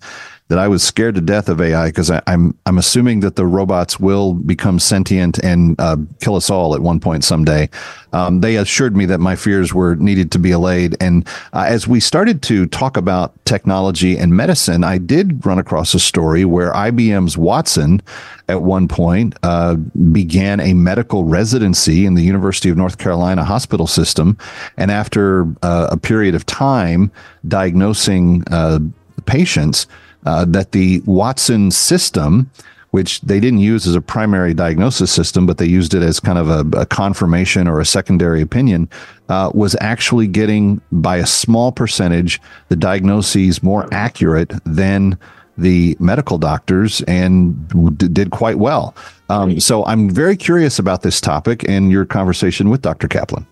that 0.49 0.59
I 0.59 0.69
was 0.69 0.83
scared 0.83 1.15
to 1.15 1.23
death 1.23 1.49
of 1.49 1.61
AI 1.61 1.89
because 1.89 2.11
I'm 2.27 2.57
I'm 2.67 2.77
assuming 2.77 3.21
that 3.21 3.37
the 3.37 3.47
robots 3.47 3.99
will 3.99 4.35
become 4.35 4.79
sentient 4.79 5.39
and 5.39 5.75
uh, 5.81 5.97
kill 6.21 6.37
us 6.37 6.51
all 6.51 6.75
at 6.75 6.83
one 6.83 7.01
point 7.01 7.25
someday. 7.25 7.71
Um, 8.13 8.41
they 8.41 8.57
assured 8.57 8.95
me 8.95 9.07
that 9.07 9.19
my 9.19 9.37
fears 9.37 9.73
were 9.73 9.97
needed 9.97 10.31
to 10.33 10.39
be 10.39 10.51
allayed, 10.51 10.97
and 11.01 11.27
uh, 11.55 11.65
as 11.67 11.89
we 11.89 11.99
started 11.99 12.43
to 12.43 12.67
talk 12.67 12.97
about 12.99 13.33
technology 13.47 14.19
and 14.19 14.37
medicine, 14.37 14.85
I 14.85 14.99
did 14.99 15.45
run 15.47 15.59
across 15.59 15.95
a 15.95 15.99
story 15.99 16.45
where 16.45 16.73
IBM's 16.73 17.39
Watson, 17.39 18.03
at 18.49 18.63
one 18.63 18.87
point, 18.87 19.37
uh, 19.43 19.77
began 20.13 20.61
a 20.61 20.75
medical 20.75 21.25
residency 21.25 22.05
in 22.05 22.15
the 22.15 22.23
University 22.23 22.69
of 22.69 22.77
North 22.77 22.99
Carolina 22.99 23.45
hospital 23.45 23.87
system, 23.87 24.37
and 24.77 24.91
after 24.91 25.47
uh, 25.63 25.89
a 25.91 25.97
period 25.97 26.35
of 26.35 26.45
time 26.45 27.11
diagnosing 27.49 28.45
uh, 28.51 28.79
patients 29.25 29.87
uh, 30.25 30.45
that 30.47 30.73
the 30.73 31.03
Watson 31.07 31.71
system, 31.71 32.51
which 32.91 33.21
they 33.23 33.41
didn't 33.41 33.59
use 33.59 33.87
as 33.87 33.95
a 33.95 34.01
primary 34.01 34.55
diagnosis 34.55 35.11
system, 35.11 35.47
but 35.47 35.59
they 35.59 35.67
used 35.67 35.95
it 35.95 36.03
as 36.03 36.21
kind 36.21 36.39
of 36.39 36.49
a, 36.49 36.79
a 36.79 36.87
confirmation 36.87 37.67
or 37.67 37.81
a 37.81 37.85
secondary 37.85 38.41
opinion, 38.41 38.89
uh, 39.29 39.51
was 39.55 39.77
actually 39.81 40.27
getting 40.27 40.81
by 40.93 41.17
a 41.17 41.27
small 41.27 41.73
percentage 41.73 42.41
the 42.69 42.77
diagnoses 42.77 43.63
more 43.63 43.89
accurate 43.93 44.53
than 44.65 45.19
the 45.57 45.97
medical 46.01 46.39
doctors 46.39 47.01
and 47.03 47.99
d- 47.99 48.09
did 48.09 48.31
quite 48.31 48.59
well. 48.59 48.95
Um, 49.29 49.61
so 49.61 49.85
I'm 49.85 50.11
very 50.11 50.37
curious 50.37 50.79
about 50.79 51.03
this 51.03 51.21
topic 51.21 51.69
and 51.69 51.91
your 51.91 52.05
conversation 52.05 52.71
with 52.71 52.83
Dr. 52.83 53.09
Caplan. 53.09 53.47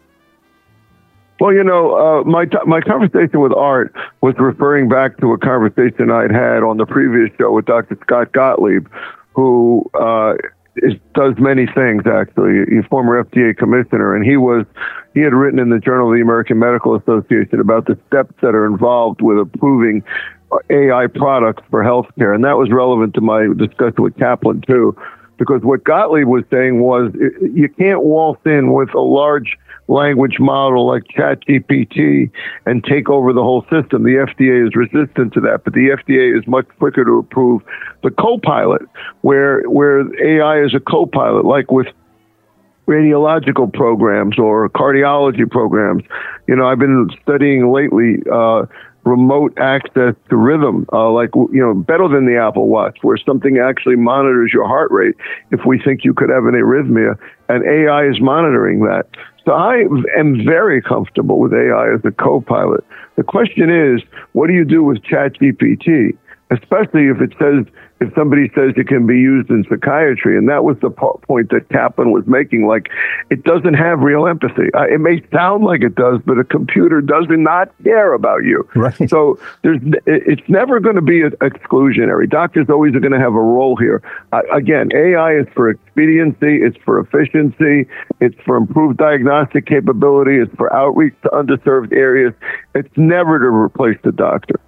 Well, 1.43 1.53
you 1.53 1.64
know, 1.64 1.97
uh, 1.97 2.22
my 2.22 2.45
t- 2.45 2.57
my 2.66 2.80
conversation 2.80 3.40
with 3.40 3.53
Art 3.53 3.93
was 4.20 4.36
referring 4.38 4.88
back 4.88 5.18
to 5.18 5.32
a 5.32 5.38
conversation 5.38 6.09
I'd 6.09 6.30
had 6.30 6.62
on 6.62 6.76
the 6.76 6.86
previous 6.86 7.30
show 7.36 7.51
with 7.51 7.64
Dr. 7.64 7.99
Scott 8.03 8.30
Gottlieb, 8.30 8.86
who 9.34 9.84
uh, 9.93 10.34
is, 10.76 10.93
does 11.16 11.34
many 11.38 11.66
things. 11.66 12.05
Actually, 12.07 12.72
he's 12.72 12.84
former 12.88 13.24
FDA 13.24 13.57
commissioner, 13.57 14.14
and 14.14 14.24
he 14.24 14.36
was 14.36 14.66
he 15.14 15.20
had 15.20 15.34
written 15.34 15.59
in 15.59 15.70
the 15.70 15.80
Journal 15.80 16.12
of 16.12 16.14
the 16.14 16.22
American 16.22 16.61
Medical 16.61 16.95
Association 16.95 17.59
about 17.59 17.86
the 17.86 17.99
steps 18.07 18.34
that 18.40 18.55
are 18.55 18.64
involved 18.64 19.20
with 19.20 19.38
approving 19.38 20.05
AI 20.70 21.09
products 21.09 21.64
for 21.72 21.82
healthcare, 21.82 22.36
and 22.36 22.45
that 22.45 22.57
was 22.57 22.70
relevant 22.70 23.14
to 23.14 23.20
my 23.20 23.49
discussion 23.57 24.05
with 24.05 24.14
Caplan 24.14 24.64
too, 24.64 24.97
because 25.43 25.62
what 25.62 25.82
Gottlieb 25.82 26.28
was 26.28 26.45
saying 26.53 26.80
was 26.80 27.12
you 27.43 27.68
can't 27.68 28.05
waltz 28.05 28.40
in 28.47 28.72
with 28.72 28.95
a 28.95 29.01
large 29.01 29.59
language 29.88 30.36
model 30.38 30.86
like 30.86 31.03
ChatGPT 31.16 32.30
and 32.64 32.84
take 32.84 33.11
over 33.11 33.32
the 33.32 33.43
whole 33.43 33.62
system. 33.62 34.05
The 34.05 34.24
FDA 34.24 34.64
is 34.64 34.76
resistant 34.76 35.32
to 35.32 35.40
that, 35.40 35.64
but 35.64 35.72
the 35.72 35.88
FDA 35.88 36.38
is 36.38 36.47
much 36.47 36.68
quicker 36.78 37.05
to 37.05 37.18
approve 37.18 37.61
the 38.05 38.12
co-pilot, 38.12 38.82
where 39.22 39.62
where 39.64 40.03
AI 40.24 40.62
is 40.62 40.74
a 40.76 40.80
co-pilot, 40.80 41.45
like 41.45 41.72
with 41.72 41.88
radiological 42.86 43.72
programs 43.72 44.38
or 44.38 44.68
cardiology 44.68 45.51
programs. 45.51 46.05
You 46.47 46.55
know, 46.55 46.68
I've 46.68 46.78
been 46.78 47.11
studying 47.20 47.72
lately. 47.72 48.22
Uh, 48.32 48.66
remote 49.05 49.53
access 49.59 50.14
to 50.30 50.36
rhythm, 50.36 50.86
uh, 50.92 51.11
like, 51.11 51.30
you 51.34 51.61
know, 51.61 51.74
better 51.74 52.09
than 52.09 52.26
the 52.26 52.36
Apple 52.36 52.68
Watch, 52.68 52.98
where 53.03 53.16
something 53.16 53.59
actually 53.59 53.96
monitors 53.96 54.53
your 54.53 54.66
heart 54.66 54.90
rate 54.90 55.16
if 55.50 55.61
we 55.66 55.78
think 55.78 56.05
you 56.05 56.14
could 56.14 56.30
have 56.30 56.44
an 56.44 56.53
arrhythmia, 56.53 57.18
and 57.48 57.64
AI 57.64 58.07
is 58.07 58.20
monitoring 58.20 58.80
that. 58.84 59.07
So 59.44 59.53
I 59.53 59.84
am 60.16 60.44
very 60.44 60.80
comfortable 60.80 61.40
with 61.40 61.53
AI 61.53 61.94
as 61.94 62.00
a 62.05 62.12
co-pilot. 62.12 62.84
The 63.16 63.24
question 63.24 63.70
is, 63.70 64.03
what 64.32 64.46
do 64.46 64.53
you 64.53 64.64
do 64.64 64.84
with 64.84 65.03
ChatGPT? 65.03 66.16
Especially 66.53 67.09
if 67.09 67.20
it 67.20 67.32
says 67.38 67.66
if 68.03 68.12
somebody 68.14 68.50
says 68.55 68.72
it 68.76 68.88
can 68.88 69.07
be 69.07 69.14
used 69.14 69.48
in 69.48 69.64
psychiatry, 69.70 70.36
and 70.36 70.48
that 70.48 70.64
was 70.64 70.76
the 70.80 70.90
po- 70.90 71.20
point 71.26 71.50
that 71.50 71.68
Caplan 71.68 72.12
was 72.12 72.26
making. 72.26 72.66
Like, 72.66 72.90
it 73.30 73.44
doesn't 73.44 73.74
have 73.74 74.00
real 74.00 74.26
empathy. 74.26 74.72
Uh, 74.74 74.82
it 74.82 75.00
may 75.00 75.22
sound 75.32 75.64
like 75.64 75.82
it 75.82 75.94
does, 75.94 76.20
but 76.26 76.38
a 76.38 76.44
computer 76.44 77.00
does 77.00 77.26
not 77.28 77.70
care 77.84 78.12
about 78.12 78.44
you. 78.44 78.68
Right. 78.74 79.09
So 79.09 79.38
there's, 79.62 79.80
it's 80.07 80.42
never 80.48 80.80
going 80.80 80.96
to 80.96 81.03
be 81.03 81.22
exclusionary. 81.22 82.28
Doctors 82.28 82.68
always 82.68 82.94
are 82.94 83.00
going 83.00 83.12
to 83.12 83.20
have 83.20 83.34
a 83.34 83.40
role 83.40 83.76
here. 83.76 84.03
Uh, 84.32 84.42
again, 84.53 84.90
AI 84.94 85.36
is 85.36 85.46
for 85.55 85.70
expediency, 85.70 86.62
it's 86.62 86.76
for 86.84 86.98
efficiency, 86.98 87.88
it's 88.20 88.40
for 88.44 88.57
improved 88.57 88.98
diagnostic 88.98 89.66
capability, 89.66 90.38
it's 90.38 90.55
for 90.57 90.74
outreach 90.74 91.14
to 91.22 91.28
underserved 91.28 91.92
areas. 91.92 92.34
It's 92.74 92.96
never 92.96 93.38
to 93.38 93.46
replace 93.46 93.98
the 94.03 94.12
doctor 94.12 94.61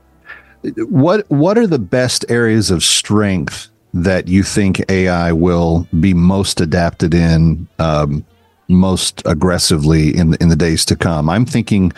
what 0.89 1.29
what 1.31 1.59
are 1.59 1.67
the 1.67 1.79
best 1.79 2.25
areas 2.29 2.71
of 2.71 2.83
strength 2.83 3.69
that 3.93 4.29
you 4.29 4.43
think 4.43 4.83
AI 4.91 5.33
will 5.33 5.87
be 6.01 6.15
most 6.15 6.61
adapted 6.61 7.15
in, 7.15 7.69
um, 7.79 8.25
most 8.69 9.23
aggressively 9.27 10.17
in 10.17 10.35
in 10.35 10.49
the 10.49 10.57
days 10.57 10.85
to 10.87 10.97
come? 10.97 11.29
I'm 11.29 11.47
thinking 11.47 11.93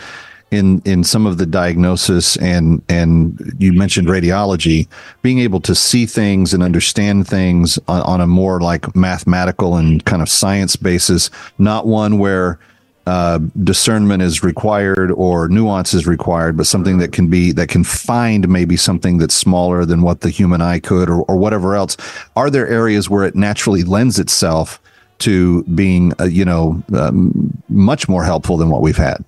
in 0.51 0.81
in 0.85 1.03
some 1.03 1.25
of 1.25 1.37
the 1.37 1.45
diagnosis 1.45 2.37
and 2.37 2.81
and 2.89 3.55
you 3.57 3.73
mentioned 3.73 4.07
radiology, 4.07 4.87
being 5.21 5.39
able 5.39 5.59
to 5.61 5.75
see 5.75 6.05
things 6.05 6.53
and 6.53 6.63
understand 6.63 7.27
things 7.27 7.77
on, 7.87 8.01
on 8.03 8.21
a 8.21 8.27
more 8.27 8.61
like 8.61 8.95
mathematical 8.95 9.75
and 9.75 10.03
kind 10.05 10.21
of 10.21 10.29
science 10.29 10.75
basis, 10.75 11.29
not 11.57 11.87
one 11.87 12.17
where 12.17 12.59
uh, 13.07 13.39
discernment 13.63 14.21
is 14.21 14.43
required 14.43 15.11
or 15.11 15.47
nuance 15.47 15.93
is 15.93 16.05
required, 16.05 16.57
but 16.57 16.67
something 16.67 16.97
that 16.97 17.13
can 17.13 17.29
be 17.29 17.53
that 17.53 17.69
can 17.69 17.85
find 17.85 18.49
maybe 18.49 18.75
something 18.75 19.17
that's 19.17 19.33
smaller 19.33 19.85
than 19.85 20.01
what 20.01 20.19
the 20.21 20.29
human 20.29 20.61
eye 20.61 20.79
could 20.79 21.09
or, 21.09 21.21
or 21.23 21.37
whatever 21.37 21.73
else. 21.73 21.95
Are 22.35 22.49
there 22.49 22.67
areas 22.67 23.09
where 23.09 23.23
it 23.23 23.33
naturally 23.33 23.83
lends 23.83 24.19
itself 24.19 24.81
to 25.19 25.63
being, 25.63 26.11
uh, 26.19 26.25
you 26.25 26.43
know, 26.43 26.83
um, 26.93 27.57
much 27.69 28.09
more 28.09 28.25
helpful 28.25 28.57
than 28.57 28.69
what 28.69 28.81
we've 28.81 28.97
had? 28.97 29.23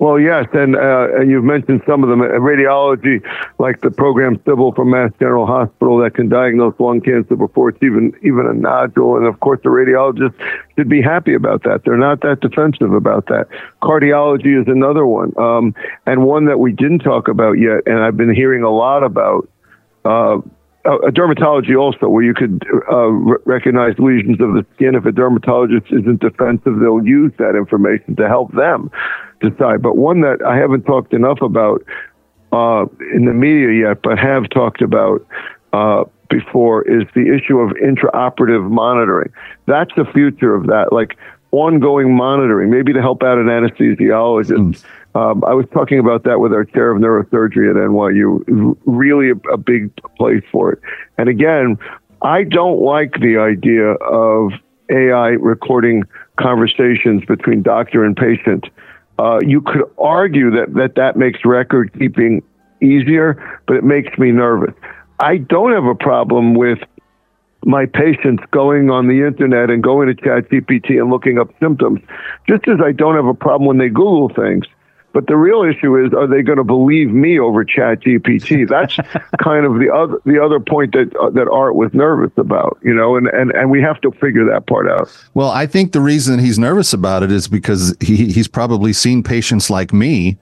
Well, 0.00 0.18
yes, 0.18 0.46
and 0.52 0.74
uh, 0.74 1.20
you've 1.20 1.44
mentioned 1.44 1.82
some 1.86 2.02
of 2.02 2.08
them. 2.08 2.20
Uh, 2.20 2.26
radiology, 2.40 3.22
like 3.58 3.80
the 3.80 3.92
program 3.92 4.40
Sybil 4.44 4.72
from 4.72 4.90
Mass 4.90 5.12
General 5.20 5.46
Hospital, 5.46 5.98
that 5.98 6.14
can 6.14 6.28
diagnose 6.28 6.74
lung 6.80 7.00
cancer 7.00 7.36
before 7.36 7.68
it's 7.68 7.82
even 7.82 8.12
even 8.22 8.44
a 8.46 8.54
nodule, 8.54 9.16
and 9.16 9.24
of 9.24 9.38
course 9.38 9.60
the 9.62 9.70
radiologist 9.70 10.34
should 10.76 10.88
be 10.88 11.00
happy 11.00 11.32
about 11.32 11.62
that. 11.62 11.82
They're 11.84 11.96
not 11.96 12.22
that 12.22 12.40
defensive 12.40 12.92
about 12.92 13.26
that. 13.26 13.46
Cardiology 13.82 14.60
is 14.60 14.66
another 14.66 15.06
one, 15.06 15.32
um, 15.38 15.74
and 16.06 16.24
one 16.24 16.46
that 16.46 16.58
we 16.58 16.72
didn't 16.72 17.00
talk 17.00 17.28
about 17.28 17.52
yet, 17.52 17.82
and 17.86 18.00
I've 18.00 18.16
been 18.16 18.34
hearing 18.34 18.62
a 18.62 18.70
lot 18.70 19.04
about. 19.04 19.48
Uh, 20.04 20.38
a 20.86 21.10
dermatology 21.10 21.80
also, 21.80 22.10
where 22.10 22.22
you 22.22 22.34
could 22.34 22.62
uh, 22.92 23.08
recognize 23.46 23.98
lesions 23.98 24.38
of 24.38 24.52
the 24.52 24.66
skin. 24.74 24.94
If 24.94 25.06
a 25.06 25.12
dermatologist 25.12 25.86
isn't 25.90 26.20
defensive, 26.20 26.78
they'll 26.78 27.02
use 27.02 27.32
that 27.38 27.56
information 27.56 28.16
to 28.16 28.28
help 28.28 28.52
them 28.52 28.90
decide. 29.50 29.82
But 29.82 29.96
one 29.96 30.20
that 30.22 30.38
I 30.46 30.56
haven't 30.56 30.82
talked 30.82 31.12
enough 31.12 31.40
about 31.42 31.84
uh, 32.52 32.86
in 33.12 33.24
the 33.24 33.34
media 33.34 33.88
yet, 33.88 34.02
but 34.02 34.18
have 34.18 34.48
talked 34.50 34.82
about 34.82 35.26
uh, 35.72 36.04
before, 36.30 36.82
is 36.82 37.04
the 37.14 37.34
issue 37.34 37.58
of 37.58 37.70
intraoperative 37.76 38.70
monitoring. 38.70 39.32
That's 39.66 39.90
the 39.96 40.04
future 40.12 40.54
of 40.54 40.66
that, 40.66 40.92
like 40.92 41.16
ongoing 41.50 42.16
monitoring, 42.16 42.70
maybe 42.70 42.92
to 42.92 43.00
help 43.00 43.22
out 43.22 43.38
an 43.38 43.46
anesthesiologist. 43.46 44.74
Mm. 44.74 44.84
Um, 45.14 45.44
I 45.44 45.54
was 45.54 45.66
talking 45.72 46.00
about 46.00 46.24
that 46.24 46.40
with 46.40 46.52
our 46.52 46.64
chair 46.64 46.90
of 46.90 47.00
neurosurgery 47.00 47.70
at 47.70 47.76
NYU. 47.76 48.76
Really 48.84 49.30
a, 49.30 49.52
a 49.52 49.56
big 49.56 49.94
place 50.16 50.42
for 50.50 50.72
it. 50.72 50.80
And 51.18 51.28
again, 51.28 51.78
I 52.22 52.42
don't 52.42 52.80
like 52.80 53.20
the 53.20 53.38
idea 53.38 53.92
of 53.92 54.52
AI 54.90 55.28
recording 55.28 56.02
conversations 56.36 57.24
between 57.26 57.62
doctor 57.62 58.04
and 58.04 58.16
patient 58.16 58.66
uh, 59.18 59.38
you 59.42 59.60
could 59.60 59.82
argue 59.98 60.50
that, 60.50 60.74
that 60.74 60.94
that 60.96 61.16
makes 61.16 61.44
record 61.44 61.92
keeping 61.98 62.42
easier, 62.82 63.60
but 63.66 63.76
it 63.76 63.84
makes 63.84 64.16
me 64.18 64.32
nervous. 64.32 64.74
I 65.20 65.38
don't 65.38 65.72
have 65.72 65.84
a 65.84 65.94
problem 65.94 66.54
with 66.54 66.78
my 67.64 67.86
patients 67.86 68.42
going 68.50 68.90
on 68.90 69.08
the 69.08 69.26
internet 69.26 69.70
and 69.70 69.82
going 69.82 70.08
to 70.08 70.14
ChatGPT 70.14 71.00
and 71.00 71.10
looking 71.10 71.38
up 71.38 71.48
symptoms, 71.60 72.00
just 72.48 72.68
as 72.68 72.78
I 72.84 72.92
don't 72.92 73.14
have 73.14 73.26
a 73.26 73.34
problem 73.34 73.66
when 73.66 73.78
they 73.78 73.88
Google 73.88 74.28
things. 74.28 74.66
But 75.14 75.28
the 75.28 75.36
real 75.36 75.62
issue 75.62 75.96
is, 75.96 76.12
are 76.12 76.26
they 76.26 76.42
going 76.42 76.58
to 76.58 76.64
believe 76.64 77.10
me 77.10 77.38
over 77.38 77.64
Chat 77.64 78.00
GPT? 78.00 78.68
That's 78.74 78.96
kind 79.40 79.64
of 79.64 79.78
the 79.78 79.88
other 79.94 80.20
the 80.26 80.44
other 80.44 80.58
point 80.58 80.92
that 80.92 81.14
uh, 81.16 81.30
that 81.30 81.48
Art 81.48 81.76
was 81.76 81.94
nervous 81.94 82.32
about, 82.36 82.78
you 82.82 82.92
know, 82.92 83.16
and, 83.16 83.28
and 83.28 83.52
and 83.52 83.70
we 83.70 83.80
have 83.80 84.00
to 84.00 84.10
figure 84.10 84.44
that 84.46 84.66
part 84.66 84.90
out. 84.90 85.08
Well, 85.34 85.50
I 85.50 85.66
think 85.66 85.92
the 85.92 86.00
reason 86.00 86.40
he's 86.40 86.58
nervous 86.58 86.92
about 86.92 87.22
it 87.22 87.30
is 87.30 87.46
because 87.46 87.96
he 88.00 88.32
he's 88.32 88.48
probably 88.48 88.92
seen 88.92 89.22
patients 89.22 89.70
like 89.70 89.92
me 89.92 90.36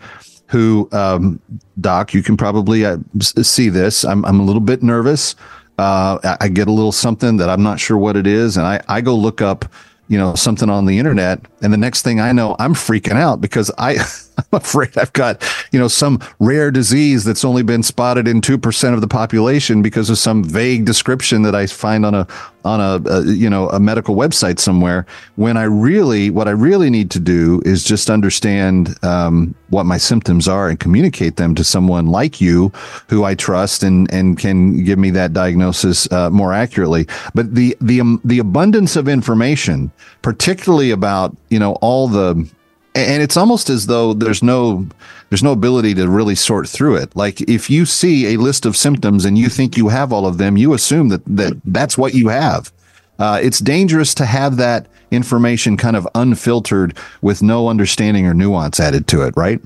who, 0.47 0.89
um, 0.93 1.39
Doc, 1.81 2.15
you 2.15 2.23
can 2.23 2.39
probably 2.39 2.87
uh, 2.87 2.97
see 3.21 3.69
this. 3.69 4.07
I'm 4.07 4.25
I'm 4.25 4.41
a 4.41 4.43
little 4.43 4.61
bit 4.61 4.83
nervous. 4.83 5.37
Uh, 5.79 6.37
I 6.41 6.49
get 6.49 6.69
a 6.69 6.73
little 6.73 6.93
something 6.93 7.37
that 7.37 7.51
I'm 7.51 7.63
not 7.63 7.79
sure 7.79 7.99
what 7.99 8.17
it 8.17 8.27
is, 8.27 8.57
and 8.57 8.67
I 8.67 8.81
I 8.89 9.03
go 9.03 9.15
look 9.15 9.43
up 9.43 9.67
you 10.09 10.19
know 10.19 10.35
something 10.35 10.69
on 10.69 10.85
the 10.85 10.99
internet 10.99 11.41
and 11.63 11.73
the 11.73 11.77
next 11.77 12.03
thing 12.03 12.21
i 12.21 12.33
know 12.33 12.55
i'm 12.59 12.75
freaking 12.75 13.15
out 13.15 13.41
because 13.41 13.71
i 13.79 13.95
i'm 14.39 14.45
afraid 14.53 14.97
i've 14.99 15.13
got 15.13 15.43
you 15.73 15.79
know 15.79 15.89
some 15.89 16.21
rare 16.39 16.71
disease 16.71 17.25
that's 17.25 17.45
only 17.45 17.63
been 17.63 17.83
spotted 17.83 18.29
in 18.29 18.41
2% 18.41 18.95
of 18.95 19.01
the 19.01 19.09
population 19.09 19.83
because 19.83 20.11
of 20.11 20.19
some 20.19 20.45
vague 20.45 20.85
description 20.85 21.43
that 21.43 21.55
i 21.55 21.67
find 21.67 22.05
on 22.07 22.15
a 22.15 22.27
on 22.65 22.81
a, 22.81 23.11
a, 23.11 23.25
you 23.25 23.51
know 23.51 23.69
a 23.71 23.81
medical 23.81 24.15
website 24.15 24.59
somewhere 24.59 25.05
when 25.37 25.57
i 25.57 25.65
really 25.65 26.31
what 26.31 26.47
i 26.49 26.53
really 26.53 26.91
need 26.91 27.11
to 27.11 27.19
do 27.19 27.61
is 27.65 27.85
just 27.85 28.11
understand 28.11 28.97
um, 29.05 29.55
what 29.71 29.85
my 29.85 29.97
symptoms 29.97 30.47
are 30.47 30.69
and 30.69 30.79
communicate 30.79 31.37
them 31.37 31.55
to 31.55 31.65
someone 31.65 32.07
like 32.07 32.41
you 32.41 32.71
who 33.09 33.25
i 33.25 33.35
trust 33.35 33.83
and 33.83 34.13
and 34.13 34.39
can 34.39 34.85
give 34.85 34.99
me 34.99 35.11
that 35.11 35.33
diagnosis 35.33 36.11
uh, 36.13 36.31
more 36.31 36.53
accurately. 36.53 37.07
But 37.35 37.55
the 37.55 37.77
the 37.81 38.01
um, 38.01 38.21
the 38.25 38.39
abundance 38.39 38.97
of 38.97 39.09
information 39.09 39.91
particularly 40.23 40.91
about 40.91 41.37
you 41.49 41.59
know 41.59 41.73
all 41.81 42.09
the 42.09 42.49
and 42.95 43.23
it's 43.23 43.37
almost 43.37 43.71
as 43.71 43.87
though 43.87 44.13
there's 44.13 44.43
no 44.43 44.87
there's 45.31 45.43
no 45.43 45.53
ability 45.53 45.95
to 45.95 46.09
really 46.09 46.35
sort 46.35 46.69
through 46.69 46.97
it. 46.97 47.15
Like 47.17 47.41
if 47.43 47.71
you 47.71 47.87
see 47.87 48.35
a 48.35 48.39
list 48.39 48.67
of 48.67 48.77
symptoms 48.77 49.25
and 49.25 49.39
you 49.39 49.49
think 49.49 49.77
you 49.77 49.89
have 49.89 50.13
all 50.13 50.27
of 50.27 50.39
them 50.39 50.57
you 50.57 50.75
assume 50.75 51.09
that 51.09 51.25
that 51.27 51.61
that's 51.65 51.97
what 51.97 52.15
you 52.15 52.29
have. 52.29 52.73
Uh, 53.19 53.39
it's 53.43 53.59
dangerous 53.61 54.15
to 54.15 54.27
have 54.27 54.57
that 54.57 54.87
information 55.11 55.77
kind 55.77 55.97
of 55.97 56.09
unfiltered 56.15 56.97
with 57.21 57.43
no 57.43 57.69
understanding 57.69 58.27
or 58.27 58.35
nuance 58.35 58.81
added 58.81 59.07
to 59.07 59.23
it 59.23 59.35
right? 59.37 59.61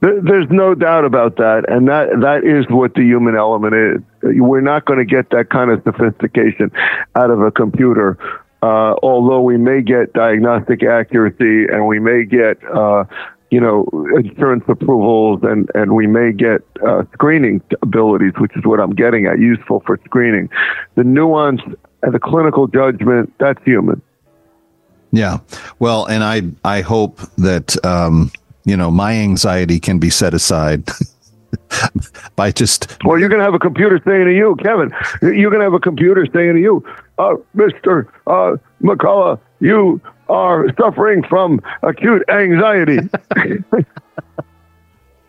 There's 0.00 0.50
no 0.50 0.74
doubt 0.74 1.06
about 1.06 1.36
that, 1.36 1.64
and 1.66 1.88
that 1.88 2.20
that 2.20 2.44
is 2.44 2.66
what 2.68 2.92
the 2.92 3.00
human 3.00 3.36
element 3.36 3.74
is. 3.74 4.02
We're 4.38 4.60
not 4.60 4.84
going 4.84 4.98
to 4.98 5.04
get 5.06 5.30
that 5.30 5.48
kind 5.48 5.70
of 5.70 5.82
sophistication 5.82 6.70
out 7.14 7.30
of 7.30 7.40
a 7.40 7.50
computer 7.50 8.18
uh, 8.64 8.94
although 9.02 9.42
we 9.42 9.58
may 9.58 9.82
get 9.82 10.14
diagnostic 10.14 10.82
accuracy 10.82 11.66
and 11.66 11.86
we 11.86 11.98
may 11.98 12.24
get, 12.24 12.56
uh, 12.72 13.04
you 13.50 13.60
know, 13.60 13.86
insurance 14.16 14.64
approvals 14.68 15.40
and, 15.42 15.70
and 15.74 15.94
we 15.94 16.06
may 16.06 16.32
get 16.32 16.62
uh, 16.86 17.02
screening 17.12 17.60
abilities, 17.82 18.32
which 18.38 18.56
is 18.56 18.64
what 18.64 18.80
I'm 18.80 18.94
getting 18.94 19.26
at, 19.26 19.38
useful 19.38 19.82
for 19.84 20.00
screening. 20.06 20.48
The 20.94 21.04
nuance 21.04 21.60
and 22.02 22.14
the 22.14 22.18
clinical 22.18 22.66
judgment, 22.66 23.34
that's 23.38 23.62
human. 23.64 24.00
Yeah. 25.12 25.40
Well, 25.78 26.06
and 26.06 26.24
I, 26.24 26.42
I 26.64 26.80
hope 26.80 27.18
that, 27.36 27.76
um, 27.84 28.32
you 28.64 28.78
know, 28.78 28.90
my 28.90 29.12
anxiety 29.12 29.78
can 29.78 29.98
be 29.98 30.08
set 30.08 30.32
aside 30.32 30.88
by 32.36 32.50
just. 32.50 32.96
Well, 33.04 33.18
you're 33.18 33.28
going 33.28 33.40
to 33.40 33.44
have 33.44 33.54
a 33.54 33.58
computer 33.58 34.00
saying 34.06 34.26
to 34.26 34.34
you, 34.34 34.56
Kevin, 34.62 34.92
you're 35.22 35.50
going 35.50 35.60
to 35.60 35.64
have 35.64 35.74
a 35.74 35.80
computer 35.80 36.26
saying 36.32 36.54
to 36.54 36.60
you, 36.60 36.84
uh, 37.18 37.34
Mr. 37.56 38.06
Uh, 38.26 38.56
McCullough, 38.82 39.40
you 39.60 40.00
are 40.28 40.66
suffering 40.76 41.22
from 41.24 41.60
acute 41.82 42.22
anxiety. 42.28 42.98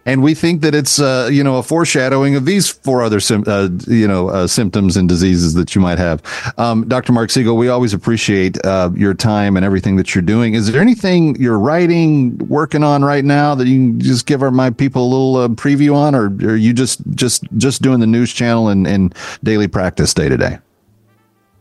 and 0.05 0.21
we 0.21 0.33
think 0.33 0.61
that 0.61 0.75
it's 0.75 0.99
uh, 0.99 1.29
you 1.31 1.43
know 1.43 1.57
a 1.57 1.63
foreshadowing 1.63 2.35
of 2.35 2.45
these 2.45 2.69
four 2.69 3.01
other 3.01 3.19
sim- 3.19 3.43
uh, 3.47 3.69
you 3.87 4.07
know 4.07 4.29
uh, 4.29 4.47
symptoms 4.47 4.95
and 4.97 5.09
diseases 5.09 5.53
that 5.55 5.75
you 5.75 5.81
might 5.81 5.97
have. 5.97 6.21
Um, 6.57 6.87
Dr. 6.87 7.11
Marc 7.11 7.31
Siegel, 7.31 7.57
we 7.57 7.69
always 7.69 7.93
appreciate 7.93 8.63
uh, 8.65 8.91
your 8.95 9.13
time 9.13 9.57
and 9.57 9.65
everything 9.65 9.95
that 9.97 10.13
you're 10.13 10.21
doing. 10.21 10.53
Is 10.53 10.71
there 10.71 10.81
anything 10.81 11.35
you're 11.37 11.59
writing, 11.59 12.37
working 12.47 12.83
on 12.83 13.03
right 13.03 13.25
now 13.25 13.55
that 13.55 13.67
you 13.67 13.75
can 13.75 13.99
just 13.99 14.25
give 14.25 14.41
our 14.41 14.51
my 14.51 14.69
people 14.69 15.03
a 15.03 15.09
little 15.09 15.35
uh, 15.37 15.47
preview 15.49 15.95
on, 15.95 16.15
or, 16.15 16.25
or 16.47 16.53
are 16.53 16.55
you 16.55 16.73
just 16.73 17.01
just 17.11 17.43
just 17.57 17.81
doing 17.81 17.99
the 17.99 18.07
news 18.07 18.31
channel 18.31 18.69
and, 18.69 18.87
and 18.87 19.15
daily 19.43 19.67
practice 19.67 20.13
day 20.13 20.29
to 20.29 20.37
day? 20.37 20.59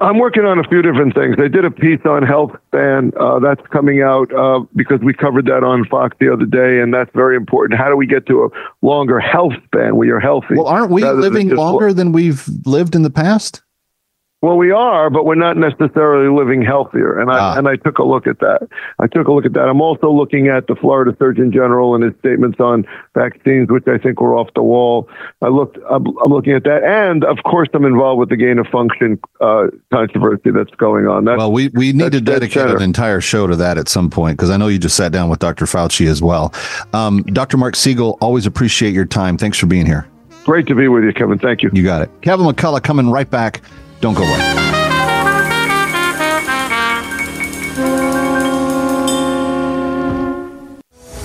I'm 0.01 0.18
working 0.18 0.45
on 0.45 0.59
a 0.59 0.64
few 0.64 0.82
different 0.82 1.14
things. 1.14 1.36
I 1.38 1.49
did 1.49 1.64
a 1.64 1.70
piece 1.70 2.01
on 2.05 2.24
health 2.24 2.51
span 2.68 3.12
uh, 3.18 3.38
that's 3.38 3.64
coming 3.68 4.03
out 4.03 4.32
uh, 4.34 4.61
because 4.74 5.01
we 5.01 5.14
covered 5.14 5.47
that 5.47 5.62
on 5.62 5.84
Fox 5.84 6.16
the 6.18 6.32
other 6.32 6.47
day, 6.47 6.80
and 6.80 6.92
that's 6.92 7.11
very 7.14 7.36
important. 7.36 7.78
How 7.78 7.88
do 7.88 7.97
we 7.97 8.07
get 8.07 8.26
to 8.26 8.45
a 8.45 8.49
longer 8.84 9.20
health 9.20 9.55
span 9.64 9.97
where 9.97 10.07
you're 10.07 10.20
healthy? 10.20 10.57
Well, 10.57 10.66
aren't 10.66 10.90
we 10.90 11.05
living 11.05 11.51
longer 11.51 11.92
than 11.92 12.12
we've 12.12 12.45
lived 12.66 12.95
in 12.95 13.03
the 13.03 13.11
past? 13.11 13.62
Well, 14.45 14.59
we 14.59 14.72
are, 14.72 15.09
but 15.09 15.24
we're 15.24 15.36
not 15.36 15.57
necessarily 15.57 16.28
living 16.28 16.61
healthier. 16.61 17.18
And 17.18 17.30
I 17.30 17.57
and 17.57 17.66
I 17.66 17.76
took 17.76 17.97
a 17.97 18.05
look 18.05 18.26
at 18.26 18.40
that. 18.40 18.68
I 18.99 19.07
took 19.07 19.26
a 19.26 19.32
look 19.32 19.47
at 19.47 19.55
that. 19.55 19.70
I'm 19.70 19.80
also 19.80 20.11
looking 20.11 20.49
at 20.49 20.66
the 20.66 20.76
Florida 20.76 21.16
Surgeon 21.18 21.51
General 21.51 21.95
and 21.95 22.05
his 22.05 22.12
statements 22.18 22.61
on 22.61 22.84
vaccines, 23.14 23.70
which 23.70 23.84
I 23.88 23.97
think 23.97 24.20
were 24.20 24.36
off 24.36 24.49
the 24.55 24.62
wall. 24.62 25.09
I 25.40 25.49
looked. 25.49 25.78
I'm, 25.88 26.07
I'm 26.18 26.30
looking 26.30 26.53
at 26.53 26.64
that, 26.64 26.84
and 26.84 27.24
of 27.24 27.38
course, 27.47 27.70
I'm 27.72 27.86
involved 27.86 28.20
with 28.20 28.28
the 28.28 28.36
gain 28.36 28.59
of 28.59 28.66
function 28.66 29.18
uh, 29.40 29.68
controversy 29.90 30.51
that's 30.51 30.74
going 30.76 31.07
on. 31.07 31.24
That's, 31.24 31.38
Well, 31.38 31.51
we, 31.51 31.68
we 31.68 31.95
need 31.95 32.12
to 32.12 32.20
dedicate 32.20 32.68
an 32.68 32.82
entire 32.82 33.22
show 33.22 33.47
to 33.47 33.57
that 33.57 33.78
at 33.78 33.88
some 33.88 34.11
point 34.11 34.36
because 34.36 34.51
I 34.51 34.59
know 34.59 34.68
you 34.68 34.78
just 34.78 34.95
sat 34.95 35.11
down 35.11 35.30
with 35.30 35.38
Dr. 35.38 35.64
Fauci 35.64 36.07
as 36.07 36.20
well. 36.20 36.53
Um, 36.92 37.22
Dr. 37.22 37.57
Marc 37.57 37.76
Siegel, 37.76 38.18
always 38.20 38.45
appreciate 38.45 38.92
your 38.92 39.07
time. 39.07 39.38
Thanks 39.38 39.57
for 39.57 39.64
being 39.64 39.86
here. 39.86 40.07
Great 40.45 40.66
to 40.66 40.74
be 40.74 40.88
with 40.88 41.05
you, 41.05 41.14
Kevin. 41.14 41.38
Thank 41.38 41.62
you. 41.62 41.70
You 41.72 41.82
got 41.82 42.03
it. 42.03 42.11
Kevin 42.20 42.45
McCullough 42.45 42.82
coming 42.82 43.11
right 43.11 43.30
back. 43.30 43.62
Don't 44.05 44.12
go 44.12 44.22
away. 44.22 44.84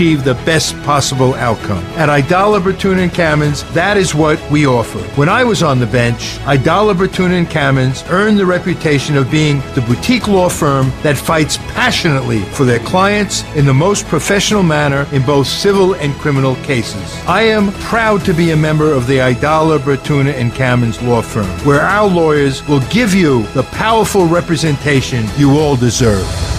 the 0.00 0.34
best 0.46 0.74
possible 0.82 1.34
outcome. 1.34 1.84
At 1.96 2.08
Aidala, 2.08 2.58
Bertuna, 2.58 3.02
and 3.02 3.12
Kamins, 3.12 3.70
that 3.74 3.98
is 3.98 4.14
what 4.14 4.40
we 4.50 4.66
offer. 4.66 4.98
When 5.14 5.28
I 5.28 5.44
was 5.44 5.62
on 5.62 5.78
the 5.78 5.86
bench, 5.86 6.38
Aidala, 6.46 6.94
Bertuna, 6.94 7.36
and 7.38 7.46
Kamins 7.46 8.08
earned 8.10 8.38
the 8.38 8.46
reputation 8.46 9.14
of 9.14 9.30
being 9.30 9.60
the 9.74 9.84
boutique 9.86 10.26
law 10.26 10.48
firm 10.48 10.90
that 11.02 11.18
fights 11.18 11.58
passionately 11.74 12.40
for 12.54 12.64
their 12.64 12.78
clients 12.78 13.44
in 13.54 13.66
the 13.66 13.74
most 13.74 14.06
professional 14.06 14.62
manner 14.62 15.06
in 15.12 15.22
both 15.22 15.46
civil 15.46 15.94
and 15.96 16.14
criminal 16.14 16.54
cases. 16.56 17.14
I 17.26 17.42
am 17.42 17.70
proud 17.72 18.24
to 18.24 18.32
be 18.32 18.52
a 18.52 18.56
member 18.56 18.90
of 18.92 19.06
the 19.06 19.18
Aidala, 19.18 19.80
Bertuna, 19.80 20.32
and 20.32 20.50
Kamins 20.52 21.06
law 21.06 21.20
firm, 21.20 21.50
where 21.66 21.82
our 21.82 22.08
lawyers 22.08 22.66
will 22.66 22.80
give 22.88 23.12
you 23.12 23.42
the 23.48 23.64
powerful 23.64 24.26
representation 24.26 25.26
you 25.36 25.58
all 25.58 25.76
deserve. 25.76 26.49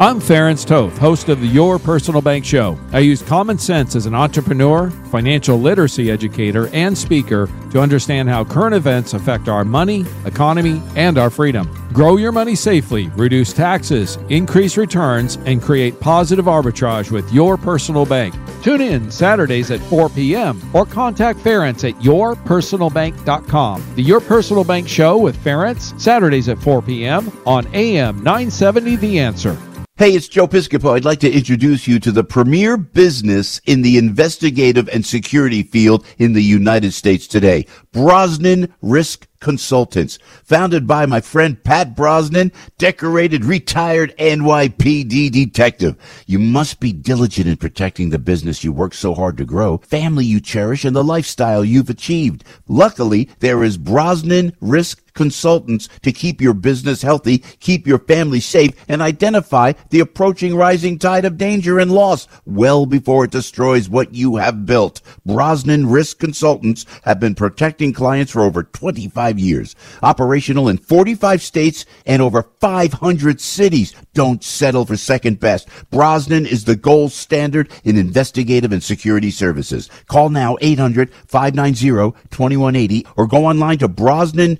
I'm 0.00 0.18
Ference 0.18 0.64
Toth, 0.64 0.96
host 0.96 1.28
of 1.28 1.42
the 1.42 1.46
Your 1.46 1.78
Personal 1.78 2.22
Bank 2.22 2.42
Show. 2.42 2.78
I 2.90 3.00
use 3.00 3.20
common 3.20 3.58
sense 3.58 3.94
as 3.94 4.06
an 4.06 4.14
entrepreneur, 4.14 4.88
financial 5.10 5.60
literacy 5.60 6.10
educator, 6.10 6.68
and 6.68 6.96
speaker 6.96 7.50
to 7.72 7.82
understand 7.82 8.30
how 8.30 8.42
current 8.46 8.74
events 8.74 9.12
affect 9.12 9.46
our 9.46 9.62
money, 9.62 10.06
economy, 10.24 10.80
and 10.96 11.18
our 11.18 11.28
freedom. 11.28 11.70
Grow 11.92 12.16
your 12.16 12.32
money 12.32 12.54
safely, 12.54 13.08
reduce 13.08 13.52
taxes, 13.52 14.16
increase 14.30 14.78
returns, 14.78 15.36
and 15.44 15.60
create 15.60 16.00
positive 16.00 16.46
arbitrage 16.46 17.10
with 17.10 17.30
Your 17.30 17.58
Personal 17.58 18.06
Bank. 18.06 18.34
Tune 18.62 18.80
in 18.80 19.10
Saturdays 19.10 19.70
at 19.70 19.80
4 19.80 20.08
p.m. 20.08 20.62
or 20.72 20.86
contact 20.86 21.40
Ference 21.40 21.86
at 21.86 21.94
yourpersonalbank.com. 22.02 23.84
The 23.96 24.02
Your 24.02 24.20
Personal 24.20 24.64
Bank 24.64 24.88
Show 24.88 25.18
with 25.18 25.36
Ference, 25.44 26.00
Saturdays 26.00 26.48
at 26.48 26.58
4 26.58 26.80
p.m. 26.80 27.30
on 27.44 27.66
AM 27.74 28.22
970 28.22 28.96
The 28.96 29.18
Answer. 29.18 29.58
Hey, 30.00 30.14
it's 30.14 30.28
Joe 30.28 30.48
Piscopo. 30.48 30.96
I'd 30.96 31.04
like 31.04 31.20
to 31.20 31.30
introduce 31.30 31.86
you 31.86 32.00
to 32.00 32.10
the 32.10 32.24
premier 32.24 32.78
business 32.78 33.60
in 33.66 33.82
the 33.82 33.98
investigative 33.98 34.88
and 34.88 35.04
security 35.04 35.62
field 35.62 36.06
in 36.16 36.32
the 36.32 36.42
United 36.42 36.94
States 36.94 37.26
today. 37.26 37.66
Brosnan 37.92 38.72
Risk 38.80 39.28
Consultants. 39.40 40.18
Founded 40.44 40.86
by 40.86 41.04
my 41.04 41.20
friend 41.20 41.62
Pat 41.64 41.94
Brosnan, 41.94 42.50
decorated 42.78 43.44
retired 43.44 44.16
NYPD 44.16 45.30
detective. 45.30 45.96
You 46.26 46.38
must 46.38 46.80
be 46.80 46.94
diligent 46.94 47.48
in 47.48 47.58
protecting 47.58 48.08
the 48.08 48.18
business 48.18 48.64
you 48.64 48.72
work 48.72 48.94
so 48.94 49.14
hard 49.14 49.36
to 49.36 49.44
grow, 49.44 49.78
family 49.78 50.24
you 50.24 50.40
cherish, 50.40 50.86
and 50.86 50.96
the 50.96 51.04
lifestyle 51.04 51.62
you've 51.62 51.90
achieved. 51.90 52.44
Luckily, 52.68 53.28
there 53.40 53.62
is 53.62 53.76
Brosnan 53.76 54.56
Risk 54.62 55.09
Consultants 55.20 55.88
to 56.00 56.12
keep 56.12 56.40
your 56.40 56.54
business 56.54 57.02
healthy, 57.02 57.38
keep 57.38 57.86
your 57.86 57.98
family 57.98 58.40
safe, 58.40 58.72
and 58.88 59.02
identify 59.02 59.74
the 59.90 60.00
approaching 60.00 60.56
rising 60.56 60.98
tide 60.98 61.26
of 61.26 61.36
danger 61.36 61.78
and 61.78 61.92
loss 61.92 62.26
well 62.46 62.86
before 62.86 63.26
it 63.26 63.30
destroys 63.30 63.90
what 63.90 64.14
you 64.14 64.36
have 64.36 64.64
built. 64.64 65.02
Brosnan 65.26 65.90
Risk 65.90 66.20
Consultants 66.20 66.86
have 67.04 67.20
been 67.20 67.34
protecting 67.34 67.92
clients 67.92 68.32
for 68.32 68.40
over 68.40 68.62
25 68.62 69.38
years. 69.38 69.76
Operational 70.02 70.70
in 70.70 70.78
45 70.78 71.42
states 71.42 71.84
and 72.06 72.22
over 72.22 72.44
500 72.60 73.42
cities. 73.42 73.94
Don't 74.14 74.42
settle 74.42 74.86
for 74.86 74.96
second 74.96 75.38
best. 75.38 75.68
Brosnan 75.90 76.46
is 76.46 76.64
the 76.64 76.76
gold 76.76 77.12
standard 77.12 77.70
in 77.84 77.98
investigative 77.98 78.72
and 78.72 78.82
security 78.82 79.30
services. 79.30 79.90
Call 80.06 80.30
now 80.30 80.56
800-590-2180 80.62 83.06
or 83.18 83.26
go 83.26 83.44
online 83.44 83.76
to. 83.76 83.90
B-R-O-S-N-A-N 83.90 84.58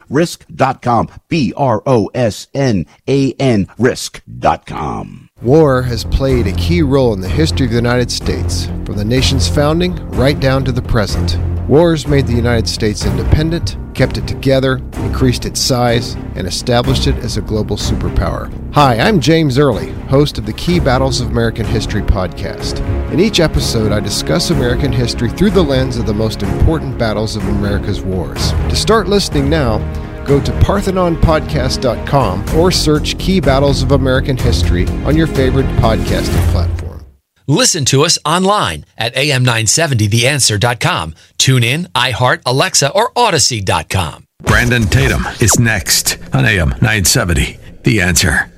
risk.com. 3.79 5.29
War 5.43 5.83
has 5.83 6.05
played 6.05 6.47
a 6.47 6.53
key 6.53 6.83
role 6.83 7.15
in 7.15 7.21
the 7.21 7.29
history 7.29 7.67
of 7.67 7.71
the 7.71 7.77
United 7.77 8.11
States, 8.11 8.67
from 8.85 8.97
the 8.97 9.05
nation's 9.05 9.49
founding 9.49 9.95
right 10.11 10.39
down 10.39 10.65
to 10.65 10.73
the 10.73 10.83
present. 10.83 11.39
Wars 11.67 12.07
made 12.07 12.27
the 12.27 12.35
United 12.35 12.69
States 12.69 13.07
independent, 13.07 13.77
kept 13.95 14.19
it 14.19 14.27
together, 14.27 14.79
increased 14.95 15.47
its 15.47 15.61
size, 15.61 16.15
and 16.35 16.47
established 16.47 17.07
it 17.07 17.15
as 17.19 17.37
a 17.37 17.43
global 17.43 17.77
superpower. 17.77 18.53
Hi, 18.75 18.99
I'm 18.99 19.21
James 19.21 19.57
Early, 19.57 19.93
host 20.09 20.37
of 20.37 20.47
the 20.47 20.53
Key 20.53 20.81
Battles 20.81 21.21
of 21.21 21.31
American 21.31 21.65
History 21.65 22.03
podcast. 22.03 22.81
In 23.13 23.21
each 23.21 23.41
episode, 23.41 23.93
I 23.93 24.01
discuss 24.01 24.51
American 24.51 24.93
history 24.93 25.31
through 25.31 25.51
the 25.51 25.63
lens 25.63 25.97
of 25.97 26.07
the 26.07 26.15
most 26.15 26.43
important 26.43 26.99
battles 26.99 27.37
of 27.37 27.47
America's 27.47 28.03
wars. 28.03 28.51
To 28.51 28.77
start 28.77 29.09
listening 29.09 29.49
now, 29.49 29.79
go 30.31 30.41
to 30.41 30.53
parthenonpodcast.com 30.53 32.57
or 32.57 32.71
search 32.71 33.19
Key 33.19 33.41
Battles 33.41 33.83
of 33.83 33.91
American 33.91 34.37
History 34.37 34.87
on 35.05 35.17
your 35.17 35.27
favorite 35.27 35.67
podcasting 35.83 36.53
platform. 36.53 37.05
Listen 37.49 37.85
to 37.87 38.05
us 38.05 38.17
online 38.25 38.85
at 38.97 39.13
am970theanswer.com. 39.17 41.17
Tune 41.37 41.65
in, 41.65 41.87
iHeart, 41.97 42.43
Alexa, 42.47 42.93
or 42.93 43.11
Audacy.com. 43.15 44.25
Brandon 44.45 44.85
Tatum 44.85 45.25
is 45.41 45.59
next 45.59 46.17
on 46.33 46.47
AM 46.47 46.69
970. 46.81 47.59
The 47.83 48.01
answer. 48.01 48.53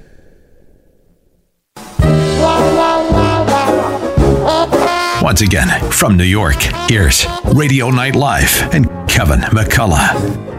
Once 5.23 5.41
again, 5.41 5.91
from 5.91 6.19
New 6.19 6.25
York, 6.25 6.61
here's 6.91 7.25
Radio 7.55 7.89
Night 7.91 8.17
Live 8.17 8.75
and 8.75 8.87
Kevin 9.09 9.41
McCullough. 9.41 10.53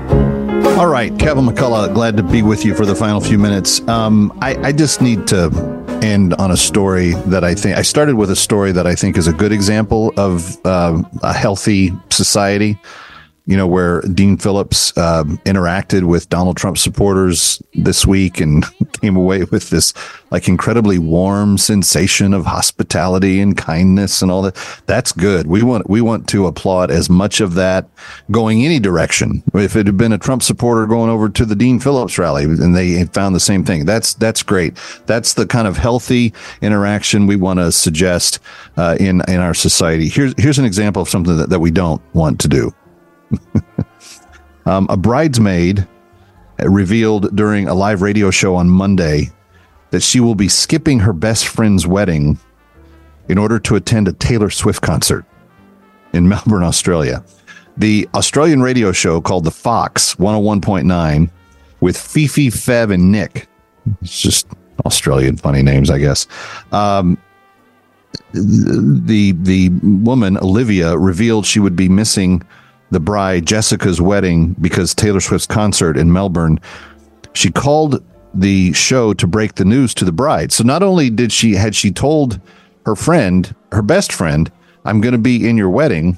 All 0.73 0.87
right, 0.87 1.17
Kevin 1.19 1.45
McCullough, 1.45 1.93
glad 1.93 2.17
to 2.17 2.23
be 2.23 2.41
with 2.41 2.65
you 2.65 2.73
for 2.73 2.83
the 2.83 2.95
final 2.95 3.21
few 3.21 3.37
minutes. 3.37 3.87
Um, 3.87 4.35
I, 4.41 4.55
I 4.55 4.71
just 4.71 5.03
need 5.03 5.27
to 5.27 5.51
end 6.01 6.33
on 6.33 6.49
a 6.49 6.57
story 6.57 7.11
that 7.27 7.43
I 7.43 7.53
think 7.53 7.77
I 7.77 7.83
started 7.83 8.15
with 8.15 8.31
a 8.31 8.35
story 8.35 8.71
that 8.71 8.87
I 8.87 8.95
think 8.95 9.15
is 9.15 9.27
a 9.27 9.33
good 9.33 9.51
example 9.51 10.11
of 10.17 10.57
uh, 10.65 11.01
a 11.21 11.31
healthy 11.31 11.93
society. 12.09 12.79
You 13.45 13.57
know, 13.57 13.67
where 13.67 14.01
Dean 14.01 14.37
Phillips 14.37 14.97
uh, 14.97 15.25
interacted 15.45 16.03
with 16.03 16.29
Donald 16.29 16.55
Trump 16.55 16.77
supporters 16.77 17.61
this 17.73 18.05
week 18.05 18.39
and 18.39 18.65
came 19.01 19.17
away 19.17 19.43
with 19.43 19.69
this 19.69 19.93
like 20.31 20.47
incredibly 20.47 20.97
warm 20.97 21.57
sensation 21.57 22.33
of 22.33 22.45
hospitality 22.45 23.41
and 23.41 23.57
kindness 23.57 24.21
and 24.21 24.31
all 24.31 24.41
that. 24.43 24.55
That's 24.85 25.11
good. 25.11 25.47
We 25.47 25.61
want 25.61 25.89
we 25.89 26.01
want 26.01 26.27
to 26.29 26.47
applaud 26.47 26.89
as 26.89 27.09
much 27.09 27.41
of 27.41 27.55
that 27.55 27.89
going 28.31 28.63
any 28.63 28.79
direction. 28.79 29.43
If 29.53 29.75
it 29.75 29.87
had 29.87 29.97
been 29.97 30.13
a 30.13 30.17
Trump 30.17 30.41
supporter 30.41 30.85
going 30.85 31.09
over 31.09 31.27
to 31.29 31.45
the 31.45 31.55
Dean 31.55 31.79
Phillips 31.79 32.17
rally 32.17 32.45
and 32.45 32.75
they 32.75 33.03
found 33.05 33.35
the 33.35 33.39
same 33.39 33.65
thing, 33.65 33.85
that's 33.85 34.13
that's 34.13 34.41
great. 34.41 34.77
That's 35.05 35.33
the 35.33 35.45
kind 35.45 35.67
of 35.67 35.77
healthy 35.77 36.33
interaction 36.61 37.27
we 37.27 37.35
want 37.35 37.59
to 37.59 37.71
suggest 37.71 38.39
uh, 38.77 38.97
in 38.99 39.21
in 39.27 39.39
our 39.39 39.53
society. 39.53 40.07
Here's 40.07 40.33
here's 40.37 40.59
an 40.59 40.65
example 40.65 41.01
of 41.01 41.09
something 41.09 41.37
that, 41.37 41.49
that 41.49 41.59
we 41.59 41.71
don't 41.71 42.01
want 42.13 42.39
to 42.39 42.47
do. 42.47 42.73
um, 44.65 44.87
a 44.89 44.97
bridesmaid 44.97 45.87
revealed 46.59 47.35
during 47.35 47.67
a 47.67 47.73
live 47.73 48.01
radio 48.01 48.31
show 48.31 48.55
on 48.55 48.69
Monday 48.69 49.31
that 49.91 50.01
she 50.01 50.19
will 50.19 50.35
be 50.35 50.47
skipping 50.47 50.99
her 50.99 51.13
best 51.13 51.47
friend's 51.47 51.85
wedding 51.85 52.39
in 53.29 53.37
order 53.37 53.59
to 53.59 53.75
attend 53.75 54.07
a 54.07 54.13
Taylor 54.13 54.49
Swift 54.49 54.81
concert 54.81 55.25
in 56.13 56.27
Melbourne, 56.27 56.63
Australia. 56.63 57.23
The 57.77 58.07
Australian 58.13 58.61
radio 58.61 58.91
show 58.91 59.21
called 59.21 59.45
The 59.45 59.51
Fox 59.51 60.15
101.9 60.15 61.29
with 61.79 61.97
Fifi, 61.97 62.49
Fev, 62.49 62.93
and 62.93 63.11
Nick. 63.11 63.47
It's 64.01 64.21
just 64.21 64.47
Australian 64.85 65.37
funny 65.37 65.63
names, 65.63 65.89
I 65.89 65.97
guess. 65.97 66.27
Um, 66.71 67.17
the 68.31 69.31
the 69.31 69.69
woman 69.81 70.37
Olivia 70.37 70.97
revealed 70.97 71.45
she 71.45 71.59
would 71.59 71.75
be 71.75 71.89
missing 71.89 72.43
the 72.93 72.99
bride 72.99 73.45
Jessica's 73.45 73.99
wedding 73.99 74.55
because 74.61 74.95
Taylor 74.95 75.19
Swift's 75.19 75.47
concert 75.47 75.97
in 75.97 76.11
Melbourne. 76.11 76.59
She 77.33 77.51
called 77.51 78.03
the 78.33 78.73
show 78.73 79.13
to 79.13 79.27
break 79.27 79.55
the 79.55 79.65
news 79.65 79.93
to 79.95 80.05
the 80.05 80.11
bride. 80.11 80.51
So 80.51 80.63
not 80.63 80.83
only 80.83 81.09
did 81.09 81.31
she 81.31 81.53
had 81.53 81.75
she 81.75 81.91
told 81.91 82.39
her 82.85 82.95
friend, 82.95 83.53
her 83.71 83.81
best 83.81 84.11
friend, 84.11 84.51
I'm 84.85 85.01
going 85.01 85.13
to 85.13 85.17
be 85.19 85.47
in 85.47 85.57
your 85.57 85.69
wedding. 85.69 86.17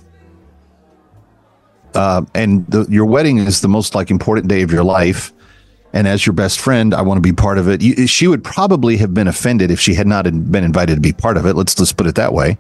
Uh, 1.94 2.24
and 2.34 2.66
the, 2.68 2.86
your 2.90 3.06
wedding 3.06 3.38
is 3.38 3.62
the 3.62 3.68
most 3.68 3.96
like 3.96 4.12
important 4.12 4.48
day 4.48 4.62
of 4.62 4.72
your 4.72 4.84
life. 4.84 5.32
And 5.94 6.08
as 6.08 6.26
your 6.26 6.34
best 6.34 6.60
friend, 6.60 6.94
I 6.94 7.02
want 7.02 7.18
to 7.18 7.22
be 7.22 7.32
part 7.32 7.58
of 7.58 7.70
it. 7.70 7.82
You, 7.82 8.06
she 8.08 8.28
would 8.28 8.44
probably 8.44 8.98
have 8.98 9.14
been 9.14 9.30
offended 9.30 9.72
if 9.72 9.80
she 9.80 9.94
had 9.94 10.08
not 10.08 10.24
been 10.26 10.64
invited 10.64 10.96
to 10.96 11.02
be 11.02 11.14
part 11.14 11.38
of 11.38 11.46
it. 11.46 11.54
Let's 11.54 11.74
just 11.74 11.96
put 11.96 12.06
it 12.06 12.16
that 12.16 12.34
way. 12.34 12.58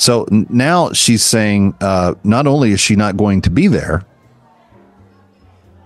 So 0.00 0.26
now 0.30 0.94
she's 0.94 1.22
saying 1.22 1.74
uh, 1.82 2.14
not 2.24 2.46
only 2.46 2.72
is 2.72 2.80
she 2.80 2.96
not 2.96 3.18
going 3.18 3.42
to 3.42 3.50
be 3.50 3.66
there, 3.66 4.02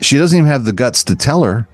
she 0.00 0.16
doesn't 0.18 0.38
even 0.38 0.48
have 0.48 0.64
the 0.64 0.72
guts 0.72 1.02
to 1.04 1.16
tell 1.16 1.42
her 1.42 1.66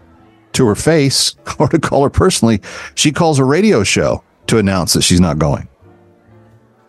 to 0.53 0.66
her 0.66 0.74
face 0.74 1.36
or 1.59 1.68
to 1.68 1.78
call 1.78 2.03
her 2.03 2.09
personally. 2.09 2.62
She 2.95 3.12
calls 3.12 3.38
a 3.38 3.45
radio 3.45 3.84
show 3.84 4.24
to 4.47 4.57
announce 4.57 4.95
that 4.95 5.03
she's 5.03 5.20
not 5.20 5.38
going. 5.38 5.68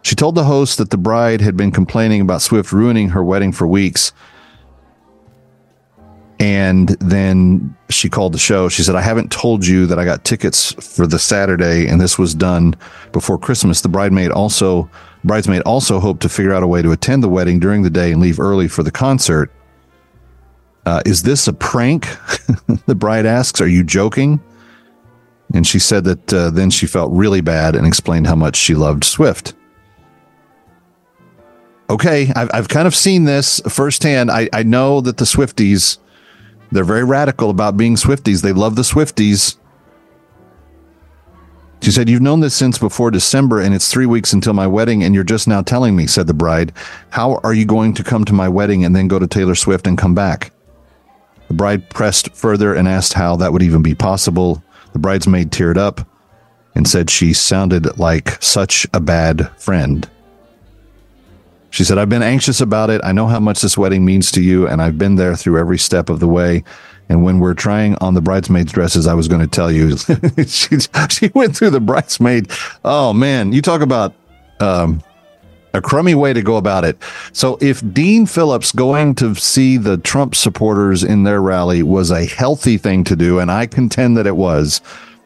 She 0.03 0.15
told 0.15 0.35
the 0.35 0.45
host 0.45 0.77
that 0.77 0.89
the 0.89 0.97
bride 0.97 1.41
had 1.41 1.57
been 1.57 1.71
complaining 1.71 2.21
about 2.21 2.41
Swift 2.41 2.71
ruining 2.71 3.09
her 3.09 3.21
wedding 3.21 3.51
for 3.51 3.67
weeks. 3.67 4.13
And 6.39 6.89
then 7.01 7.75
she 7.89 8.07
called 8.07 8.33
the 8.33 8.39
show. 8.39 8.69
She 8.69 8.83
said, 8.83 8.95
I 8.95 9.01
haven't 9.01 9.33
told 9.33 9.67
you 9.67 9.85
that 9.87 9.99
I 9.99 10.05
got 10.05 10.23
tickets 10.23 10.71
for 10.95 11.05
the 11.05 11.19
Saturday, 11.19 11.87
and 11.87 11.99
this 11.99 12.17
was 12.17 12.33
done 12.33 12.73
before 13.11 13.37
Christmas. 13.37 13.81
The 13.81 13.89
bridesmaid 13.89 14.31
also 14.31 14.89
bridesmaid 15.23 15.61
also 15.63 15.99
hoped 15.99 16.21
to 16.21 16.29
figure 16.29 16.53
out 16.53 16.63
a 16.63 16.67
way 16.67 16.81
to 16.81 16.91
attend 16.91 17.23
the 17.23 17.29
wedding 17.29 17.59
during 17.59 17.83
the 17.83 17.89
day 17.89 18.11
and 18.11 18.21
leave 18.21 18.39
early 18.39 18.67
for 18.67 18.83
the 18.83 18.91
concert. 18.91 19.51
Uh, 20.85 21.01
is 21.05 21.23
this 21.23 21.47
a 21.47 21.53
prank? 21.53 22.05
the 22.87 22.95
bride 22.95 23.25
asks. 23.25 23.61
Are 23.61 23.67
you 23.67 23.83
joking? 23.83 24.41
And 25.53 25.67
she 25.67 25.79
said 25.79 26.05
that 26.05 26.33
uh, 26.33 26.49
then 26.49 26.69
she 26.69 26.87
felt 26.87 27.11
really 27.11 27.41
bad 27.41 27.75
and 27.75 27.85
explained 27.85 28.27
how 28.27 28.35
much 28.35 28.55
she 28.55 28.73
loved 28.73 29.03
Swift. 29.03 29.53
Okay, 31.89 32.31
I've, 32.35 32.49
I've 32.53 32.69
kind 32.69 32.87
of 32.87 32.95
seen 32.95 33.25
this 33.25 33.59
firsthand. 33.67 34.31
I, 34.31 34.49
I 34.53 34.63
know 34.63 35.01
that 35.01 35.17
the 35.17 35.25
Swifties, 35.25 35.97
they're 36.71 36.85
very 36.85 37.03
radical 37.03 37.49
about 37.49 37.75
being 37.75 37.95
Swifties. 37.95 38.41
They 38.41 38.53
love 38.53 38.77
the 38.77 38.81
Swifties. 38.83 39.57
She 41.81 41.89
said, 41.91 42.09
You've 42.09 42.21
known 42.21 42.41
this 42.41 42.55
since 42.55 42.77
before 42.77 43.09
December, 43.09 43.59
and 43.59 43.73
it's 43.73 43.91
three 43.91 44.05
weeks 44.05 44.33
until 44.33 44.53
my 44.53 44.67
wedding, 44.67 45.03
and 45.03 45.15
you're 45.15 45.23
just 45.23 45.47
now 45.47 45.61
telling 45.61 45.95
me, 45.95 46.05
said 46.05 46.27
the 46.27 46.33
bride. 46.33 46.73
How 47.09 47.39
are 47.43 47.53
you 47.53 47.65
going 47.65 47.95
to 47.95 48.03
come 48.03 48.23
to 48.25 48.33
my 48.33 48.47
wedding 48.47 48.85
and 48.85 48.95
then 48.95 49.07
go 49.07 49.17
to 49.17 49.27
Taylor 49.27 49.55
Swift 49.55 49.87
and 49.87 49.97
come 49.97 50.13
back? 50.13 50.53
The 51.47 51.55
bride 51.55 51.89
pressed 51.89 52.33
further 52.35 52.75
and 52.75 52.87
asked 52.87 53.13
how 53.13 53.35
that 53.37 53.51
would 53.51 53.63
even 53.63 53.81
be 53.81 53.95
possible. 53.95 54.63
The 54.93 54.99
bridesmaid 54.99 55.51
teared 55.51 55.77
up 55.77 56.07
and 56.75 56.87
said 56.87 57.09
she 57.09 57.33
sounded 57.33 57.97
like 57.97 58.41
such 58.41 58.85
a 58.93 58.99
bad 58.99 59.49
friend. 59.57 60.07
She 61.71 61.83
said, 61.83 61.97
I've 61.97 62.09
been 62.09 62.21
anxious 62.21 62.61
about 62.61 62.89
it. 62.89 63.01
I 63.03 63.11
know 63.11 63.27
how 63.27 63.39
much 63.39 63.61
this 63.61 63.77
wedding 63.77 64.05
means 64.05 64.31
to 64.33 64.41
you, 64.41 64.67
and 64.67 64.81
I've 64.81 64.97
been 64.97 65.15
there 65.15 65.35
through 65.35 65.57
every 65.57 65.77
step 65.77 66.09
of 66.09 66.19
the 66.19 66.27
way. 66.27 66.63
And 67.11 67.25
when 67.25 67.41
we're 67.41 67.53
trying 67.53 67.95
on 67.95 68.13
the 68.13 68.21
bridesmaids' 68.21 68.71
dresses, 68.71 69.05
I 69.05 69.13
was 69.15 69.27
going 69.27 69.41
to 69.41 69.47
tell 69.47 69.69
you, 69.69 69.97
she, 70.47 70.77
she 71.09 71.29
went 71.35 71.57
through 71.57 71.71
the 71.71 71.81
bridesmaid. 71.81 72.49
Oh, 72.85 73.11
man. 73.11 73.51
You 73.51 73.61
talk 73.61 73.81
about 73.81 74.13
um, 74.61 75.03
a 75.73 75.81
crummy 75.81 76.15
way 76.15 76.31
to 76.31 76.41
go 76.41 76.55
about 76.55 76.85
it. 76.85 76.97
So, 77.33 77.57
if 77.59 77.81
Dean 77.93 78.25
Phillips 78.25 78.71
going 78.71 79.15
to 79.15 79.35
see 79.35 79.75
the 79.75 79.97
Trump 79.97 80.35
supporters 80.35 81.03
in 81.03 81.23
their 81.23 81.41
rally 81.41 81.83
was 81.83 82.11
a 82.11 82.25
healthy 82.25 82.77
thing 82.77 83.03
to 83.03 83.17
do, 83.17 83.39
and 83.39 83.51
I 83.51 83.67
contend 83.67 84.15
that 84.15 84.25
it 84.25 84.37
was, 84.37 84.79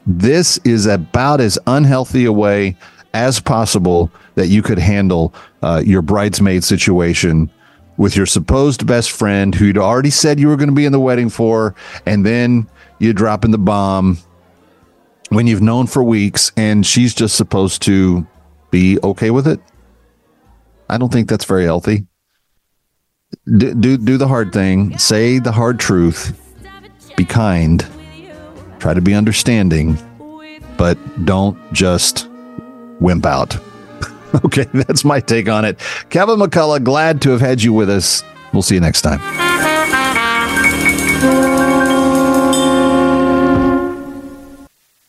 this 0.07 0.57
is 0.63 0.87
about 0.87 1.39
as 1.39 1.59
unhealthy 1.67 2.25
a 2.25 2.33
way 2.33 2.75
as 3.13 3.39
possible 3.39 4.11
that 4.33 4.47
you 4.47 4.63
could 4.63 4.79
handle 4.79 5.35
uh, 5.61 5.83
your 5.85 6.01
bridesmaid 6.01 6.63
situation 6.63 7.51
with 7.97 8.15
your 8.15 8.25
supposed 8.25 8.85
best 8.85 9.11
friend 9.11 9.55
who 9.55 9.65
you'd 9.65 9.77
already 9.77 10.09
said 10.09 10.39
you 10.39 10.47
were 10.47 10.57
going 10.57 10.69
to 10.69 10.75
be 10.75 10.85
in 10.85 10.91
the 10.91 10.99
wedding 10.99 11.29
for, 11.29 11.75
and 12.05 12.25
then 12.25 12.67
you 12.99 13.13
drop 13.13 13.45
in 13.45 13.51
the 13.51 13.57
bomb 13.57 14.17
when 15.29 15.47
you've 15.47 15.61
known 15.61 15.87
for 15.87 16.03
weeks 16.03 16.51
and 16.55 16.85
she's 16.85 17.13
just 17.13 17.35
supposed 17.35 17.81
to 17.81 18.25
be 18.71 18.99
okay 19.03 19.31
with 19.31 19.47
it. 19.47 19.59
I 20.89 20.97
don't 20.97 21.11
think 21.11 21.29
that's 21.29 21.45
very 21.45 21.63
healthy. 21.63 22.05
Do, 23.45 23.73
do, 23.73 23.97
do 23.97 24.17
the 24.17 24.27
hard 24.27 24.53
thing, 24.53 24.97
say 24.97 25.39
the 25.39 25.51
hard 25.51 25.79
truth, 25.79 26.39
be 27.17 27.25
kind, 27.25 27.85
try 28.79 28.93
to 28.93 29.01
be 29.01 29.13
understanding, 29.13 29.97
but 30.77 30.97
don't 31.25 31.57
just 31.73 32.29
wimp 32.99 33.25
out. 33.25 33.57
okay, 34.45 34.65
that's 34.73 35.05
my 35.05 35.19
take 35.19 35.47
on 35.49 35.65
it. 35.65 35.79
Kevin 36.09 36.39
McCullough, 36.39 36.83
glad 36.83 37.21
to 37.23 37.31
have 37.31 37.41
had 37.41 37.63
you 37.63 37.73
with 37.73 37.89
us. 37.89 38.23
We'll 38.53 38.61
see 38.61 38.75
you 38.75 38.81
next 38.81 39.01
time. 39.01 39.21